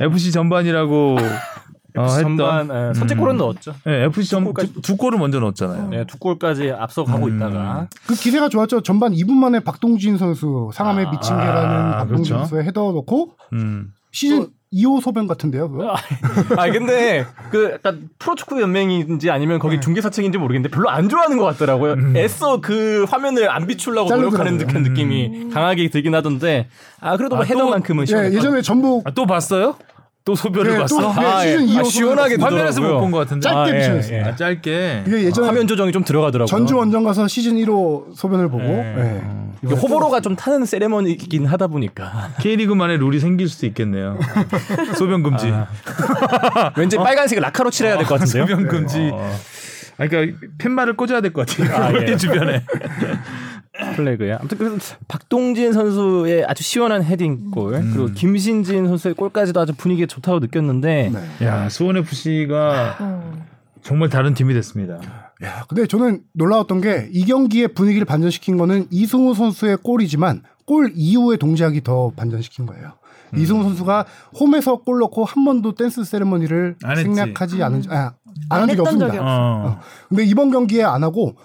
FC 0.00 0.32
전반이라고 0.32 1.16
어, 1.98 2.02
했던 2.02 2.36
전반 2.36 2.90
예, 2.90 2.94
선제 2.94 3.14
골은 3.14 3.38
넣었죠. 3.38 3.74
네, 3.86 4.04
FC 4.04 4.28
전, 4.30 4.44
골까지. 4.44 4.74
두, 4.74 4.80
두 4.82 4.96
골을 4.98 5.18
먼저 5.18 5.40
넣었잖아요. 5.40 5.88
네, 5.88 6.04
두 6.06 6.18
골까지 6.18 6.70
앞서가고 6.70 7.26
음. 7.26 7.36
있다가 7.36 7.88
그 8.06 8.14
기세가 8.14 8.50
좋았죠. 8.50 8.82
전반 8.82 9.12
2분 9.12 9.32
만에 9.32 9.60
박동진 9.60 10.18
선수 10.18 10.70
상암의 10.74 11.06
아, 11.06 11.10
미친 11.10 11.36
개라는 11.38 11.90
박동진 11.92 12.34
그렇죠. 12.34 12.38
선수의 12.40 12.64
헤더 12.64 12.92
넣고 12.92 13.36
음. 13.54 13.92
시즌 14.12 14.48
2호 14.74 15.00
소변 15.00 15.26
같은데요. 15.26 15.70
그거? 15.70 15.94
아 16.58 16.70
근데 16.70 17.24
그 17.50 17.70
약간 17.74 18.10
프로축구 18.18 18.60
연맹인지 18.60 19.30
아니면 19.30 19.56
네. 19.56 19.58
거기 19.60 19.80
중계사측인지 19.80 20.36
모르겠는데 20.36 20.74
별로 20.74 20.90
안 20.90 21.08
좋아하는 21.08 21.38
것 21.38 21.44
같더라고요. 21.44 21.92
음. 21.94 22.16
애써 22.16 22.60
그 22.60 23.06
화면을 23.08 23.48
안 23.48 23.66
비추려고 23.66 24.10
노력하는 24.10 24.58
자르더라고요. 24.58 24.66
듯한 24.66 24.82
느낌이 24.82 25.50
강하게 25.50 25.88
들긴 25.88 26.14
하던데 26.14 26.68
아 27.00 27.16
그래도 27.16 27.36
뭐 27.36 27.44
아, 27.44 27.48
또- 27.48 27.54
헤더만큼은 27.54 28.02
예, 28.02 28.06
시원했다. 28.06 28.36
예전에 28.36 28.60
전북 28.60 29.06
아, 29.06 29.12
또 29.12 29.24
봤어요? 29.24 29.76
또 30.26 30.34
소변을 30.34 30.72
네, 30.72 30.78
봤어? 30.78 31.00
또 31.00 31.20
네, 31.20 31.24
아, 31.26 31.40
시즌 31.42 31.68
예. 31.68 31.72
2호 31.74 31.80
아, 31.80 31.84
시원하게 31.84 32.34
화면에서 32.40 32.80
못. 32.80 32.98
본 32.98 33.12
것 33.12 33.18
같은데. 33.18 33.48
짧게 33.48 33.58
아, 33.58 33.68
예, 33.74 33.78
비춰졌어요. 33.78 34.18
예. 34.18 34.22
아, 34.24 34.34
짧게. 34.34 35.04
이게 35.06 35.22
예전에 35.22 35.46
화면 35.46 35.68
조정이 35.68 35.92
좀 35.92 36.02
들어가더라고요. 36.02 36.46
전주 36.48 36.76
원정 36.76 37.04
가서 37.04 37.28
시즌 37.28 37.54
1호 37.54 38.06
소변을 38.16 38.48
보고 38.50 38.64
네. 38.64 39.22
예. 39.22 39.22
이게 39.62 39.74
호불호가 39.76 40.20
좀 40.20 40.34
타는 40.34 40.66
세레머니이긴 40.66 41.46
하다 41.46 41.68
보니까 41.68 42.30
K리그만의 42.40 42.98
룰이 42.98 43.20
생길 43.20 43.48
수도 43.48 43.66
있겠네요. 43.68 44.18
소변 44.98 45.22
금지. 45.22 45.48
아. 45.52 45.68
왠지 46.76 46.96
빨간색 46.96 47.38
라카로 47.40 47.70
칠해야 47.70 47.96
될 47.96 48.04
것 48.06 48.18
같은데요. 48.18 48.46
소변 48.48 48.66
금지. 48.68 49.10
어, 49.12 49.32
아, 49.98 50.06
그러니까 50.08 50.38
팻말을 50.58 50.96
꽂아야 50.96 51.20
될 51.20 51.32
것 51.32 51.46
같아요. 51.46 51.74
아, 51.84 51.92
예. 52.02 52.16
주변에. 52.16 52.64
플래그야. 53.96 54.38
아무튼 54.40 54.58
그래서 54.58 54.96
박동진 55.08 55.72
선수의 55.72 56.44
아주 56.46 56.62
시원한 56.62 57.02
헤딩골 57.04 57.74
음. 57.74 57.90
그리고 57.94 58.12
김신진 58.14 58.86
선수의 58.88 59.14
골까지도 59.14 59.60
아주 59.60 59.72
분위기 59.76 60.06
좋다고 60.06 60.38
느꼈는데 60.40 61.10
네. 61.12 61.46
야, 61.46 61.68
수원 61.68 61.96
FC가 61.98 62.96
음. 63.00 63.42
정말 63.82 64.08
다른 64.08 64.34
팀이 64.34 64.52
됐습니다. 64.54 64.98
야, 65.44 65.64
근데 65.68 65.86
저는 65.86 66.22
놀라웠던 66.32 66.80
게 66.80 67.08
이 67.12 67.24
경기의 67.24 67.68
분위기를 67.68 68.04
반전시킨 68.06 68.56
거는 68.56 68.86
이승우 68.90 69.34
선수의 69.34 69.78
골이지만 69.82 70.42
골 70.64 70.92
이후의 70.94 71.38
동작이 71.38 71.82
더 71.82 72.10
반전시킨 72.16 72.66
거예요. 72.66 72.92
음. 73.34 73.38
이승우 73.38 73.62
선수가 73.62 74.06
홈에서 74.40 74.76
골 74.76 74.98
넣고 75.00 75.24
한 75.24 75.44
번도 75.44 75.74
댄스 75.74 76.04
세레머니를. 76.04 76.76
생략하지 76.96 77.62
않은 77.62 77.82
아, 77.90 78.12
안한안 78.48 78.68
적이 78.68 78.80
없습니다. 78.80 79.06
적이 79.08 79.18
어. 79.22 79.80
근데 80.08 80.24
이번 80.24 80.50
경기에 80.50 80.84
안 80.84 81.02
하고 81.04 81.36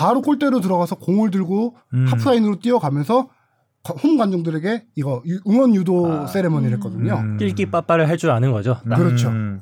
바로 0.00 0.22
골대로 0.22 0.60
들어가서 0.60 0.94
공을 0.96 1.30
들고 1.30 1.76
음. 1.92 2.06
하프라인으로 2.08 2.58
뛰어가면서 2.60 3.28
거- 3.82 3.94
홈 4.02 4.16
관중들에게 4.16 4.84
이거 4.96 5.22
유- 5.26 5.40
응원 5.46 5.74
유도 5.74 6.26
세레머니를 6.26 6.76
했거든요. 6.78 7.14
음. 7.18 7.36
낄끼 7.36 7.66
빠빠를 7.70 8.08
할 8.08 8.16
줄 8.16 8.30
아는 8.30 8.50
거죠. 8.52 8.78
그렇죠. 8.84 9.28
음. 9.28 9.60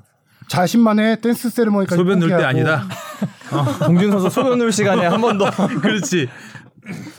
자신만의 0.49 1.21
댄스 1.21 1.51
세레머니까지 1.51 1.97
소변 1.99 2.21
넣을 2.21 2.31
때 2.37 2.45
아니다. 2.45 2.85
동준 3.85 4.11
선수 4.13 4.31
소변 4.31 4.59
넣을 4.59 4.71
시간에 4.73 5.07
한 5.07 5.21
번 5.21 5.39
더. 5.39 5.51
그렇지. 5.83 6.29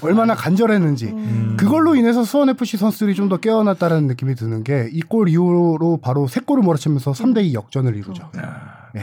얼마나 0.02 0.34
간절했는지 0.34 1.08
음. 1.08 1.56
그걸로 1.58 1.94
인해서 1.96 2.24
수원 2.24 2.50
FC 2.50 2.78
선수들이 2.78 3.14
좀 3.16 3.30
더 3.30 3.38
깨어났다는 3.38 4.08
느낌이 4.08 4.34
드는 4.36 4.64
게 4.64 4.90
이 4.92 5.02
골 5.02 5.30
이후로 5.30 6.00
바로 6.02 6.26
세 6.28 6.40
골을 6.40 6.64
몰아치면서 6.64 7.12
3대2 7.12 7.54
역전을 7.54 7.96
이루죠. 7.96 8.32
예. 8.98 9.02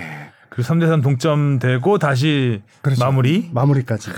그리고 0.57 0.73
3대3 0.73 1.03
동점되고 1.03 1.99
다시 1.99 2.63
그렇죠. 2.81 3.05
마무리. 3.05 3.51
마무리까지. 3.53 4.11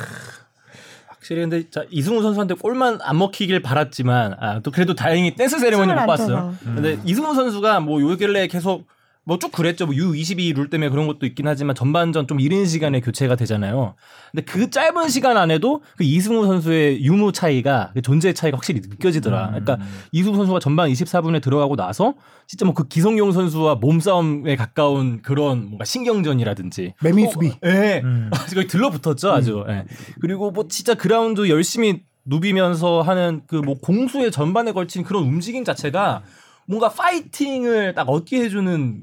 확실히 1.08 1.40
근데 1.42 1.68
자, 1.68 1.82
이승우 1.90 2.22
선수한테 2.22 2.54
골만 2.54 2.98
안 3.02 3.18
먹히길 3.18 3.60
바랐지만 3.60 4.36
아, 4.38 4.60
또 4.60 4.70
그래도 4.70 4.94
다행히 4.94 5.34
댄스 5.34 5.58
세레머니 5.58 5.88
춤을 5.88 5.94
못안 5.94 6.06
봤어요. 6.06 6.54
춰서. 6.62 6.74
근데 6.74 6.98
이승우 7.04 7.34
선수가 7.34 7.80
뭐 7.80 8.00
요길래 8.00 8.46
계속 8.46 8.86
뭐 9.28 9.38
쭉 9.38 9.52
그랬죠. 9.52 9.84
뭐 9.84 9.94
U22 9.94 10.56
룰 10.56 10.70
때문에 10.70 10.88
그런 10.88 11.06
것도 11.06 11.26
있긴 11.26 11.46
하지만 11.46 11.76
전반전 11.76 12.26
좀 12.26 12.40
이른 12.40 12.64
시간에 12.64 13.00
교체가 13.00 13.36
되잖아요. 13.36 13.94
근데 14.32 14.42
그 14.44 14.70
짧은 14.70 15.08
시간 15.10 15.36
안에도 15.36 15.82
그 15.98 16.04
이승우 16.04 16.46
선수의 16.46 17.04
유무 17.04 17.32
차이가 17.32 17.90
그 17.92 18.00
존재 18.00 18.32
차이가 18.32 18.56
확실히 18.56 18.80
느껴지더라. 18.80 19.48
그러니까 19.48 19.78
이승우 20.12 20.34
선수가 20.34 20.60
전반 20.60 20.88
24분에 20.90 21.42
들어가고 21.42 21.76
나서 21.76 22.14
진짜 22.46 22.64
뭐 22.64 22.72
그 22.74 22.88
기성용 22.88 23.32
선수와 23.32 23.74
몸싸움에 23.74 24.56
가까운 24.56 25.20
그런 25.20 25.66
뭔가 25.66 25.84
신경전이라든지 25.84 26.94
매미 27.02 27.26
어, 27.26 27.30
수비. 27.30 27.52
예. 27.66 28.00
음. 28.02 28.30
거의 28.54 28.66
들러붙었죠, 28.66 29.30
아주. 29.30 29.64
예. 29.68 29.84
그리고 30.20 30.50
뭐 30.50 30.66
진짜 30.68 30.94
그라운드 30.94 31.48
열심히 31.50 32.02
누비면서 32.24 33.02
하는 33.02 33.42
그 33.46 33.56
뭐 33.56 33.74
공수의 33.78 34.30
전반에 34.30 34.72
걸친 34.72 35.02
그런 35.04 35.24
움직임 35.24 35.64
자체가 35.64 36.22
뭔가 36.66 36.88
파이팅을 36.90 37.94
딱 37.94 38.08
얻게 38.08 38.42
해주는 38.42 39.02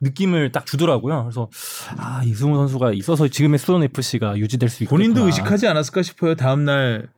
느낌을 0.00 0.52
딱 0.52 0.66
주더라고요. 0.66 1.22
그래서 1.24 1.48
아 1.96 2.22
이승우 2.24 2.54
선수가 2.56 2.92
있어서 2.94 3.28
지금의 3.28 3.58
수원 3.58 3.82
FC가 3.82 4.36
유지될 4.38 4.68
수 4.68 4.82
있겠구나. 4.84 4.98
본인도 4.98 5.26
의식하지 5.26 5.66
않았을까 5.68 6.02
싶어요. 6.02 6.34
다음 6.34 6.64
날 6.64 7.08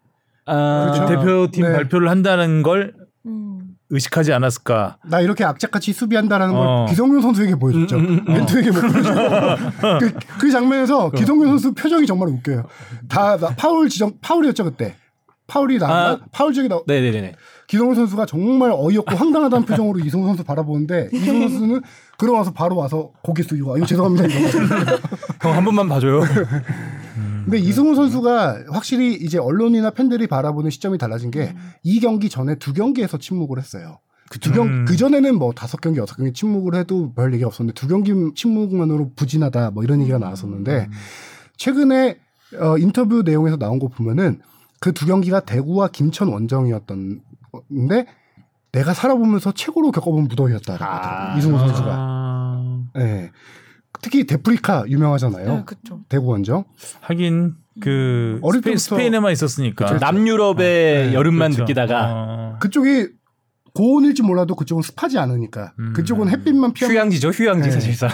아, 0.46 0.92
그렇죠. 0.94 1.06
대표팀 1.06 1.64
네. 1.64 1.72
발표를 1.72 2.08
한다는 2.08 2.62
걸 2.62 2.94
음. 3.26 3.60
의식하지 3.90 4.32
않았을까. 4.32 4.98
나 5.06 5.20
이렇게 5.20 5.44
악착같이 5.44 5.92
수비한다라는 5.92 6.54
걸 6.54 6.66
어. 6.66 6.86
기성용 6.88 7.20
선수에게 7.22 7.54
보여줬죠. 7.56 7.96
음, 7.96 8.04
음, 8.06 8.24
음. 8.28 8.32
멘트에게 8.34 8.70
못 8.70 8.80
보여줬죠. 8.80 9.98
그, 10.00 10.12
그 10.38 10.50
장면에서 10.50 11.10
기성용 11.10 11.46
선수 11.48 11.72
표정이 11.74 12.06
정말 12.06 12.28
웃겨요. 12.28 12.64
다 13.08 13.36
나- 13.36 13.48
파울 13.56 13.88
지정 13.88 14.12
파울이었죠 14.20 14.64
그때. 14.64 14.96
파울이 15.46 15.78
나 15.78 15.86
아. 15.88 16.18
파울 16.32 16.52
지역이 16.52 16.68
나 16.68 16.80
네네네. 16.86 17.34
기성용 17.68 17.94
선수가 17.94 18.26
정말 18.26 18.72
어이없고 18.74 19.14
황당하다는 19.14 19.66
표정으로 19.66 20.00
이승우 20.00 20.26
선수 20.26 20.42
바라보는데 20.42 21.10
이승우 21.14 21.48
선수는 21.48 21.82
그러고 22.18 22.38
와서 22.38 22.52
바로 22.52 22.76
와서 22.76 23.12
고개 23.22 23.42
숙이고 23.44 23.74
아, 23.74 23.76
이거 23.76 23.86
죄송합니다. 23.86 24.26
형 25.40 25.52
한 25.54 25.64
번만 25.64 25.88
봐줘요. 25.88 26.22
근데 27.44 27.58
이승우 27.58 27.94
선수가 27.94 28.64
확실히 28.72 29.14
이제 29.14 29.38
언론이나 29.38 29.90
팬들이 29.90 30.26
바라보는 30.26 30.70
시점이 30.70 30.98
달라진 30.98 31.30
게 31.30 31.54
이 31.84 32.00
경기 32.00 32.28
전에 32.28 32.56
두 32.56 32.72
경기에서 32.72 33.18
침묵을 33.18 33.58
했어요. 33.58 33.98
두 34.40 34.52
경, 34.52 34.66
음. 34.66 34.84
그 34.86 34.96
전에는 34.96 35.36
뭐 35.38 35.52
다섯 35.52 35.80
경기, 35.80 35.98
여섯 36.00 36.16
경기 36.16 36.32
침묵을 36.34 36.74
해도 36.74 37.12
별 37.14 37.32
얘기가 37.32 37.46
없었는데 37.48 37.80
두 37.80 37.88
경기 37.88 38.12
침묵만으로 38.34 39.12
부진하다 39.16 39.70
뭐 39.70 39.84
이런 39.84 40.00
얘기가 40.02 40.18
나왔었는데 40.18 40.88
최근에 41.56 42.18
어, 42.60 42.76
인터뷰 42.78 43.22
내용에서 43.24 43.56
나온 43.56 43.78
거 43.78 43.88
보면은 43.88 44.40
그 44.80 44.92
두 44.92 45.06
경기가 45.06 45.40
대구와 45.40 45.88
김천 45.88 46.28
원정이었던 46.28 47.20
데 47.88 48.06
내가 48.72 48.92
살아보면서 48.94 49.52
최고로 49.52 49.90
겪어본 49.92 50.24
무더위였다라고 50.28 50.84
아. 50.84 50.96
하더라고요. 50.96 51.38
이승우 51.38 51.58
선수가. 51.58 51.88
아, 51.90 52.84
예. 52.98 53.30
특히 54.00 54.26
데프리카 54.26 54.84
유명하잖아요. 54.88 55.48
네, 55.48 55.62
그쵸. 55.66 56.00
대구 56.08 56.26
원정. 56.26 56.64
하긴 57.00 57.54
그 57.80 58.38
어릴 58.42 58.60
스페인, 58.60 58.76
때부터- 58.76 58.78
스페인에만 58.78 59.32
있었으니까. 59.32 59.86
그쵸. 59.86 59.98
남유럽의 59.98 61.08
네, 61.08 61.14
여름만 61.14 61.50
그렇죠. 61.50 61.62
느끼다가 61.62 62.06
어. 62.12 62.56
그쪽이 62.60 63.08
고온일지 63.74 64.22
몰라도 64.22 64.54
그쪽은 64.56 64.82
습하지 64.82 65.18
않으니까 65.18 65.72
음. 65.78 65.92
그쪽은 65.94 66.28
햇빛만 66.28 66.72
피하 66.74 66.90
휴양지죠, 66.90 67.30
휴양지 67.30 67.68
네. 67.68 67.70
사실상. 67.70 68.10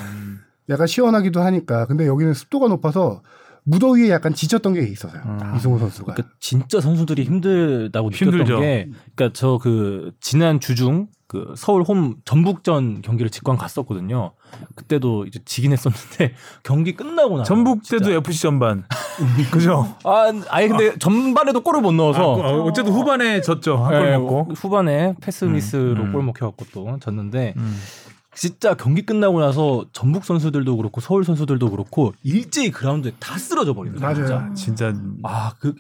약간 0.71 0.87
시원하기도 0.87 1.41
하니까 1.43 1.87
근데 1.87 2.07
여기는 2.07 2.33
습도가 2.33 2.69
높아서 2.69 3.23
무더위에 3.65 4.11
약간 4.11 4.35
지쳤던 4.35 4.75
게 4.75 4.83
있어서요. 4.83 5.23
음. 5.25 5.39
이승우 5.57 5.79
선수가. 5.79 6.13
그러니까 6.15 6.35
진짜 6.41 6.81
선수들이 6.81 7.25
힘들다고 7.25 8.11
느꼈던 8.11 8.33
힘들죠. 8.35 8.61
게, 8.61 8.89
그러니까 9.15 9.33
저 9.39 9.59
그 9.61 10.13
지난 10.21 10.61
주중 10.61 11.09
그 11.27 11.55
서울 11.57 11.83
홈 11.83 12.17
전북전 12.27 13.01
경기를 13.03 13.31
직관 13.31 13.57
갔었거든요. 13.57 14.33
그때도 14.77 15.25
이제 15.25 15.41
지긴 15.47 15.73
했었는데 15.73 16.35
경기 16.63 16.95
끝나고 16.95 17.39
나서 17.39 17.49
전북 17.49 17.83
때도. 17.89 18.13
FC 18.13 18.43
전반. 18.43 18.85
그죠? 19.51 19.95
아, 20.05 20.31
아예 20.51 20.69
근데 20.69 20.97
전반에도 20.99 21.63
골을 21.63 21.81
못 21.81 21.93
넣어서 21.93 22.21
아, 22.43 22.49
어, 22.51 22.63
어쨌든 22.65 22.93
후반에 22.93 23.41
졌죠. 23.41 23.77
한골 23.79 24.11
네, 24.11 24.19
먹고. 24.19 24.53
후반에 24.55 25.15
패스 25.21 25.47
음, 25.47 25.53
미스로 25.55 26.03
음. 26.05 26.13
골 26.13 26.23
먹혀갖고 26.25 26.67
또 26.73 26.99
졌는데 27.01 27.55
음. 27.57 27.77
진짜 28.35 28.75
경기 28.75 29.03
끝나고 29.03 29.41
나서 29.41 29.85
전북 29.93 30.25
선수들도 30.25 30.77
그렇고 30.77 31.01
서울 31.01 31.25
선수들도 31.25 31.71
그렇고 31.71 32.13
일제히 32.23 32.71
그라운드에 32.71 33.13
다 33.19 33.39
쓰러져 33.39 33.75
버리는 33.75 33.99
거예요. 33.99 34.15
맞아요. 34.15 34.55
진짜. 34.55 34.91
진짜 34.91 35.01
아, 35.23 35.55
그 35.59 35.75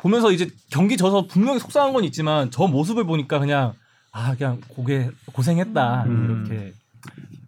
보면서 0.00 0.30
이제 0.32 0.48
경기 0.70 0.96
져서 0.96 1.26
분명히 1.26 1.58
속상한 1.58 1.92
건 1.92 2.04
있지만 2.04 2.50
저 2.50 2.66
모습을 2.66 3.04
보니까 3.04 3.38
그냥 3.38 3.74
아, 4.12 4.34
그냥 4.36 4.60
고개 4.68 5.10
고생했다 5.32 6.04
음. 6.04 6.46
이렇게 6.48 6.72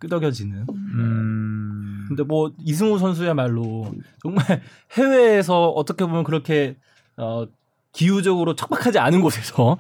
끄덕여지는. 0.00 0.66
음. 0.68 2.04
근데 2.08 2.22
뭐 2.22 2.52
이승우 2.58 2.98
선수야말로 2.98 3.92
정말 4.20 4.44
해외에서 4.92 5.68
어떻게 5.70 6.04
보면 6.04 6.24
그렇게 6.24 6.76
어 7.16 7.46
기후적으로 7.92 8.56
척박하지 8.56 8.98
않은 8.98 9.20
곳에서 9.20 9.78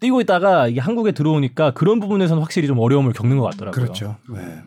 뛰고 0.00 0.20
있다가 0.20 0.68
이게 0.68 0.80
한국에 0.80 1.12
들어오니까 1.12 1.72
그런 1.72 2.00
부분에서는 2.00 2.42
확실히 2.42 2.66
좀 2.68 2.78
어려움을 2.78 3.12
겪는 3.12 3.38
것 3.38 3.44
같더라고요. 3.44 3.72
그렇죠. 3.72 4.16
네. 4.28 4.62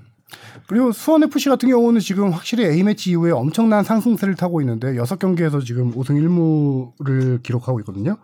그리고 0.67 0.91
수원 0.91 1.23
FC 1.23 1.49
같은 1.49 1.69
경우는 1.69 1.99
지금 1.99 2.31
확실히 2.31 2.65
A 2.65 2.83
매치 2.83 3.11
이후에 3.11 3.31
엄청난 3.31 3.83
상승세를 3.83 4.35
타고 4.35 4.61
있는데 4.61 4.95
여섯 4.97 5.17
경기에서 5.17 5.59
지금 5.61 5.91
5승 5.93 6.11
1무를 6.21 7.41
기록하고 7.41 7.79
있거든요. 7.79 8.17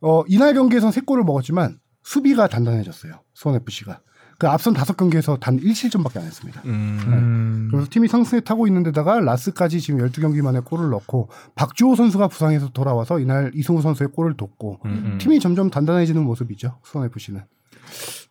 어, 0.00 0.22
이날 0.28 0.54
경기에선 0.54 0.92
세 0.92 1.00
골을 1.00 1.24
먹었지만 1.24 1.78
수비가 2.04 2.46
단단해졌어요. 2.46 3.14
수원 3.32 3.56
FC가. 3.56 4.00
그 4.38 4.48
앞선 4.48 4.74
다섯 4.74 4.96
경기에서 4.96 5.36
단 5.36 5.58
1실점밖에 5.58 6.18
안 6.18 6.24
했습니다. 6.24 6.62
음. 6.64 7.00
음. 7.06 7.68
그래서 7.70 7.86
팀이 7.90 8.08
상승에 8.08 8.40
타고 8.40 8.66
있는데다가 8.66 9.20
라스까지 9.20 9.80
지금 9.80 10.00
12경기 10.00 10.42
만에 10.42 10.60
골을 10.60 10.90
넣고 10.90 11.28
박주호 11.54 11.94
선수가 11.94 12.28
부상해서 12.28 12.70
돌아와서 12.70 13.20
이날 13.20 13.52
이승우 13.54 13.82
선수의 13.82 14.10
골을 14.12 14.36
돕고 14.36 14.80
음, 14.84 14.90
음. 14.90 15.18
팀이 15.18 15.40
점점 15.40 15.70
단단해지는 15.70 16.22
모습이죠. 16.22 16.78
수원 16.82 17.06
FC는. 17.06 17.42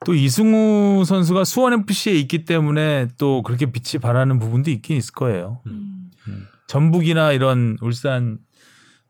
또 0.06 0.14
이승우 0.14 1.06
선수가 1.06 1.46
수원 1.46 1.74
FC에 1.74 2.14
있기 2.14 2.46
때문에 2.46 3.08
또 3.18 3.42
그렇게 3.44 3.68
빛이 3.72 4.02
발하는 4.02 4.40
부분도 4.40 4.72
있긴 4.72 4.98
있을 4.98 5.14
거예요. 5.14 5.60
음. 5.68 6.12
전북이나 6.68 7.34
이런 7.34 7.78
울산 7.82 8.40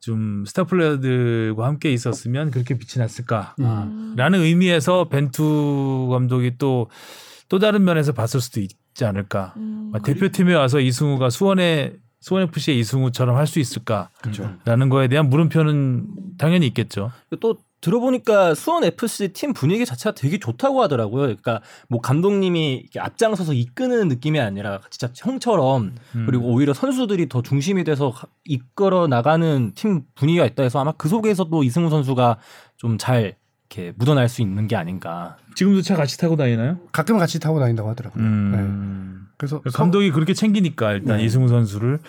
좀 0.03 0.43
스타 0.45 0.65
플레이어들과 0.65 1.65
함께 1.65 1.93
있었으면 1.93 2.51
그렇게 2.51 2.77
빛이 2.77 3.01
났을까라는 3.01 3.59
음. 3.59 4.15
의미에서 4.17 5.07
벤투 5.07 6.09
감독이 6.11 6.57
또또 6.57 7.59
다른 7.59 7.85
면에서 7.85 8.11
봤을 8.11 8.41
수도 8.41 8.59
있지 8.59 9.05
않을까. 9.05 9.53
음. 9.55 9.91
막 9.93 10.03
대표팀에 10.03 10.55
와서 10.55 10.81
이승우가 10.81 11.29
수원에 11.29 11.93
수원 12.19 12.43
FC의 12.43 12.79
이승우처럼 12.79 13.37
할 13.37 13.47
수 13.47 13.59
있을까라는 13.59 14.09
그렇죠. 14.21 14.89
거에 14.89 15.07
대한 15.07 15.29
물음표는 15.29 16.07
당연히 16.37 16.67
있겠죠. 16.67 17.11
또 17.39 17.57
들어보니까 17.83 18.55
수원 18.55 18.83
FC 18.85 19.29
팀 19.33 19.51
분위기 19.53 19.85
자체가 19.85 20.15
되게 20.15 20.39
좋다고 20.39 20.81
하더라고요. 20.81 21.23
그러니까 21.23 21.61
뭐 21.89 21.99
감독님이 22.01 22.87
앞장서서 22.97 23.53
이끄는 23.53 24.07
느낌이 24.07 24.39
아니라 24.39 24.79
진짜 24.89 25.11
형처럼 25.15 25.93
음. 26.15 26.25
그리고 26.25 26.45
오히려 26.47 26.73
선수들이 26.73 27.27
더 27.29 27.41
중심이 27.41 27.83
돼서 27.83 28.11
가- 28.11 28.27
이끌어 28.45 29.07
나가는 29.07 29.71
팀 29.75 30.03
분위기가 30.15 30.45
있다 30.45 30.63
해서 30.63 30.79
아마 30.79 30.93
그 30.93 31.09
속에서도 31.09 31.63
이승우 31.63 31.89
선수가 31.89 32.37
좀 32.77 32.97
잘 32.97 33.35
이렇게 33.75 33.91
묻어날 33.97 34.29
수 34.29 34.41
있는 34.41 34.67
게 34.67 34.75
아닌가. 34.75 35.35
지금도 35.55 35.81
차 35.81 35.95
같이 35.95 36.17
타고 36.19 36.35
다니나요? 36.35 36.77
가끔 36.91 37.17
같이 37.17 37.39
타고 37.39 37.59
다닌다고 37.59 37.89
하더라고요. 37.89 38.23
네. 38.23 38.29
음. 38.29 39.27
그래서 39.37 39.61
감독이 39.73 40.11
그렇게 40.11 40.33
챙기니까 40.33 40.93
일단 40.93 41.17
네. 41.17 41.23
이승우 41.25 41.47
선수를 41.47 41.99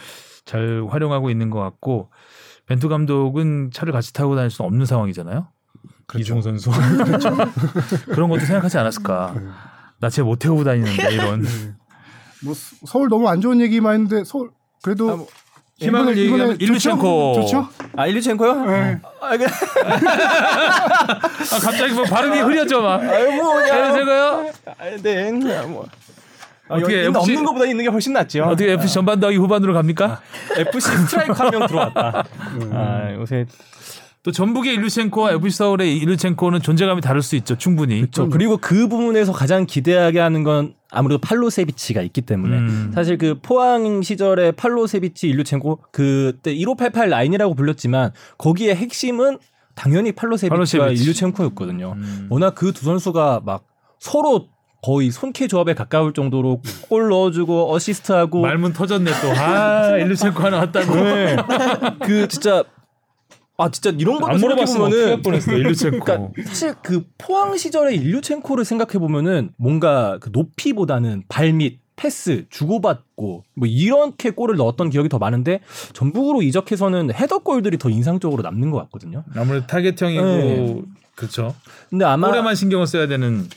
잘 0.44 0.84
활용하고 0.88 1.30
있는 1.30 1.48
것 1.50 1.58
같고 1.60 2.10
벤투 2.66 2.88
감독은 2.88 3.70
차를 3.72 3.92
같이 3.94 4.12
타고 4.12 4.36
다닐 4.36 4.50
수 4.50 4.62
없는 4.62 4.84
상황이잖아요. 4.86 5.48
그렇죠. 6.06 6.38
이승우 6.38 6.42
선수 6.42 6.70
그런 8.12 8.28
것도 8.28 8.44
생각하지 8.44 8.78
않았을까. 8.78 9.32
네. 9.36 9.40
나쟤 10.00 10.22
못 10.22 10.38
태우고 10.38 10.64
다니는데 10.64 11.14
이런 11.14 11.46
뭐 12.42 12.54
수- 12.54 12.76
서울 12.86 13.08
너무 13.08 13.28
안 13.28 13.40
좋은 13.40 13.60
얘기만 13.60 13.94
했는데 13.94 14.24
서울 14.24 14.50
그래도 14.82 15.10
아, 15.10 15.16
뭐 15.16 15.26
희망을 15.78 16.14
이번에- 16.14 16.18
얘기하면 16.18 16.56
일루첸코. 16.60 17.34
좋죠? 17.42 17.68
아 17.96 18.06
일류첸코요? 18.06 18.64
네. 18.66 19.00
아, 19.20 19.36
그, 19.36 19.44
아, 19.46 21.18
갑자기 21.62 21.94
뭐 21.94 22.04
발음이 22.04 22.38
흐려져 22.40 22.80
막. 22.80 23.02
아유 23.02 23.42
뭐 23.42 23.60
네, 23.60 23.66
제가요 23.92 24.50
아, 24.66 24.84
네, 25.02 25.30
그냥 25.30 25.72
뭐 25.72 25.86
아, 26.68 26.74
어떻게 26.76 27.06
FC 27.06 27.16
없는 27.18 27.44
것보다 27.44 27.66
있는 27.66 27.84
게 27.84 27.90
훨씬 27.90 28.12
낫죠. 28.12 28.44
어떻게 28.44 28.72
FC 28.72 28.94
전반 28.94 29.20
더하기 29.20 29.36
후반으로 29.38 29.74
갑니까? 29.74 30.20
FC 30.56 30.90
스트라이크 30.98 31.32
한 31.32 31.50
명 31.50 31.66
들어왔다. 31.66 32.24
아, 32.72 33.12
요새 33.14 33.46
또 34.24 34.32
전북의 34.32 34.72
일루첸코와 34.74 35.32
FC 35.32 35.58
서울의 35.58 35.98
일루첸코는 35.98 36.60
존재감이 36.62 37.02
다를 37.02 37.20
수 37.20 37.36
있죠. 37.36 37.56
충분히. 37.56 38.00
그렇죠. 38.00 38.28
그리고 38.30 38.56
그 38.56 38.88
부분에서 38.88 39.32
가장 39.32 39.66
기대하게 39.66 40.18
하는 40.18 40.42
건 40.44 40.74
아무래도 40.90 41.20
팔로세비치가 41.20 42.00
있기 42.00 42.22
때문에 42.22 42.56
음. 42.56 42.90
사실 42.94 43.18
그 43.18 43.38
포항 43.42 44.00
시절에 44.00 44.52
팔로세비치 44.52 45.28
일류첸코 45.28 45.80
그때 45.92 46.54
1588 46.54 47.10
라인이라고 47.10 47.54
불렸지만 47.54 48.12
거기에 48.38 48.74
핵심은 48.74 49.38
당연히 49.74 50.12
팔로세비치와 50.12 50.56
팔로세비치. 50.86 51.02
일류첸코였거든요. 51.04 51.92
음. 51.96 52.26
워낙 52.30 52.54
그 52.54 52.72
두 52.72 52.86
선수가 52.86 53.42
막 53.44 53.64
서로 53.98 54.46
거의 54.82 55.10
손캐 55.10 55.48
조합에 55.48 55.74
가까울 55.74 56.12
정도로 56.14 56.62
골 56.88 57.08
넣어주고 57.08 57.74
어시스트하고 57.74 58.40
말문 58.42 58.72
터졌네 58.72 59.10
또. 59.22 59.32
아 59.38 59.96
일루첸코 60.00 60.42
하나 60.42 60.58
왔다고. 60.58 60.94
네. 60.94 61.36
그 62.02 62.28
진짜 62.28 62.64
아 63.56 63.70
진짜 63.70 63.90
이런 63.90 64.18
것도 64.20 64.38
생각해보면은 64.38 65.22
일루첸코. 65.46 66.04
그러니까 66.04 66.42
사실 66.44 66.74
그 66.82 67.04
포항 67.18 67.56
시절의 67.56 67.96
일류첸코를 67.96 68.64
생각해 68.64 68.98
보면은 68.98 69.50
뭔가 69.56 70.18
그 70.20 70.30
높이보다는 70.32 71.24
발밑 71.28 71.78
패스 71.96 72.46
주고받고 72.50 73.44
뭐 73.54 73.68
이렇게 73.68 74.30
골을 74.30 74.56
넣었던 74.56 74.90
기억이 74.90 75.08
더 75.08 75.18
많은데 75.18 75.60
전북으로 75.92 76.42
이적해서는 76.42 77.12
헤더골들이 77.14 77.78
더 77.78 77.88
인상적으로 77.88 78.42
남는 78.42 78.70
것 78.70 78.78
같거든요. 78.78 79.22
아무래도 79.36 79.66
타겟형이고 79.66 80.24
네. 80.24 80.82
그렇죠. 81.14 81.54
근데 81.90 82.04
아마 82.04 82.28
올해만 82.28 82.56
신경을 82.56 82.88
써야 82.88 83.06
되는 83.06 83.48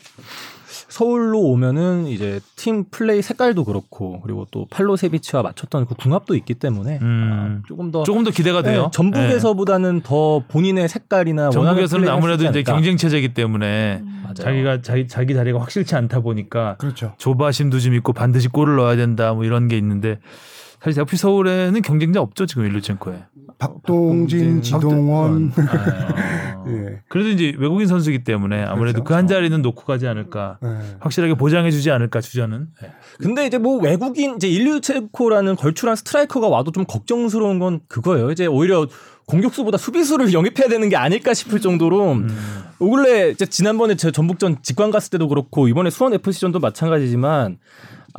서울로 0.90 1.42
오면은 1.42 2.08
이제 2.08 2.40
팀 2.56 2.86
플레이 2.90 3.22
색깔도 3.22 3.66
그렇고 3.66 4.22
그리고 4.22 4.48
또 4.52 4.66
팔로세비치와 4.70 5.44
맞췄던 5.44 5.86
그 5.86 5.96
궁합도 5.96 6.36
있기 6.36 6.54
때문에 6.54 7.00
음. 7.02 7.62
아, 7.64 7.68
조금 7.68 7.92
더 7.92 8.04
조금 8.04 8.24
더 8.24 8.32
기대가 8.32 8.62
돼요. 8.62 8.84
네, 8.84 8.90
전북에서보다는 8.94 10.02
더 10.02 10.44
본인의 10.48 10.88
색깔이나 10.88 11.50
네. 11.50 11.58
원하는 11.58 11.88
전북에서는 11.88 12.10
아무래도 12.10 12.46
이제. 12.46 12.64
경쟁 12.64 12.96
체제이기 12.98 13.34
때문에 13.34 14.02
맞아요. 14.24 14.34
자기가 14.34 14.82
자기 14.82 15.08
자기 15.08 15.34
자리가 15.34 15.60
확실치 15.60 15.96
않다 15.96 16.22
보니까 16.22 16.76
그렇죠. 16.78 17.14
조바심도 17.18 17.80
좀 17.80 17.94
있고 17.96 18.14
반드시 18.14 18.48
골을 18.48 18.78
넣어야 18.78 18.96
된다 18.96 19.34
뭐 19.34 19.44
이런 19.44 19.68
게 19.68 19.78
있는데 19.78 20.20
사실 20.82 21.02
FC 21.02 21.18
서울에는 21.18 21.82
경쟁자 21.82 22.22
없죠 22.22 22.46
지금 22.46 22.66
일루첸코에. 22.66 23.16
박동진, 23.58 24.62
박동진, 24.62 24.62
지동원. 24.62 25.52
아. 25.58 26.66
예. 26.68 27.00
그래도 27.08 27.30
이제 27.30 27.54
외국인 27.58 27.88
선수기 27.88 28.24
때문에 28.24 28.64
아무래도 28.64 28.98
그렇죠. 28.98 29.04
그한 29.04 29.28
자리는 29.28 29.62
놓고 29.62 29.84
가지 29.84 30.08
않을까. 30.08 30.60
예. 30.64 30.98
확실하게 31.00 31.36
보장해주지 31.36 31.90
않을까 31.92 32.22
주전은. 32.22 32.68
네. 32.82 32.92
근데 33.20 33.48
이제 33.48 33.58
뭐 33.58 33.78
외국인 33.80 34.36
이제 34.36 34.48
일류체코라는 34.48 35.56
걸출한 35.56 35.96
스트라이커가 35.96 36.48
와도 36.48 36.72
좀 36.72 36.86
걱정스러운 36.86 37.60
건 37.60 37.80
그거예요. 37.88 38.32
이제 38.32 38.46
오히려 38.46 38.88
공격수보다 39.26 39.78
수비수를 39.78 40.34
영입해야 40.34 40.70
되는 40.70 40.88
게 40.90 40.96
아닐까 40.96 41.34
싶을 41.34 41.60
정도로 41.60 42.14
음. 42.14 42.30
원래 42.80 43.30
이제 43.30 43.46
지난번에 43.46 43.96
제 43.96 44.12
전북전 44.12 44.58
직관 44.62 44.92
갔을 44.92 45.10
때도 45.12 45.28
그렇고 45.28 45.68
이번에 45.68 45.90
수원 45.90 46.14
FC전도 46.14 46.60
마찬가지지만 46.60 47.58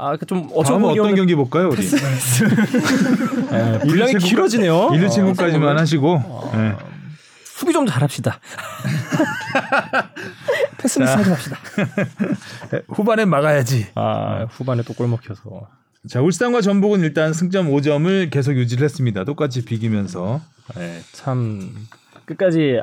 아좀 0.01 0.49
다음은 0.65 0.83
보기 0.89 1.01
어떤 1.01 1.15
경기 1.17 1.35
볼까요, 1.35 1.71
우리? 1.71 1.85
예, 1.85 1.89
분량이 3.83 4.11
일류 4.13 4.21
친구- 4.21 4.27
길어지네요. 4.27 4.91
일류 4.95 5.07
어, 5.07 5.09
친구까지만 5.09 5.77
하시고. 5.79 6.51
네. 6.55 6.77
수비 7.45 7.73
좀 7.73 7.85
잘합시다. 7.85 8.39
패스미스 10.79 11.11
하지 11.13 11.31
맙시다. 11.31 11.57
후반엔 12.89 13.29
막아야지. 13.29 13.89
아 13.97 14.47
후반에 14.51 14.83
또 14.83 14.95
골 14.95 15.09
먹혀서. 15.09 15.67
자 16.09 16.21
울산과 16.23 16.61
전북은 16.61 17.01
일단 17.01 17.33
승점 17.33 17.69
5점을 17.71 18.31
계속 18.31 18.55
유지를 18.57 18.85
했습니다. 18.85 19.25
똑같이 19.25 19.65
비기면서. 19.65 20.41
네, 20.77 21.01
참 21.13 21.75
끝까지 22.27 22.81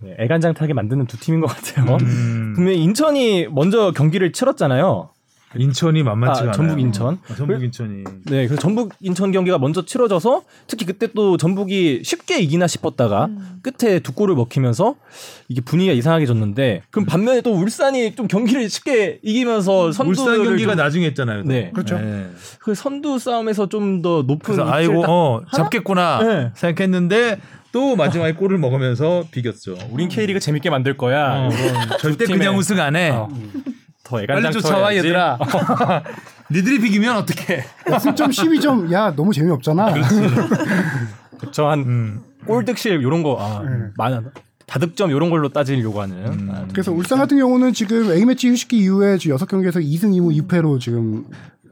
네, 0.00 0.14
애간장타게 0.20 0.74
만드는 0.74 1.06
두 1.06 1.18
팀인 1.18 1.40
것 1.40 1.46
같아요. 1.48 1.96
음, 2.02 2.52
분명히 2.54 2.78
인천이 2.82 3.48
먼저 3.50 3.90
경기를 3.92 4.32
치렀잖아요. 4.32 5.10
인천이 5.56 6.02
만만치가 6.02 6.38
아, 6.38 6.42
않아요. 6.42 6.56
전북 6.56 6.80
인천. 6.80 7.18
아, 7.28 7.34
전북 7.34 7.62
인천이. 7.62 8.04
네, 8.24 8.46
그래서 8.46 8.56
전북 8.56 8.92
인천 9.00 9.32
경기가 9.32 9.58
먼저 9.58 9.84
치러져서 9.84 10.42
특히 10.66 10.86
그때 10.86 11.08
또 11.14 11.36
전북이 11.36 12.02
쉽게 12.04 12.38
이기나 12.40 12.66
싶었다가 12.66 13.28
끝에 13.62 13.98
두 14.00 14.12
골을 14.12 14.34
먹히면서 14.34 14.94
이게 15.48 15.60
분위기가 15.60 15.94
이상하게 15.94 16.26
졌는데 16.26 16.82
그럼 16.90 17.06
반면에 17.06 17.40
또 17.42 17.52
울산이 17.54 18.14
좀 18.14 18.26
경기를 18.28 18.68
쉽게 18.68 19.20
이기면서 19.22 19.92
선두를 19.92 20.18
울산 20.32 20.44
경기가 20.44 20.72
좀- 20.72 20.82
나중에 20.84 21.06
했잖아요. 21.06 21.42
또. 21.42 21.48
네. 21.48 21.70
그렇죠. 21.72 22.00
그 22.60 22.74
선두 22.74 23.18
싸움에서 23.18 23.68
좀 23.68 24.02
더 24.02 24.22
높은 24.22 24.38
그래서 24.56 24.68
아이고 24.70 25.02
딱- 25.02 25.10
어 25.10 25.42
잡겠구나 25.54 26.22
네. 26.22 26.50
생각했는데 26.54 27.38
또 27.72 27.94
마지막에 27.94 28.32
골을 28.32 28.58
먹으면서 28.58 29.24
비겼죠. 29.30 29.76
우린 29.90 30.08
K리그 30.08 30.40
재밌게 30.40 30.70
만들 30.70 30.96
거야. 30.96 31.46
어, 31.46 31.50
절대 32.00 32.24
그냥 32.26 32.56
우승 32.56 32.80
안 32.80 32.96
해. 32.96 33.10
어. 33.10 33.28
더 34.04 34.20
애간장 34.22 34.52
쫓아와. 34.52 34.94
얘들아. 34.96 35.38
니들이 36.50 36.80
비기면 36.80 37.16
어떡해. 37.18 37.64
승점 38.00 38.30
12점. 38.30 38.92
야, 38.92 39.14
너무 39.14 39.32
재미없잖아. 39.32 39.94
그쵸 41.38 41.66
한 41.66 41.80
음. 41.80 42.22
골득실 42.46 43.00
이런 43.00 43.22
거 43.22 43.36
아, 43.40 43.62
많아 43.96 44.22
다득점 44.66 45.10
이런 45.10 45.28
걸로 45.30 45.48
따지려고 45.48 46.00
하는 46.00 46.16
음. 46.26 46.50
아, 46.52 46.66
그래서 46.70 46.92
울산 46.92 47.18
같은 47.18 47.36
경우는 47.36 47.72
지금 47.72 48.10
A매치 48.10 48.48
휴식기 48.48 48.78
이후에 48.78 49.18
지금 49.18 49.36
6경기에서 49.36 49.82
2승 49.82 50.12
2무 50.14 50.46
2패로 50.46 50.80
지금 50.80 51.26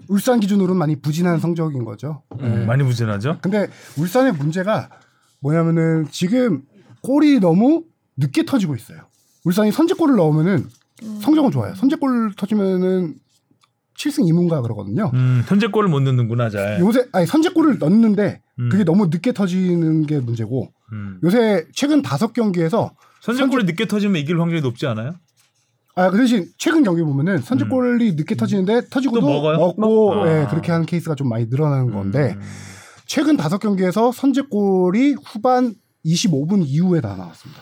울산 0.09 0.41
기준으로는 0.41 0.77
많이 0.77 0.97
부진한 0.97 1.39
성적인 1.39 1.85
거죠. 1.85 2.23
음, 2.41 2.65
많이 2.67 2.83
부진하죠. 2.83 3.39
근데 3.41 3.69
울산의 3.97 4.33
문제가 4.33 4.89
뭐냐면은 5.41 6.09
지금 6.11 6.63
골이 7.01 7.39
너무 7.39 7.85
늦게 8.17 8.45
터지고 8.45 8.75
있어요. 8.75 8.99
울산이 9.45 9.71
선제골을 9.73 10.17
넣으면은 10.17 10.67
성적은 11.21 11.51
좋아요. 11.51 11.75
선제골 11.75 12.35
터지면은 12.37 13.15
7승 13.97 14.25
2무인가 14.31 14.63
그러거든요. 14.63 15.11
음, 15.13 15.43
현재골을 15.47 15.89
못 15.89 16.01
넣는구나 16.01 16.49
잘. 16.49 16.81
요새 16.81 17.07
아니 17.13 17.27
선제골을 17.27 17.79
넣는데 17.79 18.41
음. 18.59 18.69
그게 18.71 18.85
너무 18.85 19.07
늦게 19.07 19.33
터지는 19.33 20.07
게 20.07 20.21
문제고 20.21 20.73
음. 20.93 21.21
요새 21.23 21.67
최근 21.75 22.01
다섯 22.01 22.33
경기에서 22.33 22.93
선제골이 23.21 23.65
늦게 23.65 23.87
터지면 23.87 24.17
이길 24.17 24.41
확률이 24.41 24.63
높지 24.63 24.87
않아요? 24.87 25.15
아, 25.97 26.09
그 26.11 26.17
대신 26.17 26.47
최근 26.57 26.83
경기 26.83 27.03
보면은 27.03 27.39
선제골이 27.39 28.15
늦게 28.15 28.37
터지는데 28.37 28.89
터지고도 28.89 29.21
음. 29.21 29.23
또 29.27 29.33
먹어요? 29.35 29.59
먹고 29.59 30.15
아. 30.15 30.29
예, 30.29 30.47
그렇게 30.49 30.73
하는 30.73 30.87
케이스가 30.87 31.15
좀 31.15 31.29
많이 31.29 31.47
늘어나는 31.47 31.93
건데 31.93 32.37
음. 32.37 32.43
최근 33.05 33.37
다섯 33.37 33.59
경기에서 33.59 34.13
선제골이 34.13 35.17
후반 35.25 35.75
25분 36.07 36.63
이후에 36.65 37.03
다 37.03 37.17
나왔습니다. 37.17 37.61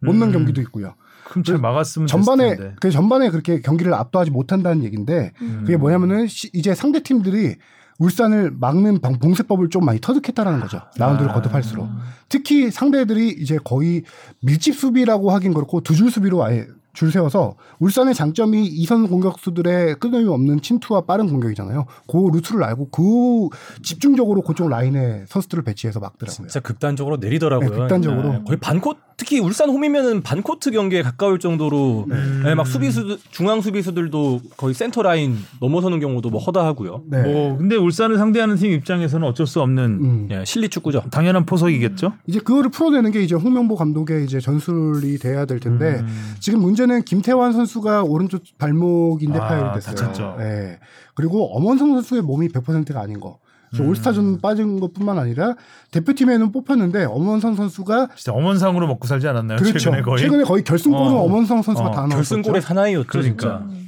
못 0.00 0.14
넣은 0.14 0.28
음. 0.28 0.32
경기도 0.32 0.60
있고요. 0.60 0.94
그럼 1.28 1.44
잘 1.44 1.58
막았으면 1.58 2.06
전반에 2.06 2.44
됐을 2.50 2.56
텐데. 2.56 2.76
그 2.80 2.90
전반에 2.90 3.30
그렇게 3.30 3.60
경기를 3.60 3.92
압도하지 3.94 4.30
못한다는 4.30 4.84
얘기인데 4.84 5.32
음. 5.42 5.58
그게 5.64 5.76
뭐냐면은 5.76 6.26
시- 6.26 6.50
이제 6.52 6.74
상대 6.74 7.02
팀들이 7.02 7.56
울산을 7.98 8.52
막는 8.58 9.00
방- 9.00 9.18
봉쇄법을 9.18 9.70
좀 9.70 9.84
많이 9.84 10.00
터득했다라는 10.00 10.60
거죠. 10.60 10.80
라운드를 10.98 11.30
아. 11.30 11.34
거듭할수록. 11.34 11.88
특히 12.28 12.70
상대들이 12.70 13.28
이제 13.38 13.58
거의 13.64 14.02
밀집 14.42 14.74
수비라고 14.74 15.30
하긴 15.32 15.54
그렇고 15.54 15.80
두 15.80 15.94
줄 15.94 16.10
수비로 16.10 16.44
아예 16.44 16.66
줄 16.92 17.12
세워서 17.12 17.56
울산의 17.78 18.14
장점이 18.14 18.66
이선 18.66 19.06
공격수들의 19.08 19.96
끊임이 19.96 20.28
없는 20.28 20.62
침투와 20.62 21.02
빠른 21.02 21.26
공격이잖아요. 21.28 21.84
그 22.08 22.16
루트를 22.32 22.64
알고 22.64 22.88
그 22.90 23.48
집중적으로 23.82 24.40
그쪽 24.42 24.68
라인에 24.70 25.24
선수들을 25.28 25.62
배치해서 25.64 26.00
막더라고요. 26.00 26.34
진짜 26.48 26.60
극단적으로 26.60 27.18
내리더라고요. 27.18 27.68
네, 27.68 27.76
극단적으로. 27.76 28.32
네, 28.32 28.42
거의 28.46 28.58
반코 28.58 28.94
특히 29.16 29.40
울산 29.40 29.70
홈이면은 29.70 30.22
반코트 30.22 30.70
경기에 30.70 31.02
가까울 31.02 31.38
정도로 31.38 32.06
네, 32.44 32.54
막 32.54 32.66
수비수 32.66 33.18
중앙 33.30 33.62
수비수들도 33.62 34.40
거의 34.56 34.74
센터 34.74 35.02
라인 35.02 35.38
넘어서는 35.60 36.00
경우도 36.00 36.28
뭐 36.28 36.40
허다하고요. 36.40 37.04
네. 37.06 37.22
뭐 37.22 37.56
근데 37.56 37.76
울산을 37.76 38.18
상대하는 38.18 38.56
팀 38.56 38.72
입장에서는 38.72 39.26
어쩔 39.26 39.46
수 39.46 39.62
없는 39.62 39.84
음. 39.84 40.28
예, 40.30 40.44
실리 40.44 40.68
축구죠. 40.68 41.04
당연한 41.10 41.46
포석이겠죠. 41.46 42.12
이제 42.26 42.40
그거를 42.40 42.70
풀어내는 42.70 43.10
게 43.10 43.22
이제 43.22 43.34
홍명보 43.34 43.76
감독의 43.76 44.24
이제 44.24 44.38
전술이 44.38 45.18
돼야 45.18 45.46
될 45.46 45.60
텐데 45.60 46.00
음. 46.00 46.34
지금 46.40 46.60
문제는 46.60 47.02
김태환 47.02 47.52
선수가 47.52 48.02
오른쪽 48.02 48.42
발목 48.58 49.22
인대 49.22 49.38
아, 49.38 49.48
파열이 49.48 49.74
됐어요. 49.76 49.94
다쳤죠. 49.94 50.36
예. 50.40 50.78
그리고 51.14 51.56
엄원성 51.56 51.94
선수의 51.94 52.20
몸이 52.20 52.48
100%가 52.48 53.00
아닌 53.00 53.18
거. 53.18 53.38
음. 53.74 53.88
올스타전 53.88 54.40
빠진 54.40 54.80
것뿐만 54.80 55.18
아니라 55.18 55.54
대표팀에는 55.90 56.52
뽑혔는데 56.52 57.04
엄원성 57.04 57.54
선수가 57.56 58.08
진짜 58.16 58.32
엄원상으로 58.32 58.86
먹고 58.86 59.06
살지 59.06 59.26
않았나요? 59.28 59.58
그렇죠. 59.58 59.90
최근에 60.18 60.44
거의. 60.44 60.62
결승골은 60.64 61.12
어. 61.12 61.20
엄원성 61.22 61.62
선수가 61.62 61.88
어, 61.88 61.90
다 61.90 62.00
넣었었죠. 62.02 62.16
결승골의 62.16 62.62
사나이였죠. 62.62 63.08
그러니까. 63.08 63.62
진짜. 63.66 63.86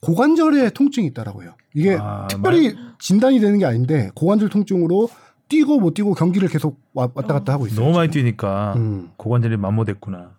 고관절에 0.00 0.70
통증이 0.70 1.06
있더라고요. 1.08 1.52
이게 1.74 1.96
아, 2.00 2.26
특별히 2.28 2.74
진단이 2.98 3.38
되는 3.40 3.58
게 3.58 3.66
아닌데 3.66 4.10
고관절 4.14 4.48
통증으로 4.48 5.08
뛰고 5.48 5.80
못 5.80 5.94
뛰고 5.94 6.14
경기를 6.14 6.48
계속 6.48 6.80
와- 6.94 7.08
왔다 7.14 7.34
갔다 7.34 7.52
하고 7.52 7.66
있어요. 7.66 7.80
너무 7.84 7.96
많이 7.96 8.10
뛰니까 8.10 8.74
음. 8.76 9.10
고관절이 9.16 9.56
마모됐구나. 9.56 10.30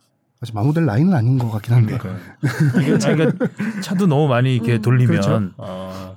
아직 0.42 0.56
마무될 0.56 0.86
라인은 0.86 1.14
아닌 1.14 1.38
것 1.38 1.52
같긴 1.52 1.76
한데. 1.76 1.98
그러니까 2.00 3.48
차도 3.84 4.08
너무 4.08 4.28
많이 4.28 4.56
이렇게 4.56 4.80
돌리면 4.80 5.08
그렇죠. 5.22 5.52
어, 5.58 6.16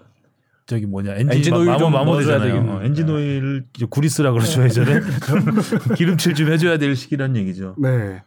저기 0.67 0.87
뭐냐 0.87 1.13
엔진, 1.15 1.33
엔진 1.39 1.55
오일 1.55 1.67
마모 1.67 1.79
좀 1.79 1.93
마모 1.93 2.19
되잖아요. 2.19 2.53
되겠네. 2.53 2.73
어, 2.73 2.83
엔진 2.83 3.09
오일 3.11 3.65
이제 3.77 3.87
구리스라 3.89 4.33
그러죠 4.33 4.63
예전에 4.65 5.01
기름칠 5.97 6.35
좀 6.35 6.51
해줘야 6.51 6.79
될 6.79 6.97
시기란 6.97 7.37
얘기죠. 7.37 7.77
네. 7.79 8.23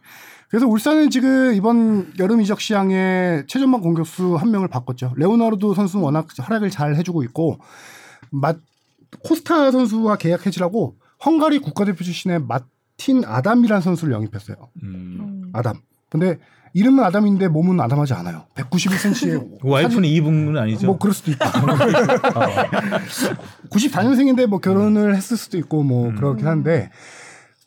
그래서 0.48 0.66
울산은 0.66 1.10
지금 1.10 1.52
이번 1.54 2.12
여름 2.18 2.40
이적 2.40 2.60
시장에 2.60 3.42
최전방 3.48 3.80
공격수 3.82 4.36
한 4.36 4.50
명을 4.50 4.68
바꿨죠. 4.68 5.14
레오나르도 5.16 5.74
선수는 5.74 6.04
워낙 6.04 6.26
활약을 6.38 6.70
잘 6.70 6.94
해주고 6.96 7.22
있고 7.24 7.58
마, 8.30 8.54
코스타 9.24 9.70
선수와 9.70 10.16
계약 10.16 10.46
해지라고 10.46 10.96
헝가리 11.24 11.58
국가대표 11.58 12.02
출신의 12.04 12.40
마틴 12.46 13.24
아담이라는 13.24 13.82
선수를 13.82 14.14
영입했어요. 14.14 14.56
음. 14.82 15.50
아담. 15.52 15.80
근데 16.08 16.38
이름은 16.74 17.02
아담인데 17.04 17.48
몸은 17.48 17.80
아담하지 17.80 18.14
않아요. 18.14 18.44
191cm에 18.54 19.58
와이프는 19.64 20.08
이분은 20.08 20.56
아니죠. 20.56 20.86
뭐 20.86 20.98
그럴 20.98 21.14
수도 21.14 21.30
있고. 21.30 21.44
94년생인데 23.70 24.46
뭐 24.46 24.58
결혼을 24.58 25.14
했을 25.16 25.36
수도 25.36 25.58
있고 25.58 25.82
뭐 25.82 26.12
그렇긴 26.14 26.46
한데 26.46 26.90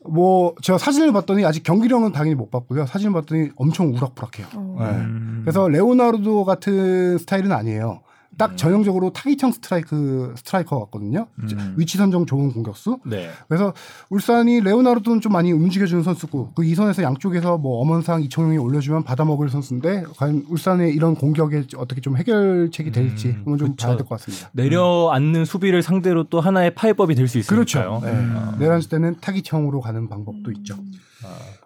뭐저 0.10 0.78
사진을 0.78 1.12
봤더니 1.14 1.45
아직 1.45 1.64
경기력은 1.64 2.12
당연히 2.12 2.36
못 2.36 2.49
봤고요. 2.49 2.86
사진을 2.86 3.14
봤더니 3.14 3.49
엄청 3.56 3.93
우락부락해요. 3.93 4.47
네. 4.80 4.86
음. 4.86 5.41
그래서 5.43 5.68
레오나르도 5.68 6.45
같은 6.45 7.18
스타일은 7.20 7.52
아니에요. 7.52 8.01
딱 8.38 8.57
전형적으로 8.57 9.11
타깃형 9.11 9.51
스트라이크 9.51 10.34
스트라이커 10.38 10.79
같거든요. 10.86 11.27
음. 11.39 11.75
위치 11.77 11.97
선정 11.97 12.25
좋은 12.25 12.51
공격수. 12.53 12.99
네. 13.05 13.29
그래서 13.47 13.73
울산이 14.09 14.61
레오나르도는 14.61 15.21
좀 15.21 15.34
많이 15.34 15.51
움직여주는 15.51 16.01
선수고 16.03 16.51
그 16.55 16.63
이선에서 16.63 17.03
양쪽에서 17.03 17.57
뭐 17.57 17.82
엄원상 17.82 18.23
이청용이 18.23 18.57
올려주면 18.57 19.03
받아먹을 19.03 19.49
선수인데 19.49 20.05
과연 20.17 20.45
울산의 20.49 20.93
이런 20.93 21.13
공격에 21.15 21.65
어떻게 21.77 22.01
좀 22.01 22.17
해결책이 22.17 22.91
될지 22.91 23.27
음, 23.29 23.41
그건 23.43 23.57
좀 23.57 23.69
그쵸. 23.71 23.88
봐야 23.88 23.97
될 23.97 24.05
것 24.07 24.17
같습니다. 24.19 24.49
내려앉는 24.53 25.45
수비를 25.45 25.84
상대로 25.84 26.23
또 26.23 26.39
하나의 26.41 26.73
파이법이 26.73 27.13
될 27.15 27.27
수 27.27 27.38
있으니까요. 27.38 27.99
그렇죠. 27.99 28.01
네. 28.03 28.57
내려앉을 28.59 28.89
때는 28.89 29.17
타깃형으로 29.21 29.82
가는 29.82 30.09
방법도 30.09 30.51
있죠. 30.53 30.75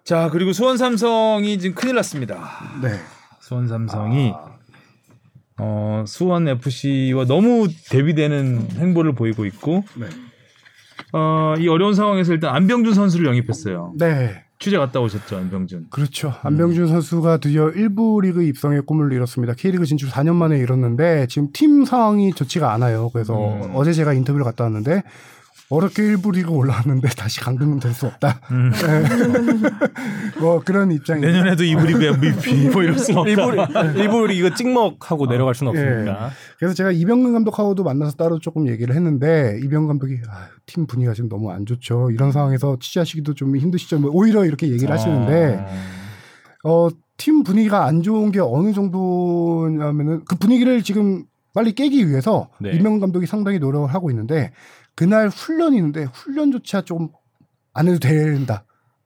자 0.04 0.30
그리고 0.32 0.52
수원 0.52 0.78
삼성이 0.78 1.58
지금 1.60 1.76
큰일 1.76 1.96
났습니다. 1.96 2.50
네. 2.82 2.90
수원 3.40 3.68
삼성이 3.68 4.34
어, 5.58 6.04
수원 6.08 6.48
FC와 6.48 7.26
너무 7.26 7.68
대비되는 7.90 8.72
행보를 8.78 9.14
보이고 9.14 9.46
있고 9.46 9.84
네. 9.96 10.08
어, 11.14 11.56
이 11.58 11.68
어려운 11.68 11.94
상황에서 11.94 12.34
일단 12.34 12.54
안병준 12.56 12.94
선수를 12.94 13.26
영입했어요. 13.28 13.94
네. 13.98 14.44
취재 14.58 14.78
갔다 14.78 15.02
오셨죠, 15.02 15.38
안병준. 15.38 15.88
그렇죠. 15.90 16.34
안병준 16.42 16.88
선수가 16.88 17.38
드디어 17.38 17.72
1부 17.72 18.22
리그 18.22 18.44
입성의 18.44 18.84
꿈을 18.86 19.12
이뤘습니다. 19.12 19.54
K리그 19.54 19.86
진출 19.86 20.10
4년 20.10 20.36
만에 20.36 20.58
이뤘는데 20.58 21.28
지금 21.28 21.50
팀 21.52 21.84
상황이 21.84 22.32
좋지가 22.34 22.72
않아요. 22.74 23.10
그래서 23.12 23.36
음. 23.36 23.72
어제 23.76 23.92
제가 23.92 24.14
인터뷰를 24.14 24.46
갔다 24.46 24.64
왔는데 24.64 25.04
어렵게 25.70 26.04
1부 26.04 26.34
리그 26.34 26.52
올라왔는데 26.52 27.10
다시 27.10 27.40
강등은 27.40 27.80
될 27.80 27.94
수 27.96 28.06
없다. 28.06 28.40
음. 28.52 28.72
네. 28.72 29.04
뭐 30.40 30.60
그런 30.64 30.92
입장입니다. 30.92 31.32
내년에도 31.32 31.64
이브리그 31.64 32.04
MVP 32.04 32.70
뭐 32.70 32.84
이럴 32.84 33.00
수는 33.00 33.20
없다. 33.22 33.92
일부 33.94 34.20
일부 34.22 34.32
이거 34.34 34.54
찍먹하고 34.54 35.28
내려갈 35.28 35.56
수는 35.56 35.74
예. 35.76 35.80
없으니까. 35.80 36.30
그래서 36.60 36.76
제가 36.76 36.92
이병근 36.92 37.34
감독하고도 37.34 37.84
만나서 37.84 38.16
따로 38.16 38.38
조금 38.40 38.68
얘기를 38.68 38.94
했는데 38.96 39.60
이병근 39.64 39.88
감독이 39.88 40.18
아, 40.30 40.50
팀 40.66 40.86
분위기가 40.86 41.14
지금 41.14 41.30
너무 41.30 41.52
안 41.52 41.66
좋죠. 41.66 42.12
이런 42.12 42.32
상황에서 42.32 42.78
취재하시기도 42.80 43.34
좀 43.34 43.56
힘드시죠. 43.58 44.00
뭐 44.00 44.12
오히려 44.14 44.46
이렇게 44.46 44.68
얘기를 44.70 44.94
하시는데 44.94 45.66
어, 46.64 46.90
팀 47.18 47.44
분위기가 47.44 47.86
안 47.86 48.04
좋은 48.04 48.32
게 48.32 48.40
어느 48.40 48.74
정도냐면은 48.74 50.26
그 50.26 50.36
분위기를 50.36 50.84
지금 50.84 51.26
빨리 51.54 51.72
깨기 51.72 52.10
위해서 52.10 52.50
네. 52.60 52.72
이명근 52.72 53.00
감독이 53.00 53.26
상당히 53.26 53.60
노력을 53.60 53.88
하고 53.94 54.10
있는데 54.12 54.52
그날 54.96 55.30
훈련이 55.30 55.78
있는데 55.78 56.06
훈련조차 56.14 56.82
좀 56.82 57.10
안 57.76 57.88
해도 57.88 58.00
된다 58.00 58.66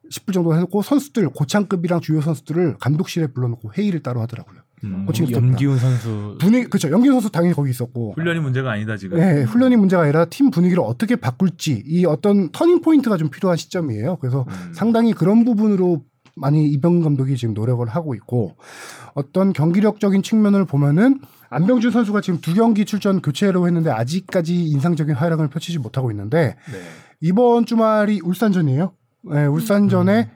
싶을 0.10 0.34
정도 0.34 0.56
해놓고 0.56 0.82
선수들 0.82 1.30
고창급이랑 1.30 2.00
주요 2.00 2.22
선수들을 2.22 2.78
감독실에 2.80 3.28
불러놓고 3.28 3.74
회의를 3.74 4.02
따로 4.02 4.22
하더라고요. 4.22 4.62
음, 4.86 5.06
코칭. 5.06 5.30
염기훈 5.30 5.78
선수 5.78 6.38
분위기 6.40 6.68
그렇죠. 6.70 6.90
염기훈 6.90 7.10
선수 7.10 7.30
당연히 7.30 7.54
거기 7.54 7.70
있었고 7.70 8.14
훈련이 8.14 8.40
문제가 8.40 8.72
아니다 8.72 8.96
지금. 8.96 9.20
네, 9.20 9.44
훈련이 9.44 9.76
문제가 9.76 10.04
아니라 10.04 10.26
팀 10.26 10.52
분위기를 10.52 10.82
어떻게 10.84 11.16
바꿀지 11.18 11.84
이 11.86 12.06
어떤 12.06 12.50
터닝 12.52 12.82
포인트가 12.82 13.18
좀 13.18 13.30
필요한 13.30 13.58
시점이에요. 13.58 14.18
그래서 14.18 14.46
음. 14.48 14.74
상당히 14.74 15.14
그런 15.14 15.44
부분으로 15.44 16.06
많이 16.36 16.66
이병근 16.70 17.04
감독이 17.04 17.36
지금 17.36 17.54
노력을 17.54 17.86
하고 17.88 18.16
있고 18.16 18.56
어떤 19.14 19.52
경기력적인 19.52 20.24
측면을 20.24 20.66
보면은 20.66 21.20
안병준 21.50 21.92
선수가 21.92 22.22
지금 22.22 22.42
두 22.42 22.54
경기 22.54 22.86
출전 22.86 23.22
교체로 23.22 23.66
했는데 23.68 23.90
아직까지 23.92 24.66
인상적인 24.66 25.16
활약을 25.16 25.48
펼치지 25.50 25.80
못하고 25.80 26.12
있는데 26.12 26.56
네. 26.72 26.80
이번 27.22 27.66
주말이 27.66 28.22
울산전이에요. 28.24 28.92
네, 29.32 29.46
울산전에 29.46 30.30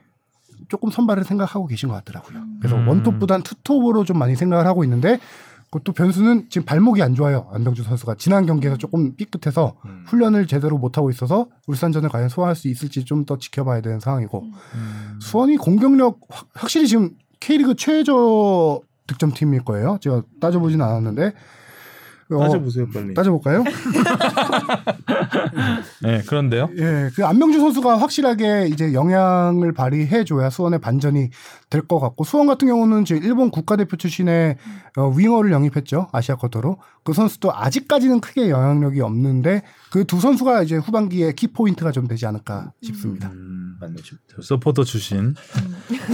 조금 0.70 0.90
선발을 0.90 1.24
생각하고 1.24 1.68
계신 1.68 1.90
것 1.90 1.96
같더라고요. 1.96 2.40
그래서 2.60 2.76
음. 2.78 2.88
원톱보단 2.88 3.44
투톱으로 3.44 4.06
좀 4.06 4.18
많이 4.18 4.36
생각을 4.36 4.66
하고 4.66 4.84
있는데 4.84 5.20
그것도 5.66 5.94
변수는 5.94 6.48
지금 6.50 6.66
발목이 6.66 7.02
안 7.02 7.16
좋아요. 7.16 7.48
안병준 7.52 7.86
선수가 7.86 8.16
지난 8.20 8.46
경기에서 8.46 8.78
조금 8.78 9.16
삐끗해서 9.16 9.76
음. 9.86 10.04
훈련을 10.08 10.46
제대로 10.48 10.78
못 10.78 10.98
하고 10.98 11.10
있어서 11.10 11.48
울산전을 11.68 12.10
과연 12.10 12.30
소화할 12.30 12.56
수 12.56 12.68
있을지 12.68 13.06
좀 13.06 13.26
더 13.26 13.38
지켜봐야 13.38 13.82
되는 13.82 14.00
상황이고 14.00 14.44
음. 14.44 15.20
수원이 15.22 15.58
공격력 15.58 16.20
확- 16.30 16.48
확실히 16.54 16.88
지금 16.88 17.12
K리그 17.40 17.76
최저 17.76 18.82
득점팀일 19.08 19.64
거예요. 19.66 19.98
제가 20.02 20.24
따져보진 20.42 20.82
않았는데 20.82 21.34
어, 22.32 22.40
따져보세요 22.40 22.88
빨리. 22.92 23.14
따져볼까요? 23.14 23.64
네 26.02 26.22
그런데요. 26.28 26.70
예, 26.78 27.10
그 27.16 27.26
안병준 27.26 27.60
선수가 27.60 28.00
확실하게 28.00 28.68
이제 28.68 28.94
영향을 28.94 29.74
발휘해줘야 29.74 30.50
수원의 30.50 30.80
반전이 30.80 31.30
될 31.70 31.84
것 31.84 32.00
같고 32.00 32.24
수원 32.24 32.48
같은 32.48 32.68
경우는 32.68 33.04
지금 33.04 33.24
일본 33.24 33.50
국가대표 33.52 33.98
출신의 33.98 34.56
어, 34.98 35.10
윙어를 35.10 35.52
영입했죠 35.52 36.08
아시아 36.14 36.36
쿼터로 36.36 36.78
그 37.04 37.12
선수도 37.14 37.52
아직까지는 37.54 38.22
크게 38.22 38.50
영향력이 38.50 39.02
없는데 39.02 39.64
그 39.92 40.04
두 40.06 40.20
선수가 40.20 40.64
이제 40.64 40.78
후반기에 40.78 41.34
키 41.34 41.48
포인트가 41.48 41.92
좀 41.92 42.08
되지 42.08 42.26
않을까 42.26 42.72
싶습니다. 42.82 43.30
음, 43.30 43.63
서포터 44.42 44.84
출신 44.84 45.36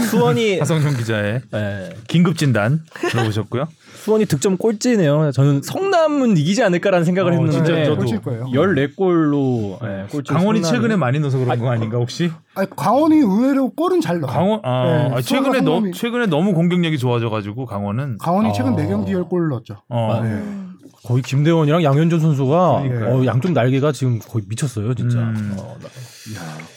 수원이 0.09 0.59
하성룡 0.59 0.95
기자의 0.97 1.41
예, 1.53 1.89
긴급 2.07 2.37
진단 2.37 2.81
들어보셨고요. 3.09 3.67
수원이 4.03 4.25
득점 4.25 4.57
꼴찌네요. 4.57 5.31
저는 5.31 5.61
성남은 5.61 6.37
이기지 6.37 6.63
않을까라는 6.63 7.05
생각을 7.05 7.31
어, 7.31 7.35
했는데 7.35 7.51
진짜 7.55 7.83
저도. 7.85 7.97
꼴찌일 7.97 8.21
거예요. 8.21 8.45
14골로 8.45 9.77
예, 9.83 10.07
꼴찌 10.09 10.31
강원이 10.33 10.61
성남이- 10.61 10.69
최근에 10.69 10.95
많이 10.95 11.19
넣어서 11.19 11.37
그런 11.37 11.59
거 11.59 11.69
아닌가 11.69 11.97
혹시? 11.97 12.31
아니, 12.55 12.67
강원이 12.75 13.17
의외로 13.17 13.69
골은 13.71 14.01
잘 14.01 14.19
넣어. 14.19 14.29
강원 14.29 14.59
아, 14.63 14.85
네, 15.09 15.15
아, 15.15 15.21
최근에 15.21 15.59
성남이- 15.59 15.93
최근에 15.93 16.25
너무 16.27 16.53
공격력이 16.53 16.97
좋아져 16.97 17.29
가지고 17.29 17.65
강원은 17.65 18.17
강원이 18.19 18.53
최근 18.53 18.73
아. 18.73 18.75
네 18.77 18.87
4경기 18.87 19.09
10골 19.09 19.49
넣었죠. 19.49 19.81
어, 19.89 20.21
네. 20.23 20.41
거의 21.05 21.21
김대원이랑 21.21 21.83
양현종 21.83 22.19
선수가. 22.19 22.71
어, 22.73 23.25
양쪽 23.25 23.51
날개가 23.51 23.91
지금 23.91 24.19
거의 24.19 24.43
미쳤어요, 24.47 24.93
진짜. 24.93 25.19
음. 25.19 25.55
어, 25.57 25.77
나- 25.81 25.87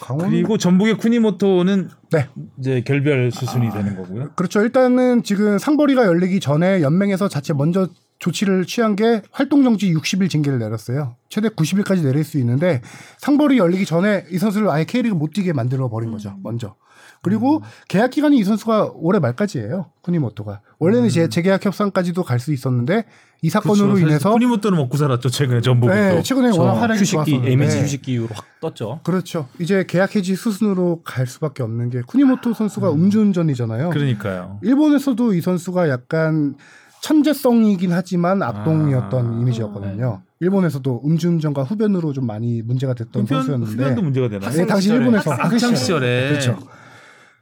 강원 0.00 0.30
그리고 0.30 0.56
전북의 0.58 0.96
쿠니모토는 0.98 1.90
네. 2.12 2.28
이제 2.58 2.82
결별 2.86 3.30
수순이 3.30 3.70
되는 3.70 3.96
거고요. 3.96 4.30
그렇죠. 4.36 4.60
일단은 4.62 5.22
지금 5.22 5.58
상벌이가 5.58 6.06
열리기 6.06 6.40
전에 6.40 6.82
연맹에서 6.82 7.28
자체 7.28 7.52
먼저 7.52 7.88
조치를 8.18 8.66
취한 8.66 8.94
게 8.94 9.20
활동 9.32 9.64
정지 9.64 9.92
60일 9.92 10.30
징계를 10.30 10.60
내렸어요. 10.60 11.16
최대 11.28 11.48
90일까지 11.48 12.04
내릴 12.04 12.22
수 12.22 12.38
있는데 12.38 12.80
상벌이 13.18 13.58
열리기 13.58 13.84
전에 13.84 14.24
이 14.30 14.38
선수를 14.38 14.70
아예 14.70 14.84
K리그 14.84 15.14
못 15.16 15.32
뛰게 15.32 15.52
만들어 15.52 15.88
버린 15.90 16.12
거죠. 16.12 16.36
먼저. 16.42 16.76
그리고 17.22 17.62
계약 17.88 18.10
기간이 18.10 18.36
이 18.36 18.44
선수가 18.44 18.92
올해 18.96 19.20
말까지예요. 19.20 19.86
쿠니모토가. 20.02 20.60
원래는 20.80 21.06
이제 21.06 21.28
재계약 21.28 21.64
협상까지도 21.64 22.24
갈 22.24 22.40
수 22.42 22.52
있었는데 22.52 23.04
이 23.42 23.48
사건으로 23.50 23.94
그렇죠. 23.94 24.06
인해서 24.06 24.32
쿠니모토는 24.32 24.76
먹고 24.76 24.96
살았죠 24.96 25.28
최근에 25.28 25.60
전북은 25.60 25.94
네, 25.94 26.16
또. 26.16 26.22
최근에 26.22 26.50
워낙 26.56 26.74
활약이 26.80 27.00
휴식기 27.00 27.30
좋았었는데 27.30 27.52
MH 27.52 27.78
휴식기 27.82 28.12
이후로 28.14 28.28
확 28.34 28.44
떴죠. 28.60 29.00
그렇죠. 29.04 29.46
이제 29.60 29.84
계약 29.86 30.16
해지 30.16 30.34
수순으로 30.34 31.02
갈 31.04 31.28
수밖에 31.28 31.62
없는 31.62 31.90
게 31.90 32.02
쿠니모토 32.02 32.54
선수가 32.54 32.90
음주운전이잖아요. 32.92 33.90
그러니까요. 33.90 34.58
일본에서도 34.62 35.34
이 35.34 35.40
선수가 35.40 35.88
약간 35.88 36.56
천재성이긴 37.02 37.92
하지만 37.92 38.42
악동이었던 38.42 39.26
아. 39.36 39.40
이미지였거든요. 39.40 40.22
일본에서도 40.40 41.02
음주운전과 41.04 41.62
흡연으로 41.62 42.12
좀 42.12 42.26
많이 42.26 42.62
문제가 42.62 42.94
됐던 42.94 43.24
흡연, 43.24 43.42
선수였는데 43.42 43.82
흡연도 43.82 44.02
문제가 44.02 44.28
되나? 44.28 44.50
네, 44.50 44.66
당시 44.66 44.90
일본에서 44.90 45.30
학창 45.32 45.74
시절에 45.76 46.28
그렇죠. 46.30 46.58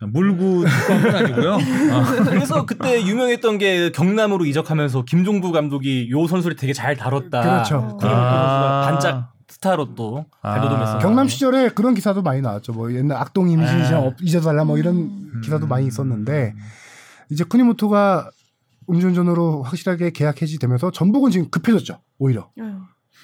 물구 0.06 0.64
특권 0.66 1.14
아니고요. 1.14 1.54
아, 1.92 2.14
그래서 2.24 2.64
그때 2.64 3.02
유명했던 3.02 3.58
게 3.58 3.90
경남으로 3.92 4.46
이적하면서 4.46 5.04
김종부 5.04 5.52
감독이 5.52 6.10
요 6.10 6.26
선수를 6.26 6.56
되게 6.56 6.72
잘 6.72 6.96
다뤘다. 6.96 7.42
그렇죠. 7.42 7.80
쿠니모토 7.98 8.06
아. 8.08 8.82
선수가 8.82 8.82
반짝 8.90 9.32
스타로 9.48 9.94
또 9.94 10.24
아. 10.40 10.52
발돋움했어요. 10.54 10.98
경남 11.00 11.28
시절에 11.28 11.68
그런 11.70 11.94
기사도 11.94 12.22
많이 12.22 12.40
나왔죠. 12.40 12.72
뭐 12.72 12.92
옛날 12.94 13.18
악동 13.18 13.50
이미지 13.50 13.72
아. 13.94 13.98
없- 14.00 14.20
잊어달라 14.22 14.64
뭐 14.64 14.78
이런 14.78 15.40
기사도 15.42 15.66
많이 15.66 15.86
있었는데 15.86 16.54
이제 17.30 17.44
쿠니모토가 17.44 18.30
음주운전으로 18.88 19.62
확실하게 19.62 20.10
계약 20.10 20.40
해지되면서 20.42 20.90
전북은 20.92 21.30
지금 21.30 21.50
급해졌죠. 21.50 21.98
오히려 22.18 22.48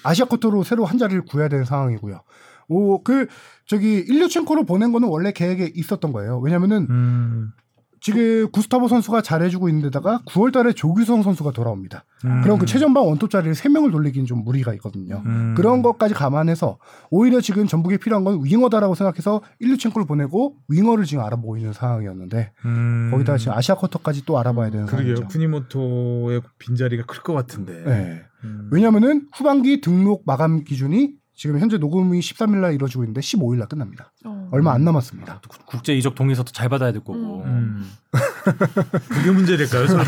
아시아 0.03 0.25
쿼터로 0.27 0.63
새로 0.63 0.85
한 0.85 0.97
자리를 0.97 1.25
구해야 1.25 1.49
되는 1.49 1.65
상황이고요. 1.65 2.21
오, 2.69 3.01
그 3.03 3.27
저기 3.67 3.95
일류첸코로 3.99 4.63
보낸 4.65 4.91
거는 4.91 5.07
원래 5.09 5.31
계획에 5.31 5.71
있었던 5.75 6.11
거예요. 6.13 6.39
왜냐면은 6.39 6.87
음, 6.89 7.51
지금 7.99 8.49
구스타보 8.51 8.87
선수가 8.87 9.21
잘해주고 9.23 9.67
있는데다가 9.69 10.21
9월 10.27 10.53
달에 10.53 10.71
조규성 10.71 11.23
선수가 11.23 11.51
돌아옵니다. 11.51 12.05
음. 12.25 12.41
그럼 12.43 12.59
그 12.59 12.65
최전방 12.67 13.05
원톱 13.07 13.29
자리를 13.31 13.53
3명을 13.55 13.91
돌리긴 13.91 14.25
좀 14.25 14.43
무리가 14.43 14.73
있거든요. 14.75 15.21
음. 15.25 15.55
그런 15.57 15.81
것까지 15.81 16.13
감안해서 16.13 16.77
오히려 17.09 17.41
지금 17.41 17.65
전북에 17.67 17.97
필요한 17.97 18.23
건 18.23 18.39
윙어다라고 18.43 18.93
생각해서 18.95 19.41
일류첸코를 19.59 20.05
보내고 20.07 20.55
윙어를 20.69 21.05
지금 21.05 21.23
알아보고 21.23 21.57
있는 21.57 21.73
상황이었는데 21.73 22.53
음. 22.65 23.09
거기다가 23.11 23.37
지금 23.39 23.53
아시아 23.53 23.75
쿼터까지 23.75 24.25
또 24.25 24.37
알아봐야 24.39 24.69
되는 24.69 24.85
그러게요. 24.85 25.15
상황이죠. 25.15 25.27
쿠니모토의 25.33 26.41
빈자리가 26.59 27.05
클 27.05 27.23
것 27.23 27.33
같은데. 27.33 27.83
네. 27.83 28.21
음. 28.43 28.69
왜냐면은 28.71 29.27
후반기 29.35 29.81
등록 29.81 30.23
마감 30.27 30.63
기준이 30.63 31.13
지금 31.37 31.59
현재 31.59 31.77
녹음이 31.77 32.19
13일 32.19 32.57
날 32.57 32.73
이루어지고 32.73 33.03
있는데 33.03 33.21
15일 33.21 33.59
날 33.59 33.67
끝납니다. 33.67 34.11
얼마 34.51 34.73
안 34.73 34.83
남았습니다. 34.83 35.41
국제 35.67 35.93
이적 35.93 36.15
동의서도 36.15 36.51
잘 36.51 36.67
받아야 36.67 36.91
될 36.91 37.03
거고. 37.03 37.43
음. 37.45 37.91
그게 39.07 39.29
문제될까요? 39.29 39.85
설마? 39.85 40.03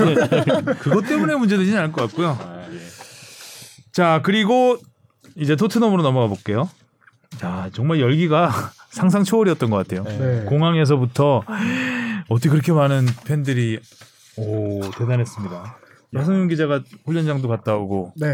그것 0.80 1.02
때문에 1.06 1.36
문제되지는 1.36 1.78
않을 1.80 1.92
것 1.92 2.02
같고요. 2.08 2.36
자 3.92 4.22
그리고 4.24 4.78
이제 5.36 5.56
토트넘으로 5.56 6.02
넘어가 6.02 6.26
볼게요. 6.28 6.68
자 7.38 7.70
정말 7.74 8.00
열기가 8.00 8.52
상상 8.90 9.24
초월이었던 9.24 9.70
것 9.70 9.78
같아요. 9.78 10.04
네. 10.06 10.46
공항에서부터 10.46 11.44
어떻게 12.28 12.50
그렇게 12.50 12.72
많은 12.72 13.06
팬들이 13.26 13.80
오 14.36 14.82
대단했습니다. 14.98 15.78
야성윤 16.14 16.47
기자가 16.47 16.82
훈련장도 17.05 17.47
갔다 17.47 17.76
오고 17.76 18.14
네. 18.18 18.28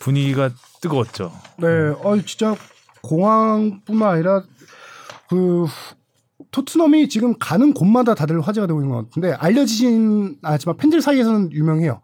분위기가 0.00 0.50
뜨거웠죠. 0.80 1.32
네. 1.58 1.68
어 2.02 2.16
진짜 2.26 2.56
공항뿐만 3.02 4.14
아니라 4.14 4.42
그 5.28 5.66
토트넘이 6.50 7.08
지금 7.08 7.34
가는 7.38 7.72
곳마다 7.72 8.14
다들 8.14 8.40
화제가 8.40 8.66
되고 8.66 8.80
있는 8.80 8.94
것 8.94 9.08
같은데 9.08 9.32
알려지진 9.32 10.38
않지만 10.42 10.76
팬들 10.76 11.00
사이에서는 11.00 11.52
유명해요. 11.52 12.02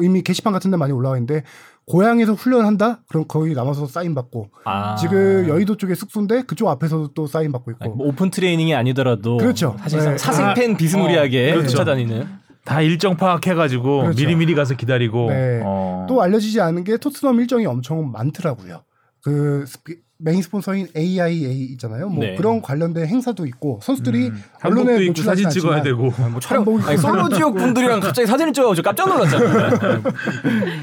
이미 0.00 0.22
게시판 0.22 0.52
같은 0.52 0.70
데 0.70 0.76
많이 0.76 0.92
올라와 0.92 1.16
있는데 1.16 1.44
고향에서 1.86 2.32
훈련한다? 2.34 3.02
그럼 3.08 3.24
거기 3.28 3.54
남아서 3.54 3.86
사인 3.86 4.14
받고 4.14 4.50
아. 4.64 4.96
지금 4.96 5.48
여의도 5.48 5.76
쪽에 5.76 5.94
숙소인데 5.94 6.42
그쪽 6.42 6.68
앞에서도 6.68 7.14
또 7.14 7.28
사인 7.28 7.52
받고 7.52 7.70
있고 7.72 7.94
뭐 7.94 8.08
오픈 8.08 8.30
트레이닝이 8.30 8.74
아니더라도 8.74 9.36
그렇죠. 9.36 9.76
사실상 9.78 10.12
네. 10.12 10.18
사생팬 10.18 10.76
비스무리하게 10.76 11.52
어, 11.52 11.54
그렇죠. 11.54 11.70
쫓아다니는 11.70 12.26
다 12.66 12.82
일정 12.82 13.16
파악해가지고 13.16 14.02
그렇죠. 14.02 14.16
미리미리 14.20 14.54
가서 14.54 14.74
기다리고 14.74 15.30
네. 15.30 15.62
어. 15.64 16.04
또 16.08 16.20
알려지지 16.20 16.60
않은 16.60 16.84
게 16.84 16.96
토트넘 16.98 17.38
일정이 17.40 17.64
엄청 17.64 18.10
많더라고요. 18.12 18.82
그 19.22 19.64
스피- 19.66 19.98
메인 20.18 20.40
스폰서인 20.42 20.88
AIA 20.96 21.64
있잖아요. 21.72 22.08
뭐 22.08 22.24
네. 22.24 22.34
그런 22.36 22.62
관련된 22.62 23.06
행사도 23.06 23.46
있고 23.46 23.80
선수들이 23.82 24.28
음, 24.28 24.42
언론에 24.64 25.04
입고 25.04 25.22
사진 25.22 25.48
찍어야 25.50 25.76
않지만 25.76 25.82
되고 25.82 26.12
뭐 26.30 26.40
촬영 26.40 26.64
아니, 26.86 26.96
솔로 26.96 27.28
지옥 27.28 27.54
분들이랑 27.56 28.00
갑자기 28.00 28.26
사진을 28.26 28.52
찍어가지고 28.52 28.84
깜짝 28.84 29.08
놀랐잖아요. 29.10 30.02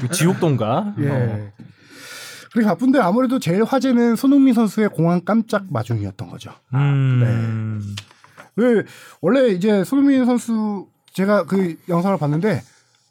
그 0.00 0.08
지옥동가. 0.10 0.94
예. 1.00 1.08
어. 1.08 1.48
그리고 2.52 2.68
바쁜데 2.68 3.00
아무래도 3.00 3.40
제일 3.40 3.64
화제는 3.64 4.14
손흥민 4.14 4.54
선수의 4.54 4.88
공항 4.90 5.20
깜짝 5.24 5.64
마중이었던 5.68 6.30
거죠. 6.30 6.52
음. 6.72 7.82
왜 8.56 8.84
원래 9.20 9.48
이제 9.48 9.82
손흥민 9.82 10.24
선수 10.26 10.86
제가 11.14 11.44
그 11.46 11.76
영상을 11.88 12.16
봤는데 12.18 12.62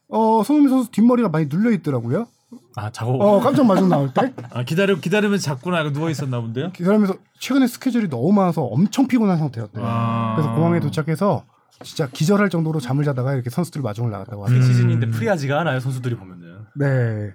어 0.10 0.43
손흥민 0.43 0.70
선수 0.70 0.91
뒷머리가 0.91 1.30
많이 1.30 1.47
눌려 1.47 1.72
있더라고요. 1.72 2.28
아 2.76 2.91
작업. 2.91 3.20
어 3.20 3.39
깜짝 3.39 3.66
마중 3.66 3.89
나올 3.89 4.14
때 4.14 4.32
아 4.51 4.64
기다려 4.64 4.99
기다리면서 4.99 5.43
잤구나 5.43 5.89
누워 5.91 6.10
있었나 6.10 6.39
본데요. 6.39 6.72
기다리면서 6.74 7.16
최근에 7.39 7.66
스케줄이 7.68 8.08
너무 8.10 8.32
많아서 8.32 8.62
엄청 8.64 9.08
피곤한 9.08 9.38
상태였대요. 9.39 9.84
아. 9.86 10.36
그래서 10.36 10.54
공항에 10.54 10.80
도착해서 10.80 11.43
진짜 11.82 12.08
기절할 12.08 12.49
정도로 12.49 12.80
잠을 12.80 13.04
자다가 13.04 13.34
이렇게 13.34 13.49
선수들 13.49 13.82
마중을 13.82 14.12
나갔다고 14.12 14.41
음. 14.41 14.45
하더라고요. 14.45 14.68
시즌인데 14.72 15.10
프리하지가 15.10 15.62
않아요 15.62 15.80
선수들이 15.80 16.16
보면은. 16.16 16.60
네. 16.76 17.32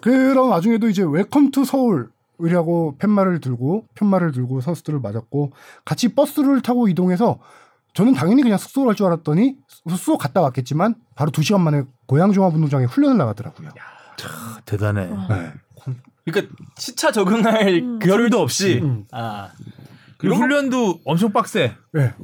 그런 0.00 0.48
와중에도 0.48 0.88
이제 0.88 1.04
Welcome 1.06 1.52
to 1.52 1.64
Seoul이라고 1.64 2.96
팻말을 2.98 3.40
들고 3.40 3.86
팻말을 3.94 4.32
들고 4.32 4.60
선수들을 4.60 4.98
맞았고 5.00 5.52
같이 5.84 6.08
버스를 6.14 6.60
타고 6.62 6.88
이동해서 6.88 7.38
저는 7.94 8.14
당연히 8.14 8.42
그냥 8.42 8.58
숙소로 8.58 8.86
갈 8.86 8.94
줄 8.96 9.06
알았더니 9.06 9.58
숙소 9.88 10.16
갔다 10.16 10.40
왔겠지만 10.40 10.94
바로 11.16 11.30
두 11.30 11.42
시간 11.42 11.60
만에 11.62 11.82
고양 12.06 12.32
종합운동장에 12.32 12.84
훈련을 12.86 13.16
나가더라고요. 13.18 13.68
아, 14.24 14.58
대단해. 14.64 15.06
네. 15.28 15.52
그러니까 16.24 16.54
시차 16.78 17.10
적응할 17.10 17.98
겨를도 18.00 18.40
없이. 18.40 18.80
음. 18.82 19.04
아. 19.10 19.48
그리고 20.18 20.36
훈련도 20.36 21.00
엄청 21.04 21.32
빡세. 21.32 21.74
네. 21.92 22.14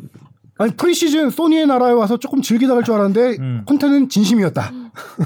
아니 0.61 0.73
프리시즌 0.77 1.31
소니의 1.31 1.67
나라에 1.67 1.93
와서 1.93 2.17
조금 2.17 2.43
즐기다 2.43 2.75
갈 2.75 2.85
줄 2.85 2.95
알았는데 2.95 3.37
음. 3.41 3.63
콘테는 3.67 4.09
진심이었다. 4.09 4.71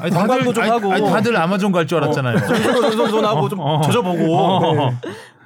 아니, 0.00 0.10
관광도 0.10 0.52
좀 0.54 0.62
아니, 0.62 0.70
하고. 0.72 0.92
아니, 0.92 1.06
다들 1.06 1.36
아마존 1.36 1.72
갈 1.72 1.86
줄 1.86 1.98
알았잖아요. 2.02 2.38
손손손하고 2.38 3.48
좀 3.50 3.60
어. 3.60 3.80
젖어보고. 3.82 4.36
어. 4.36 4.90
네. 4.90 4.98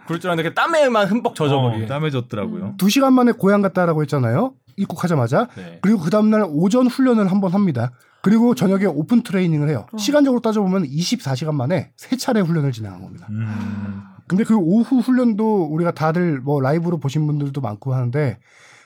그럴 0.06 0.20
줄 0.20 0.30
알았는데 0.30 0.54
땀에만 0.54 1.08
흠뻑 1.08 1.34
젖어버리. 1.34 1.84
어, 1.84 1.86
땀에 1.86 2.10
젖었더라고요. 2.10 2.74
두 2.78 2.88
시간 2.88 3.12
만에 3.12 3.32
고양 3.32 3.60
갔다라고 3.62 4.02
했잖아요. 4.02 4.54
입국하자마자. 4.76 5.48
네. 5.56 5.78
그리고 5.82 6.00
그 6.00 6.10
다음날 6.10 6.46
오전 6.48 6.86
훈련을 6.86 7.30
한번 7.30 7.52
합니다. 7.52 7.92
그리고 8.22 8.54
저녁에 8.54 8.86
오픈 8.86 9.22
트레이닝을 9.22 9.68
해요. 9.68 9.86
시간적으로 9.96 10.40
따져보면 10.40 10.84
24시간 10.84 11.54
만에 11.54 11.92
세 11.96 12.16
차례 12.16 12.40
훈련을 12.40 12.72
진행한 12.72 13.00
겁니다. 13.00 13.28
음. 13.30 14.02
근데 14.26 14.42
그 14.42 14.56
오후 14.56 14.98
훈련도 14.98 15.66
우리가 15.66 15.92
다들 15.92 16.40
뭐 16.40 16.60
라이브로 16.60 16.98
보신 16.98 17.26
분들도 17.26 17.60
많고 17.60 17.94
하는데 17.94 18.38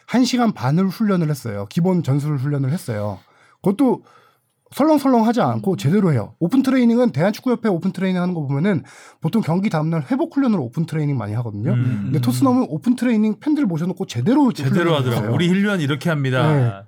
1시간 0.09 0.55
반을 0.55 0.89
훈련을 0.89 1.31
했어요. 1.31 1.67
기본 1.71 2.03
전술 2.03 2.37
훈련을 2.37 2.71
했어요. 2.71 3.19
그것도 3.63 4.03
설렁설렁 4.73 5.27
하지 5.27 5.41
않고 5.41 5.77
제대로 5.77 6.13
해요. 6.13 6.35
오픈 6.39 6.63
트레이닝은 6.63 7.11
대한축구협회 7.11 7.69
오픈 7.69 7.93
트레이닝 7.93 8.21
하는 8.21 8.35
거 8.35 8.47
보면은 8.47 8.85
보통 9.21 9.43
경기 9.43 9.69
다음날 9.69 10.05
회복 10.11 10.37
훈련으로 10.37 10.63
오픈 10.63 10.87
트레이닝 10.87 11.19
많이 11.19 11.35
하거든요. 11.35 11.73
음. 11.73 12.01
근데 12.05 12.21
토트넘은 12.21 12.67
오픈 12.69 12.95
트레이닝 12.95 13.41
팬들 13.41 13.67
모셔놓고 13.67 14.07
제대로 14.07 14.53
제대로 14.53 14.75
훈련을 14.75 14.99
하더라고. 14.99 15.23
했어요. 15.23 15.35
우리 15.35 15.49
훈련 15.49 15.81
이렇게 15.81 16.09
합니다. 16.09 16.55
네. 16.55 16.63
아, 16.65 16.85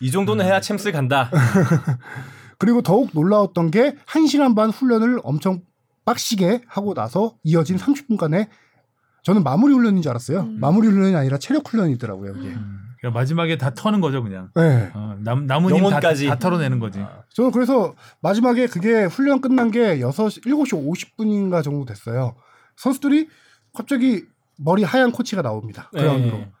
이 0.00 0.10
정도는 0.10 0.44
해야 0.44 0.60
챔스 0.60 0.90
간다. 0.92 1.30
그리고 2.58 2.80
더욱 2.80 3.10
놀라웠던 3.12 3.70
게 3.70 3.96
1시간 4.06 4.56
반 4.56 4.70
훈련을 4.70 5.20
엄청 5.22 5.60
빡시게 6.06 6.62
하고 6.66 6.94
나서 6.94 7.34
이어진 7.42 7.76
30분간의 7.76 8.48
저는 9.26 9.42
마무리 9.42 9.74
훈련인 9.74 10.02
줄 10.02 10.10
알았어요. 10.10 10.46
마무리 10.60 10.86
훈련이 10.86 11.16
아니라 11.16 11.36
체력 11.36 11.68
훈련이더라고요, 11.68 12.34
이게. 12.38 12.54
그러니까 13.00 13.18
마지막에 13.18 13.58
다 13.58 13.74
터는 13.74 14.00
거죠, 14.00 14.22
그냥. 14.22 14.50
네. 14.54 14.88
어, 14.94 15.16
남, 15.18 15.48
남은 15.48 15.76
영혼까지. 15.76 16.28
다 16.28 16.38
털어내는 16.38 16.78
거지. 16.78 17.04
저는 17.30 17.50
그래서 17.50 17.96
마지막에 18.22 18.68
그게 18.68 19.02
훈련 19.02 19.40
끝난 19.40 19.72
게 19.72 19.98
6, 19.98 20.10
7시 20.10 21.16
50분인가 21.18 21.64
정도 21.64 21.84
됐어요. 21.84 22.36
선수들이 22.76 23.28
갑자기 23.74 24.22
머리 24.58 24.84
하얀 24.84 25.10
코치가 25.10 25.42
나옵니다. 25.42 25.90
그라운드로. 25.92 26.36
네. 26.36 26.52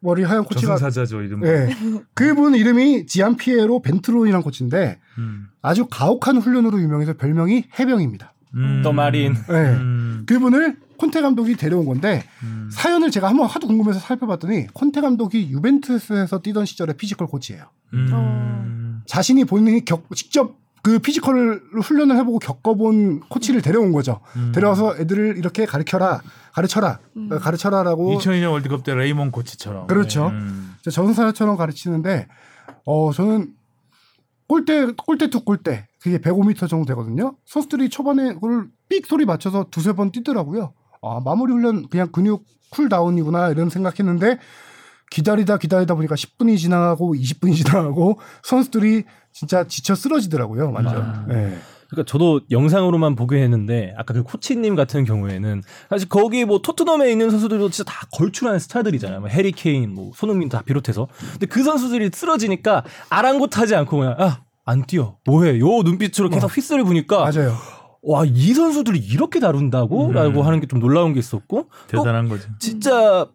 머리 0.00 0.22
하얀 0.22 0.44
코치가 0.44 0.78
저승사자죠, 0.78 1.20
이름. 1.20 1.40
네. 1.40 1.68
그분 2.14 2.54
이름이 2.54 3.04
지안 3.04 3.36
피에로 3.36 3.82
벤트로네라는 3.82 4.42
코치인데 4.42 4.98
음. 5.18 5.48
아주 5.60 5.86
가혹한 5.90 6.38
훈련으로 6.38 6.80
유명해서 6.80 7.12
별명이 7.18 7.64
해병입니다. 7.78 8.32
음. 8.54 8.80
The 8.82 8.90
Marine. 8.90 9.34
네. 9.34 9.74
음. 9.74 10.24
그분을 10.26 10.78
콘테 11.00 11.22
감독이 11.22 11.56
데려온 11.56 11.86
건데 11.86 12.22
음. 12.42 12.68
사연을 12.70 13.10
제가 13.10 13.28
한번 13.28 13.46
하도 13.46 13.66
궁금해서 13.66 13.98
살펴봤더니 13.98 14.66
콘테 14.74 15.00
감독이 15.00 15.50
유벤투스에서 15.50 16.42
뛰던 16.42 16.66
시절에 16.66 16.92
피지컬 16.92 17.26
코치예요. 17.26 17.64
음. 17.94 19.02
자신이 19.06 19.44
본인이 19.46 19.82
겪, 19.86 20.04
직접 20.14 20.58
그 20.82 20.98
피지컬을 20.98 21.62
훈련을 21.82 22.16
해보고 22.18 22.38
겪어본 22.38 23.20
코치를 23.20 23.62
데려온 23.62 23.92
거죠. 23.92 24.20
음. 24.36 24.52
데려와서 24.54 24.98
애들을 24.98 25.38
이렇게 25.38 25.64
가르쳐라, 25.64 26.20
가르쳐라, 26.52 26.98
어, 27.30 27.38
가르쳐라라고 27.38 28.18
2002년 28.18 28.50
월드컵 28.52 28.84
때 28.84 28.94
레이몬드 28.94 29.30
코치처럼. 29.30 29.86
그렇죠. 29.86 30.28
음. 30.28 30.74
저승사자처럼 30.82 31.56
가르치는데 31.56 32.28
어 32.84 33.12
저는 33.12 33.54
골대 34.48 34.92
골대 35.06 35.30
to 35.30 35.44
골대 35.44 35.86
그게 36.02 36.18
105m 36.18 36.68
정도 36.68 36.84
되거든요. 36.86 37.36
선수들이 37.46 37.88
초반에 37.88 38.34
그걸 38.34 38.68
삑 38.88 39.06
소리 39.06 39.24
맞춰서 39.24 39.66
두세 39.70 39.92
번 39.92 40.12
뛰더라고요. 40.12 40.74
아 41.02 41.20
마무리 41.24 41.52
훈련 41.52 41.88
그냥 41.88 42.08
근육 42.12 42.44
쿨다운이구나 42.70 43.50
이런 43.50 43.68
생각했는데 43.68 44.38
기다리다 45.10 45.58
기다리다 45.58 45.94
보니까 45.94 46.14
10분이 46.14 46.56
지나가고 46.58 47.14
20분이 47.14 47.56
지나가고 47.56 48.20
선수들이 48.42 49.04
진짜 49.32 49.66
지쳐 49.66 49.94
쓰러지더라고요. 49.94 50.70
완전. 50.72 50.96
아. 51.02 51.24
네. 51.28 51.58
그러니까 51.88 52.08
저도 52.08 52.42
영상으로만 52.52 53.16
보긴 53.16 53.38
했는데 53.38 53.92
아까 53.96 54.14
그 54.14 54.22
코치님 54.22 54.76
같은 54.76 55.04
경우에는 55.04 55.62
사실 55.88 56.08
거기 56.08 56.44
뭐 56.44 56.62
토트넘에 56.62 57.10
있는 57.10 57.30
선수들도 57.30 57.70
진짜 57.70 57.90
다 57.90 58.06
걸출한 58.12 58.60
스타들이잖아요. 58.60 59.18
뭐 59.20 59.28
해리 59.28 59.50
케인, 59.50 59.92
뭐 59.92 60.12
손흥민 60.14 60.48
다 60.48 60.62
비롯해서. 60.62 61.08
근데 61.32 61.46
그 61.46 61.64
선수들이 61.64 62.10
쓰러지니까 62.14 62.84
아랑곳하지 63.08 63.74
않고 63.74 63.98
그냥 63.98 64.14
아 64.18 64.50
안 64.70 64.84
뛰어 64.86 65.16
뭐해 65.24 65.58
요 65.58 65.82
눈빛으로 65.82 66.28
계속 66.28 66.56
휘슬을 66.56 66.84
부니까 66.84 67.18
맞아요. 67.24 67.54
와 68.02 68.24
이 68.24 68.54
선수들이 68.54 68.98
이렇게 68.98 69.40
다룬다고라고 69.40 70.40
음. 70.40 70.46
하는 70.46 70.60
게 70.60 70.66
좀 70.66 70.80
놀라운 70.80 71.12
게 71.12 71.18
있었고 71.20 71.68
또 71.90 71.98
대단한 72.02 72.28
거죠. 72.28 72.48
진짜 72.58 73.26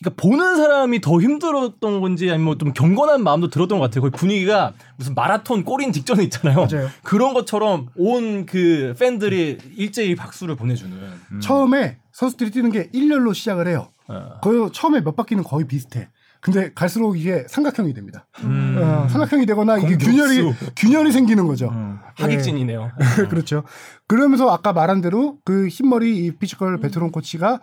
그러니까 0.00 0.22
보는 0.22 0.56
사람이 0.56 1.00
더 1.00 1.20
힘들었던 1.20 2.00
건지 2.00 2.28
아니면 2.28 2.44
뭐좀 2.46 2.72
경건한 2.72 3.22
마음도 3.22 3.48
들었던 3.48 3.78
것 3.78 3.84
같아요. 3.84 4.00
거의 4.00 4.10
분위기가 4.10 4.72
무슨 4.96 5.14
마라톤 5.14 5.62
골인 5.64 5.92
직전에 5.92 6.22
있잖아요. 6.24 6.66
맞아요. 6.70 6.88
그런 7.04 7.32
것처럼 7.34 7.88
온 7.96 8.46
그 8.46 8.94
팬들이 8.98 9.58
일제히 9.76 10.14
박수를 10.16 10.56
보내주는. 10.56 10.92
음. 11.32 11.40
처음에 11.40 11.98
선수들이 12.12 12.50
뛰는 12.50 12.72
게 12.72 12.88
일렬로 12.92 13.32
시작을 13.34 13.68
해요. 13.68 13.88
어. 14.08 14.38
거의 14.42 14.68
처음에 14.72 15.00
몇 15.00 15.14
바퀴는 15.16 15.44
거의 15.44 15.66
비슷해. 15.66 16.08
근데 16.44 16.70
갈수록 16.74 17.18
이게 17.18 17.46
삼각형이 17.48 17.94
됩니다. 17.94 18.26
음. 18.42 18.76
어, 18.78 19.08
삼각형이 19.08 19.46
되거나 19.46 19.78
이게. 19.78 19.96
균열이 19.96 20.52
균열이 20.76 21.10
생기는 21.10 21.46
거죠. 21.46 21.70
음. 21.70 21.98
학익진이네요. 22.16 22.90
그렇죠. 23.30 23.64
그러면서 24.06 24.50
아까 24.50 24.74
말한 24.74 25.00
대로 25.00 25.38
그 25.46 25.68
흰머리 25.68 26.18
이 26.26 26.36
피지컬 26.36 26.78
베테랑 26.80 27.12
코치가 27.12 27.60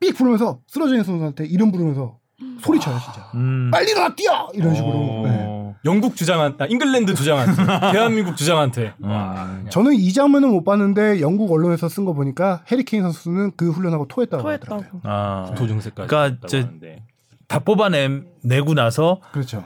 삑 0.00 0.16
부르면서 0.16 0.60
쓰러져 0.66 0.92
있는 0.94 1.04
선수한테 1.04 1.44
이름 1.44 1.70
부르면서 1.70 2.16
소리쳐요 2.62 2.98
진짜. 3.04 3.30
음. 3.34 3.70
빨리 3.70 3.92
나 3.92 4.14
뛰어 4.14 4.48
이런 4.54 4.74
식으로. 4.74 4.92
어. 4.94 5.22
네. 5.26 5.66
영국 5.84 6.16
주장한테, 6.16 6.64
아, 6.64 6.66
잉글랜드 6.68 7.14
주장한테, 7.14 7.54
대한민국 7.92 8.34
주장한테. 8.36 8.94
음. 9.04 9.08
와. 9.10 9.46
저는 9.68 9.92
이 9.92 10.10
장면은 10.14 10.48
못 10.50 10.64
봤는데 10.64 11.20
영국 11.20 11.52
언론에서 11.52 11.90
쓴 11.90 12.06
거 12.06 12.14
보니까 12.14 12.62
해리케인 12.72 13.02
선수는 13.02 13.52
그 13.58 13.70
훈련하고 13.70 14.08
토했다고 14.08 14.48
하더라고요. 14.48 14.88
토했다고. 14.90 15.00
아. 15.04 15.54
도중세까지. 15.54 16.08
그러니까 16.08 16.46
하는데. 16.50 17.04
다 17.48 17.60
뽑아내고 17.60 18.74
나서 18.74 19.20
그렇죠. 19.32 19.64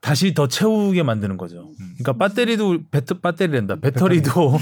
다시 0.00 0.34
더 0.34 0.46
채우게 0.46 1.02
만드는 1.02 1.36
거죠. 1.36 1.72
그러니까 1.98 2.12
배터리도 2.28 2.78
배터 2.92 3.14
배터리랜다. 3.18 3.76
배터리도 3.76 4.58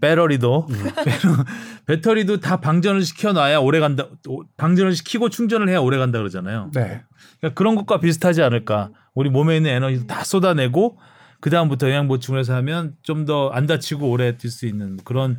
배터리도 0.00 0.68
배터- 1.04 1.46
배터리도 1.86 2.40
다 2.40 2.60
방전을 2.60 3.02
시켜 3.02 3.32
놔야 3.32 3.58
오래 3.58 3.80
간다. 3.80 4.06
오- 4.28 4.44
방전을 4.56 4.94
시키고 4.94 5.30
충전을 5.30 5.68
해야 5.68 5.80
오래 5.80 5.98
간다 5.98 6.18
그러잖아요. 6.18 6.70
네. 6.74 7.02
그러니까 7.40 7.54
그런 7.58 7.74
것과 7.74 7.98
비슷하지 7.98 8.42
않을까. 8.42 8.90
우리 9.14 9.30
몸에 9.30 9.56
있는 9.56 9.70
에너지 9.72 10.06
다 10.06 10.22
쏟아내고 10.22 10.98
그 11.40 11.50
다음부터 11.50 11.88
영양 11.88 12.06
보충을 12.06 12.38
해서 12.38 12.54
하면 12.54 12.94
좀 13.02 13.24
더 13.24 13.50
안 13.52 13.66
다치고 13.66 14.08
오래 14.08 14.36
뛸 14.36 14.48
수 14.48 14.66
있는 14.66 14.96
그런 15.04 15.38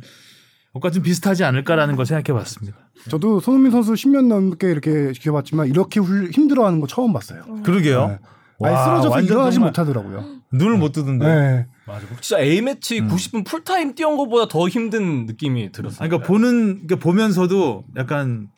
것과 0.80 0.90
좀 0.90 1.02
비슷하지 1.02 1.44
않을까라는 1.44 1.96
걸 1.96 2.06
생각해 2.06 2.36
봤습니다. 2.38 2.76
저도 3.10 3.40
손흥민 3.40 3.72
선수 3.72 3.92
10년 3.94 4.26
넘게 4.28 4.70
이렇게 4.70 5.12
지켜봤지만 5.12 5.68
이렇게 5.68 6.00
훌- 6.00 6.30
힘들어하는 6.30 6.80
거 6.80 6.86
처음 6.86 7.12
봤어요. 7.12 7.42
그러게요. 7.62 8.06
네. 8.08 8.18
아니 8.64 8.74
와, 8.74 8.84
쓰러져서 8.84 9.10
완전 9.10 9.36
일어나지 9.36 9.58
못하더라고요. 9.60 10.24
눈을 10.52 10.78
못 10.78 10.92
뜨던데. 10.92 11.26
네. 11.26 11.66
맞아. 11.86 12.06
진짜 12.20 12.42
A 12.42 12.62
매치 12.62 13.00
음. 13.00 13.08
90분 13.08 13.44
풀타임 13.44 13.94
뛰은 13.94 14.16
것보다 14.16 14.48
더 14.48 14.66
힘든 14.68 15.26
느낌이 15.26 15.72
들었어요. 15.72 15.98
아니, 16.00 16.08
그러니까 16.10 16.26
보는 16.26 16.86
그러니까 16.86 16.96
보면서도 16.96 17.84
약간 17.96 18.48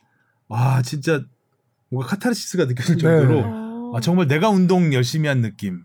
와 0.48 0.82
진짜 0.82 1.22
뭔가 1.90 2.08
카타르시스가 2.10 2.66
느껴질 2.66 2.96
네. 2.96 3.02
정도로 3.02 3.94
아, 3.96 4.00
정말 4.00 4.28
내가 4.28 4.48
운동 4.50 4.92
열심히 4.94 5.28
한 5.28 5.40
느낌이 5.40 5.78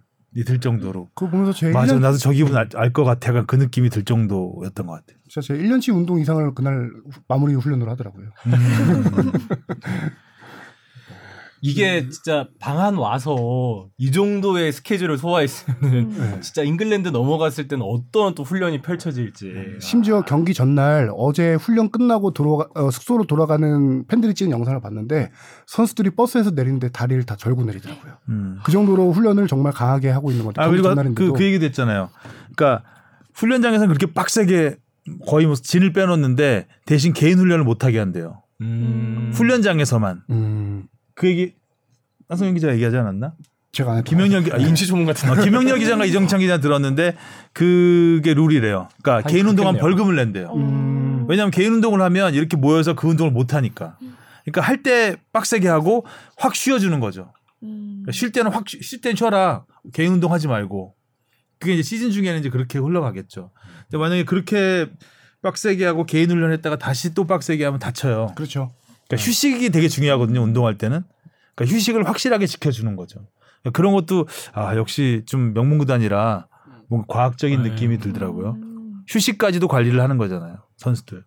들 0.46 0.60
정도로 0.60 1.10
그거 1.16 1.32
보면서 1.32 1.54
제 1.54 1.70
맞아 1.72 1.96
1년, 1.96 2.00
나도 2.02 2.18
저 2.18 2.32
기분 2.32 2.56
알 2.56 2.70
것 2.94 3.04
같아 3.04 3.30
약간 3.30 3.46
그 3.48 3.56
느낌이 3.56 3.90
들 3.90 4.04
정도였던 4.04 4.86
것 4.88 4.94
같아. 4.94 5.06
진짜 5.34 5.48
제 5.48 5.56
1년치 5.56 5.92
운동 5.96 6.20
이상을 6.20 6.54
그날 6.54 6.92
후- 7.10 7.22
마무리 7.28 7.56
훈련으로 7.56 7.90
하더라고요. 7.92 8.28
이게 11.66 12.10
진짜 12.10 12.46
방한 12.60 12.96
와서 12.96 13.88
이 13.98 14.12
정도의 14.12 14.74
스케줄을 14.74 15.18
소화했으면 15.18 16.10
네. 16.10 16.42
진짜 16.44 16.62
잉글랜드 16.62 17.08
넘어갔을 17.08 17.70
때는 17.70 17.84
어떤 17.88 18.36
또 18.36 18.44
훈련이 18.44 18.82
펼쳐질지. 18.82 19.46
네. 19.46 19.80
심지어 19.80 20.22
경기 20.22 20.54
전날 20.54 21.10
어제 21.16 21.56
훈련 21.56 21.90
끝나고 21.90 22.32
돌아가, 22.32 22.68
어, 22.76 22.92
숙소로 22.92 23.24
돌아가는 23.26 24.06
팬들이 24.08 24.36
찍은 24.36 24.52
영상을 24.52 24.80
봤는데 24.82 25.32
선수들이 25.66 26.12
버스에서 26.12 26.52
내리는데 26.52 26.90
다리를 26.90 27.24
다 27.24 27.38
절고 27.38 27.64
내리더라고요. 27.64 28.14
음. 28.30 28.60
그 28.64 28.72
정도로 28.74 29.12
훈련을 29.14 29.48
정말 29.48 29.72
강하게 29.72 30.10
하고 30.10 30.30
있는 30.32 30.44
것 30.46 30.54
같아요. 30.54 30.66
아 30.66 30.68
경기 30.68 30.82
그리고 30.82 30.90
전날인데도. 30.94 31.32
그, 31.32 31.38
그 31.40 31.46
얘기도 31.46 31.66
했잖아요. 31.66 32.10
그러니까 32.56 32.84
훈련장에서는 33.36 33.88
그렇게 33.96 34.14
빡세게 34.14 34.83
거의 35.28 35.46
뭐 35.46 35.56
진을 35.56 35.94
빼놓는데 35.94 36.68
대신 36.86 37.14
개인 37.14 37.38
훈련을 37.40 37.64
못 37.64 37.84
하게 37.84 38.00
한대요. 38.00 38.42
음. 38.62 39.32
훈련장에서만 39.34 40.22
음, 40.30 40.88
그 41.16 41.28
얘기 41.28 41.54
한성현 42.30 42.54
기자 42.54 42.68
가 42.68 42.74
얘기하지 42.74 42.98
않았나? 42.98 43.34
제가 43.74 43.92
안 43.92 43.98
했던 43.98 44.10
김영렬 44.10 44.44
기- 44.44 44.52
아, 44.54 44.58
임시 44.58 44.86
조문 44.88 45.06
같은 45.06 45.30
어, 45.30 45.36
김영렬 45.36 45.80
기자가 45.80 46.06
이정찬 46.06 46.40
기자 46.40 46.60
들었는데 46.60 47.16
그게 47.52 48.34
룰이래요. 48.34 48.88
그러니까 49.02 49.28
아니, 49.28 49.34
개인 49.34 49.48
운동하면. 49.48 49.82
벌금을 49.82 50.16
낸대요. 50.16 50.54
음, 50.56 51.26
왜냐하면 51.28 51.52
개인 51.52 51.74
운동을 51.74 52.02
하면 52.02 52.34
이렇게 52.36 52.56
모여서 52.56 52.94
그 52.96 53.08
운동을 53.08 53.32
못 53.32 53.54
하니까. 53.54 53.98
그러니까 54.46 54.62
할 54.62 54.84
때 54.84 55.16
빡세게 55.34 55.68
하고 55.68 56.06
확 56.38 56.56
쉬어주는 56.56 56.98
거죠. 57.00 57.34
그러니까 57.60 58.12
쉴 58.12 58.32
때는 58.32 58.52
확쉴 58.52 59.02
때는 59.02 59.16
쉬어라. 59.16 59.66
개인 59.94 60.14
운동 60.14 60.32
하지 60.34 60.48
말고. 60.48 60.94
그게 61.60 61.74
이제 61.74 61.82
시즌 61.82 62.12
중에는 62.12 62.40
이제 62.42 62.50
그렇게 62.50 62.78
흘러가겠죠. 62.78 63.52
근데 63.94 64.02
만약에 64.02 64.24
그렇게 64.24 64.90
빡세게 65.44 65.86
하고 65.86 66.08
개인 66.08 66.32
훈련했다가 66.32 66.78
다시 66.80 67.14
또 67.14 67.28
빡세게 67.28 67.64
하면 67.64 67.80
다쳐요. 67.80 68.32
그렇죠. 68.36 68.72
그러니까 69.08 69.24
휴식이 69.24 69.70
되게 69.70 69.88
중요하거든요. 69.88 70.42
운동할 70.42 70.80
때는. 70.80 71.04
그러니까 71.54 71.76
휴식을 71.76 72.08
확실하게 72.08 72.48
지켜주는 72.48 72.96
거죠. 72.96 73.20
그러니까 73.62 73.78
그런 73.78 73.94
것도 73.94 74.28
아 74.54 74.76
역시 74.78 75.22
좀 75.28 75.54
명문구단이라 75.54 76.48
뭔가 76.88 77.06
과학적인 77.08 77.62
네. 77.62 77.70
느낌이 77.70 78.00
들더라고요. 78.00 78.58
휴식까지도 79.08 79.68
관리를 79.68 80.02
하는 80.02 80.18
거잖아요. 80.18 80.58
선수들. 80.78 81.24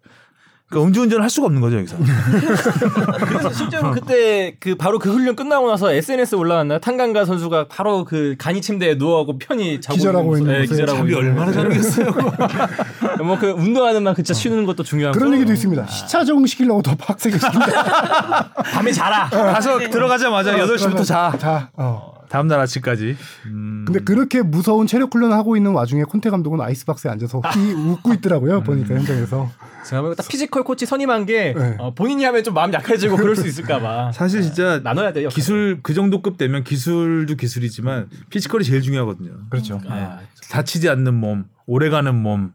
그러니까 0.68 0.88
음주운전을 0.88 1.22
할 1.22 1.30
수가 1.30 1.46
없는 1.46 1.60
거죠 1.60 1.76
여기서. 1.78 1.96
그래서 3.28 3.52
실제로 3.52 3.92
그때 3.92 4.56
그 4.58 4.74
바로 4.74 4.98
그 4.98 5.12
훈련 5.12 5.36
끝나고 5.36 5.68
나서 5.70 5.92
SNS 5.92 6.34
에 6.34 6.38
올라왔나요? 6.38 6.80
탄강가 6.80 7.24
선수가 7.24 7.68
바로 7.68 8.04
그 8.04 8.34
간이 8.38 8.60
침대에 8.60 8.96
누워하고 8.96 9.38
편히 9.38 9.80
자고 9.80 9.96
기절하고 9.96 10.36
있는 10.36 10.52
네, 10.52 10.58
모습. 10.60 10.70
기절하고 10.72 10.98
잠이 10.98 11.10
있는 11.12 11.24
얼마나 11.28 11.52
잘하겠어요. 11.52 12.10
뭐 13.24 13.36
그 13.38 13.50
운동하는 13.50 14.02
만큼 14.02 14.24
진짜 14.24 14.38
쉬는 14.38 14.64
것도 14.66 14.82
중요한 14.82 15.12
그런 15.12 15.30
거. 15.30 15.36
얘기도 15.36 15.52
있습니다. 15.52 15.86
시차 15.86 16.24
적응시키려고 16.24 16.82
더 16.82 16.94
빡세게 16.96 17.38
시킨다. 17.38 18.50
밤에 18.72 18.90
자라. 18.92 19.28
가서 19.28 19.78
들어가자마자 19.78 20.56
8 20.58 20.78
시부터 20.78 21.04
자. 21.04 21.32
자, 21.38 21.68
어. 21.76 22.15
다음 22.28 22.46
날 22.48 22.60
아침까지. 22.60 23.16
음. 23.46 23.84
근데 23.86 24.00
그렇게 24.00 24.42
무서운 24.42 24.86
체력 24.86 25.14
훈련을 25.14 25.36
하고 25.36 25.56
있는 25.56 25.72
와중에 25.72 26.02
콘테 26.04 26.30
감독은 26.30 26.60
아이스박스에 26.60 27.10
앉아서 27.10 27.40
히 27.54 27.72
웃고 27.72 28.14
있더라고요. 28.14 28.62
보니까 28.62 28.94
현장에서. 28.94 29.50
제가 29.88 30.14
딱 30.14 30.26
피지컬 30.28 30.64
코치 30.64 30.84
선임한 30.86 31.26
게 31.26 31.54
네. 31.56 31.76
어, 31.78 31.94
본인이 31.94 32.24
하면 32.24 32.42
좀 32.42 32.54
마음 32.54 32.72
약해지고 32.72 33.16
그럴 33.16 33.36
수 33.36 33.46
있을까봐. 33.46 34.12
사실 34.12 34.42
진짜 34.42 34.80
나눠야 34.82 35.12
돼요. 35.12 35.28
기술 35.28 35.80
그 35.82 35.94
정도급 35.94 36.38
되면 36.38 36.64
기술도 36.64 37.36
기술이지만 37.36 38.08
피지컬이 38.30 38.64
제일 38.64 38.82
중요하거든요. 38.82 39.32
그렇죠. 39.48 39.80
아, 39.88 40.20
다치지 40.50 40.88
않는 40.88 41.14
몸, 41.14 41.44
오래가는 41.66 42.14
몸. 42.14 42.52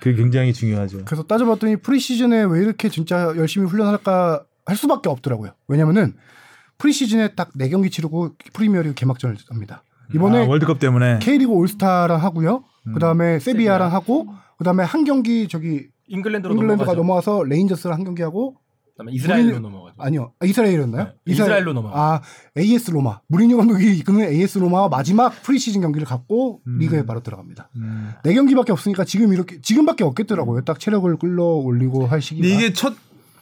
그게 0.00 0.14
굉장히 0.14 0.54
중요하죠. 0.54 1.02
그래서 1.04 1.22
따져봤더니 1.24 1.76
프리시즌에 1.76 2.44
왜 2.44 2.60
이렇게 2.60 2.88
진짜 2.88 3.34
열심히 3.36 3.66
훈련할까 3.66 4.42
할 4.64 4.76
수밖에 4.76 5.10
없더라고요. 5.10 5.50
왜냐면은 5.66 6.14
프리시즌에 6.78 7.34
딱 7.34 7.52
4경기 7.54 7.90
치르고 7.90 8.36
프리미어리그 8.52 8.94
개막전을 8.94 9.36
합니다. 9.50 9.82
이번에 10.14 10.44
아, 10.44 10.48
월드컵 10.48 10.78
때문에 10.78 11.18
K리그 11.20 11.52
올스타랑 11.52 12.22
하고요. 12.22 12.64
음. 12.86 12.94
그다음에 12.94 13.38
세비야랑 13.40 13.92
하고 13.92 14.26
그다음에 14.56 14.84
한 14.84 15.04
경기 15.04 15.48
저기 15.48 15.88
잉글랜드로 16.06 16.54
잉글랜드가 16.54 16.92
넘어가죠. 16.94 16.96
넘어와서 16.96 17.42
레인저스랑 17.44 17.98
한 17.98 18.04
경기 18.04 18.22
하고 18.22 18.56
그다음에 18.92 19.12
이스라엘로 19.12 19.58
우리는- 19.58 19.60
넘어가죠. 19.60 19.94
아니요 19.98 20.32
아, 20.40 20.46
이스라엘이었나요? 20.46 21.04
네, 21.04 21.12
이스라엘로 21.26 21.72
넘어가요. 21.74 22.00
아 22.00 22.20
AS 22.56 22.90
로마 22.92 23.20
무리뉴 23.26 23.56
감독이 23.58 23.96
이끄는 23.98 24.20
AS 24.32 24.58
로마와 24.58 24.88
마지막 24.88 25.30
프리시즌 25.42 25.82
경기를 25.82 26.06
갖고 26.06 26.62
음. 26.66 26.78
리그에 26.78 27.04
바로 27.04 27.22
들어갑니다. 27.22 27.68
음. 27.76 28.12
네 28.24 28.32
경기밖에 28.34 28.72
없으니까 28.72 29.04
지금 29.04 29.32
이렇게 29.34 29.60
지금밖에 29.60 30.04
없겠더라고요. 30.04 30.62
딱 30.62 30.80
체력을 30.80 31.14
끌어 31.18 31.44
올리고 31.44 32.06
할 32.06 32.22
시기가. 32.22 32.46
이게 32.48 32.72
첫 32.72 32.94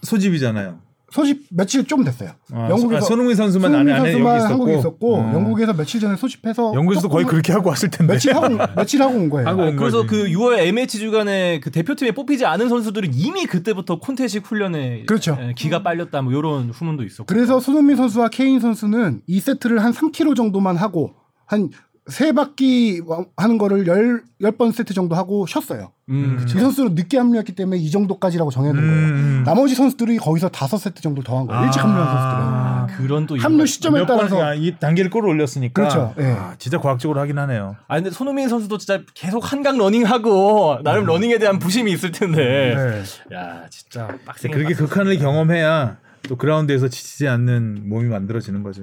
소집이잖아요. 0.02 0.80
소집 1.10 1.46
며칠 1.50 1.84
좀 1.84 2.02
됐어요. 2.02 2.30
아, 2.52 2.68
영국에서 2.68 3.04
아, 3.04 3.08
손흥민 3.08 3.36
선수만 3.36 3.70
손흥민 3.70 3.94
안에 3.94 4.00
안에 4.00 4.12
선수만 4.12 4.34
여기 4.34 4.38
있었고, 4.38 4.52
한국에 4.52 4.78
있었고 4.78 5.16
어. 5.16 5.32
영국에서 5.34 5.72
며칠 5.72 6.00
전에 6.00 6.16
소집해서 6.16 6.72
영국에서도 6.74 7.08
거의 7.08 7.24
그렇게 7.24 7.52
하고 7.52 7.68
왔을 7.68 7.90
텐데. 7.90 8.14
며칠 8.14 8.34
하고 8.34 8.56
며칠 8.74 9.00
하고 9.02 9.14
온 9.14 9.30
거예요. 9.30 9.48
하고 9.48 9.62
아, 9.62 9.66
온 9.66 9.76
그래서 9.76 9.98
거지. 9.98 10.08
그 10.08 10.28
6월 10.28 10.58
MH 10.58 10.98
주간에 10.98 11.60
그 11.60 11.70
대표팀에 11.70 12.10
뽑히지 12.10 12.44
않은 12.44 12.68
선수들은 12.68 13.12
이미 13.14 13.46
그때부터 13.46 14.00
콘테식 14.00 14.44
훈련에 14.46 15.04
그렇죠. 15.06 15.36
에, 15.40 15.52
기가 15.54 15.82
빨렸다 15.84 16.22
뭐 16.22 16.32
이런 16.32 16.70
후문도 16.70 17.04
있었고. 17.04 17.26
그래서 17.26 17.60
손흥민 17.60 17.96
선수와 17.96 18.28
케인 18.28 18.58
선수는 18.58 19.22
이 19.26 19.38
세트를 19.40 19.84
한 19.84 19.92
3km 19.92 20.34
정도만 20.34 20.76
하고 20.76 21.14
한 21.46 21.70
세 22.08 22.30
바퀴 22.32 23.02
하는 23.36 23.58
거를 23.58 23.86
열, 23.88 24.22
열 24.40 24.52
번 24.52 24.70
세트 24.70 24.94
정도 24.94 25.16
하고 25.16 25.44
쉬었어요. 25.46 25.90
음, 26.08 26.38
이 26.46 26.48
선수는 26.48 26.94
늦게 26.94 27.18
합류했기 27.18 27.54
때문에 27.56 27.78
이 27.78 27.90
정도까지라고 27.90 28.50
정해놓은 28.52 28.80
거예요. 28.86 29.08
음. 29.08 29.42
나머지 29.44 29.74
선수들이 29.74 30.18
거기서 30.18 30.48
다섯 30.50 30.76
세트 30.78 31.02
정도 31.02 31.22
더 31.22 31.38
한 31.38 31.46
거예요. 31.46 31.64
일찍 31.64 31.80
합류한 31.80 32.04
선수들은. 32.06 32.44
아, 32.46 32.86
그런 32.96 33.26
또 33.26 33.36
합류 33.38 33.66
시점에 33.66 33.98
몇 34.00 34.06
번, 34.06 34.18
따라서 34.18 34.40
아, 34.42 34.54
이 34.54 34.76
단계를 34.78 35.10
끌어 35.10 35.26
올렸으니까. 35.28 35.74
그렇죠. 35.82 36.14
예. 36.20 36.26
아, 36.26 36.54
진짜 36.58 36.78
과학적으로 36.78 37.20
하긴 37.20 37.38
하네요. 37.38 37.74
아 37.88 37.96
근데 37.96 38.10
손흥민 38.10 38.48
선수도 38.48 38.78
진짜 38.78 39.00
계속 39.14 39.50
한강 39.52 39.76
러닝하고 39.76 40.78
나름 40.84 41.06
러닝에 41.06 41.38
대한 41.38 41.58
부심이 41.58 41.90
있을 41.92 42.12
텐데. 42.12 42.74
네. 42.76 43.36
야 43.36 43.64
진짜 43.68 44.08
빡세. 44.24 44.48
그렇게 44.50 44.74
극한을 44.74 45.18
경험해야 45.18 45.96
또 46.28 46.36
그라운드에서 46.36 46.88
지치지 46.88 47.26
않는 47.26 47.88
몸이 47.88 48.08
만들어지는 48.08 48.62
거죠. 48.62 48.82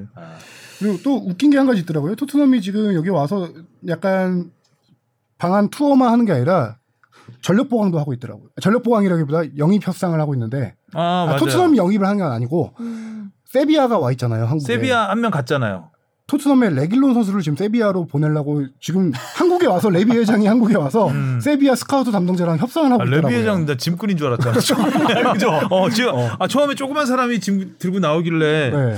그리고 0.80 0.98
또 1.04 1.16
웃긴 1.18 1.50
게 1.52 1.58
한 1.58 1.68
가지 1.68 1.82
있더라고요. 1.82 2.16
토트넘이 2.16 2.62
지금 2.62 2.94
여기 2.94 3.10
와서 3.10 3.50
약간 3.88 4.52
방한 5.38 5.70
투어만 5.70 6.12
하는 6.12 6.26
게 6.26 6.32
아니라 6.34 6.78
전력 7.42 7.70
보강도 7.70 8.00
하고 8.00 8.14
있더라고요. 8.14 8.48
전력 8.62 8.84
보강이라기보다 8.84 9.58
영입 9.58 9.86
협상을 9.88 10.20
하고 10.20 10.34
있는데 10.36 10.76
아, 10.94 11.28
아. 11.30 11.36
토트넘이 11.38 11.78
영입을 11.78 12.06
하는 12.06 12.20
건 12.22 12.32
아니고 12.32 12.74
세비야가 13.46 13.98
와 14.00 14.12
있잖아요. 14.12 14.46
한국에. 14.46 14.74
세비야 14.74 15.10
한 15.10 15.22
명 15.22 15.32
갔잖아요. 15.32 15.90
토트넘의 16.26 16.74
레길론 16.76 17.14
선수를 17.14 17.42
지금 17.42 17.58
세비야로 17.58 18.08
보내려고 18.08 18.66
지금 18.80 19.12
한국에 19.36 19.68
와서 19.68 19.90
레비 19.90 20.18
회장이 20.18 20.48
한국에 20.48 20.76
와서 20.76 21.10
음. 21.10 21.40
세비야 21.42 21.76
스카우트 21.76 22.12
담당자랑 22.12 22.58
협상을 22.58 22.90
하고 22.92 23.04
아, 23.04 23.06
있더라고요. 23.06 23.30
레비 23.30 23.42
회장 23.42 23.66
나 23.66 23.76
짐꾼인 23.76 24.16
줄 24.18 24.28
알았잖아. 24.28 24.54
그죠? 25.34 25.50
어, 25.70 25.90
지금 25.90 26.12
아, 26.40 26.48
처음에 26.48 26.76
조그만 26.76 27.06
사람이 27.06 27.40
짐 27.42 27.76
들고 27.78 28.00
나오길래 28.00 28.70
네. 28.72 28.96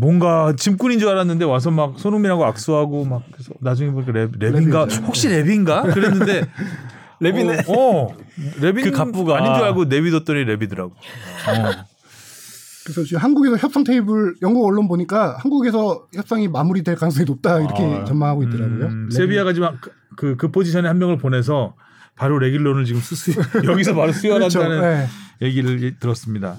뭔가 0.00 0.54
짐꾼인 0.56 0.98
줄 0.98 1.08
알았는데 1.08 1.44
와서 1.44 1.70
막 1.70 1.98
손흥민하고 1.98 2.44
악수하고 2.46 3.04
막 3.04 3.22
그래서 3.30 3.52
나중에 3.60 3.90
보니까 3.90 4.12
레비, 4.12 4.32
레빈가 4.32 4.88
레비죠. 4.88 5.04
혹시 5.04 5.28
레빈가 5.28 5.92
그랬는데 5.92 6.42
레비네. 7.20 7.64
어, 7.68 7.72
어 7.76 8.16
레빈 8.60 8.84
그 8.84 8.90
갑부가. 8.92 9.36
아닌 9.36 9.54
줄 9.54 9.62
알고 9.64 9.84
내비뒀더니 9.84 10.46
레비더라고. 10.46 10.90
어. 10.90 11.84
그래서 12.82 13.04
지금 13.04 13.22
한국에서 13.22 13.56
협상 13.58 13.84
테이블 13.84 14.34
영국 14.40 14.64
언론 14.64 14.88
보니까 14.88 15.36
한국에서 15.38 16.06
협상이 16.14 16.48
마무리될 16.48 16.96
가능성이 16.96 17.26
높다 17.26 17.60
이렇게 17.60 17.82
아, 17.84 18.04
전망하고 18.04 18.42
있더라고요. 18.44 18.86
음, 18.86 19.10
세비야가 19.10 19.52
지금 19.52 19.68
그, 20.16 20.36
그 20.36 20.50
포지션에 20.50 20.86
한 20.86 20.98
명을 20.98 21.18
보내서 21.18 21.74
바로 22.20 22.38
레길론을 22.38 22.84
지금 22.84 23.00
수수 23.00 23.32
여기서 23.64 23.94
바로 23.94 24.12
수혈한다는 24.12 24.68
그렇죠. 24.80 24.86
네. 24.86 25.06
얘기를 25.40 25.96
들었습니다. 25.98 26.56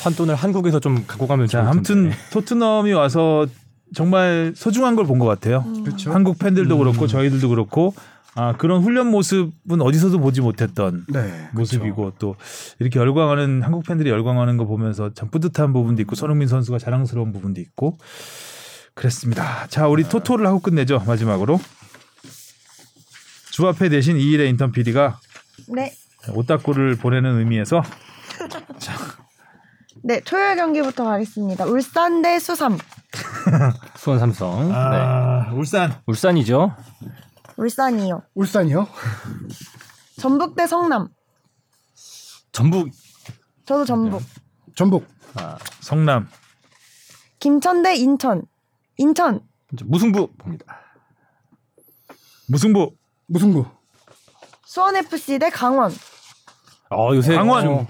판돈을 0.00 0.34
한국에서 0.34 0.80
좀 0.80 1.04
갖고 1.06 1.26
가면 1.26 1.48
자, 1.48 1.58
좋을 1.58 1.68
아무튼 1.70 1.94
텐데. 2.04 2.16
토트넘이 2.32 2.92
와서 2.94 3.46
정말 3.94 4.54
소중한 4.56 4.96
걸 4.96 5.04
본 5.04 5.18
것 5.18 5.26
같아요. 5.26 5.64
그렇죠. 5.84 6.10
한국 6.12 6.38
팬들도 6.38 6.78
그렇고 6.78 7.06
저희들도 7.06 7.50
그렇고 7.50 7.94
아, 8.34 8.56
그런 8.56 8.82
훈련 8.82 9.08
모습은 9.08 9.82
어디서도 9.82 10.18
보지 10.18 10.40
못했던 10.40 11.04
네. 11.12 11.48
모습이고 11.52 12.14
또 12.18 12.36
이렇게 12.78 12.98
열광하는 12.98 13.60
한국 13.60 13.84
팬들이 13.84 14.08
열광하는 14.08 14.56
거 14.56 14.64
보면서 14.64 15.12
참 15.12 15.28
뿌듯한 15.28 15.74
부분도 15.74 16.00
있고 16.00 16.14
손흥민 16.14 16.48
선수가 16.48 16.78
자랑스러운 16.78 17.34
부분도 17.34 17.60
있고 17.60 17.98
그랬습니다. 18.94 19.66
자, 19.68 19.88
우리 19.88 20.04
토토를 20.04 20.46
하고 20.46 20.60
끝내죠. 20.60 21.02
마지막으로 21.06 21.60
주합회 23.52 23.88
대신 23.90 24.16
이일의 24.16 24.48
인턴 24.48 24.72
PD가 24.72 25.20
네. 25.68 25.92
오따꾸를 26.34 26.96
보내는 26.96 27.38
의미에서 27.38 27.82
네, 30.04 30.20
토요일 30.20 30.56
경기부터 30.56 31.04
가겠습니다. 31.04 31.66
울산 31.66 32.22
대 32.22 32.38
수삼. 32.40 32.76
수원 33.96 34.18
삼성. 34.18 34.68
네. 34.68 34.74
아, 34.74 35.52
울산 35.52 35.94
울산이죠. 36.06 36.74
울산이요. 37.56 38.22
울산이요? 38.34 38.88
전북 40.18 40.56
대 40.56 40.66
성남. 40.66 41.08
전북 42.52 42.90
저도 43.66 43.84
전북. 43.84 44.22
전북. 44.74 45.06
아, 45.34 45.58
성남 45.80 46.26
김천 47.38 47.82
대 47.82 47.94
인천. 47.94 48.42
인천. 48.96 49.40
무승부 49.84 50.32
봅니다. 50.38 50.64
무승부 52.48 52.96
무승부. 53.32 53.64
수원 54.66 54.94
FC 54.96 55.38
대 55.38 55.48
강원. 55.48 55.90
어, 56.90 57.14
요새 57.14 57.34
강원. 57.34 57.64
좀 57.64 57.86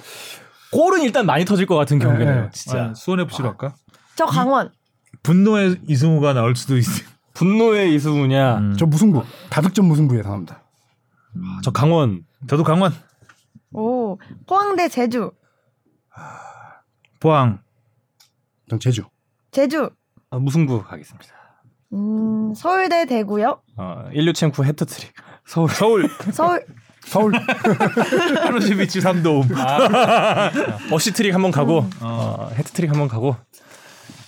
골은 0.71 1.03
일단 1.03 1.27
많이 1.27 1.45
터질 1.45 1.67
것 1.67 1.75
같은 1.75 1.99
경기네요. 1.99 2.43
네. 2.43 2.51
진짜 2.53 2.91
아, 2.91 2.95
수원 2.95 3.21
FC로 3.21 3.49
할까? 3.49 3.75
저 4.15 4.25
강원. 4.25 4.71
분노의 5.25 5.81
이승우가 5.89 6.33
나올 6.33 6.55
수도 6.55 6.77
있어. 6.77 7.03
분노의 7.35 7.93
이승우냐. 7.95 8.59
음. 8.59 8.77
저 8.79 8.87
무승부. 8.87 9.25
다득점 9.51 9.87
무승부 9.87 10.17
예상합니다. 10.19 10.63
저 11.65 11.71
강원. 11.73 12.25
저도 12.47 12.63
강원 12.63 12.93
오. 13.73 14.19
포항 14.47 14.77
대 14.77 14.89
제주. 14.89 15.33
포항 17.21 17.61
전 18.69 18.79
제주. 18.79 19.03
제주. 19.51 19.91
아, 20.31 20.39
무승부 20.39 20.85
가겠습니다. 20.85 21.33
음, 21.95 22.55
서울 22.55 22.89
대 22.89 23.07
대구요. 23.07 23.61
어, 23.77 24.05
일류첸코 24.13 24.65
해트트릭. 24.65 25.13
서울. 25.53 25.69
서울 25.69 26.09
서울. 26.33 26.65
서울. 27.05 27.33
팔로세비치 28.41 29.01
3도움 29.01 29.51
어시트릭 30.91 31.35
한번 31.35 31.51
가고 31.51 31.87
어, 32.01 32.51
해트트릭 32.55 32.89
한번 32.89 33.07
가고 33.07 33.37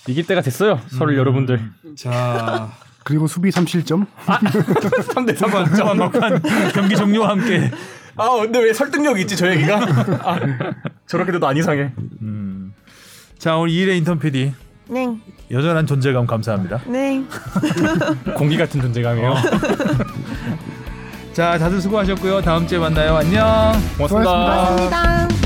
이길 0.05 0.27
때가 0.27 0.41
됐어요. 0.41 0.79
서울 0.89 1.17
여러분들. 1.17 1.67
자 1.97 2.69
그리고 3.03 3.25
수비 3.25 3.49
3실점. 3.49 4.05
3대 4.27 5.35
3 5.35 5.49
후반 5.49 5.65
후반 5.65 5.97
막판 5.97 6.41
경기 6.73 6.95
종료와 6.95 7.29
함께 7.29 7.71
아, 8.17 8.29
근데 8.37 8.59
왜 8.59 8.71
설득력 8.71 9.19
있지 9.19 9.35
저 9.35 9.49
얘기가? 9.49 9.79
아, 10.21 10.39
저렇게 11.07 11.31
돼도 11.31 11.47
안 11.47 11.57
이상해. 11.57 11.91
음. 12.21 12.71
자 13.39 13.57
오늘 13.57 13.73
이일의 13.73 13.97
인턴 13.97 14.19
PD 14.19 14.53
네. 14.89 15.17
여전한 15.49 15.87
존재감 15.87 16.27
감사합니다. 16.27 16.81
네. 16.85 17.23
공기 18.37 18.57
같은 18.57 18.79
존재감이에요. 18.79 19.33
자 21.35 21.57
다들 21.57 21.81
수고하셨고요. 21.81 22.41
다음 22.41 22.65
주에 22.65 22.79
만나요. 22.79 23.17
안녕. 23.17 23.73
고맙습니다. 23.97 24.07
수고하셨습니다. 24.07 25.01
고맙습니다. 25.01 25.44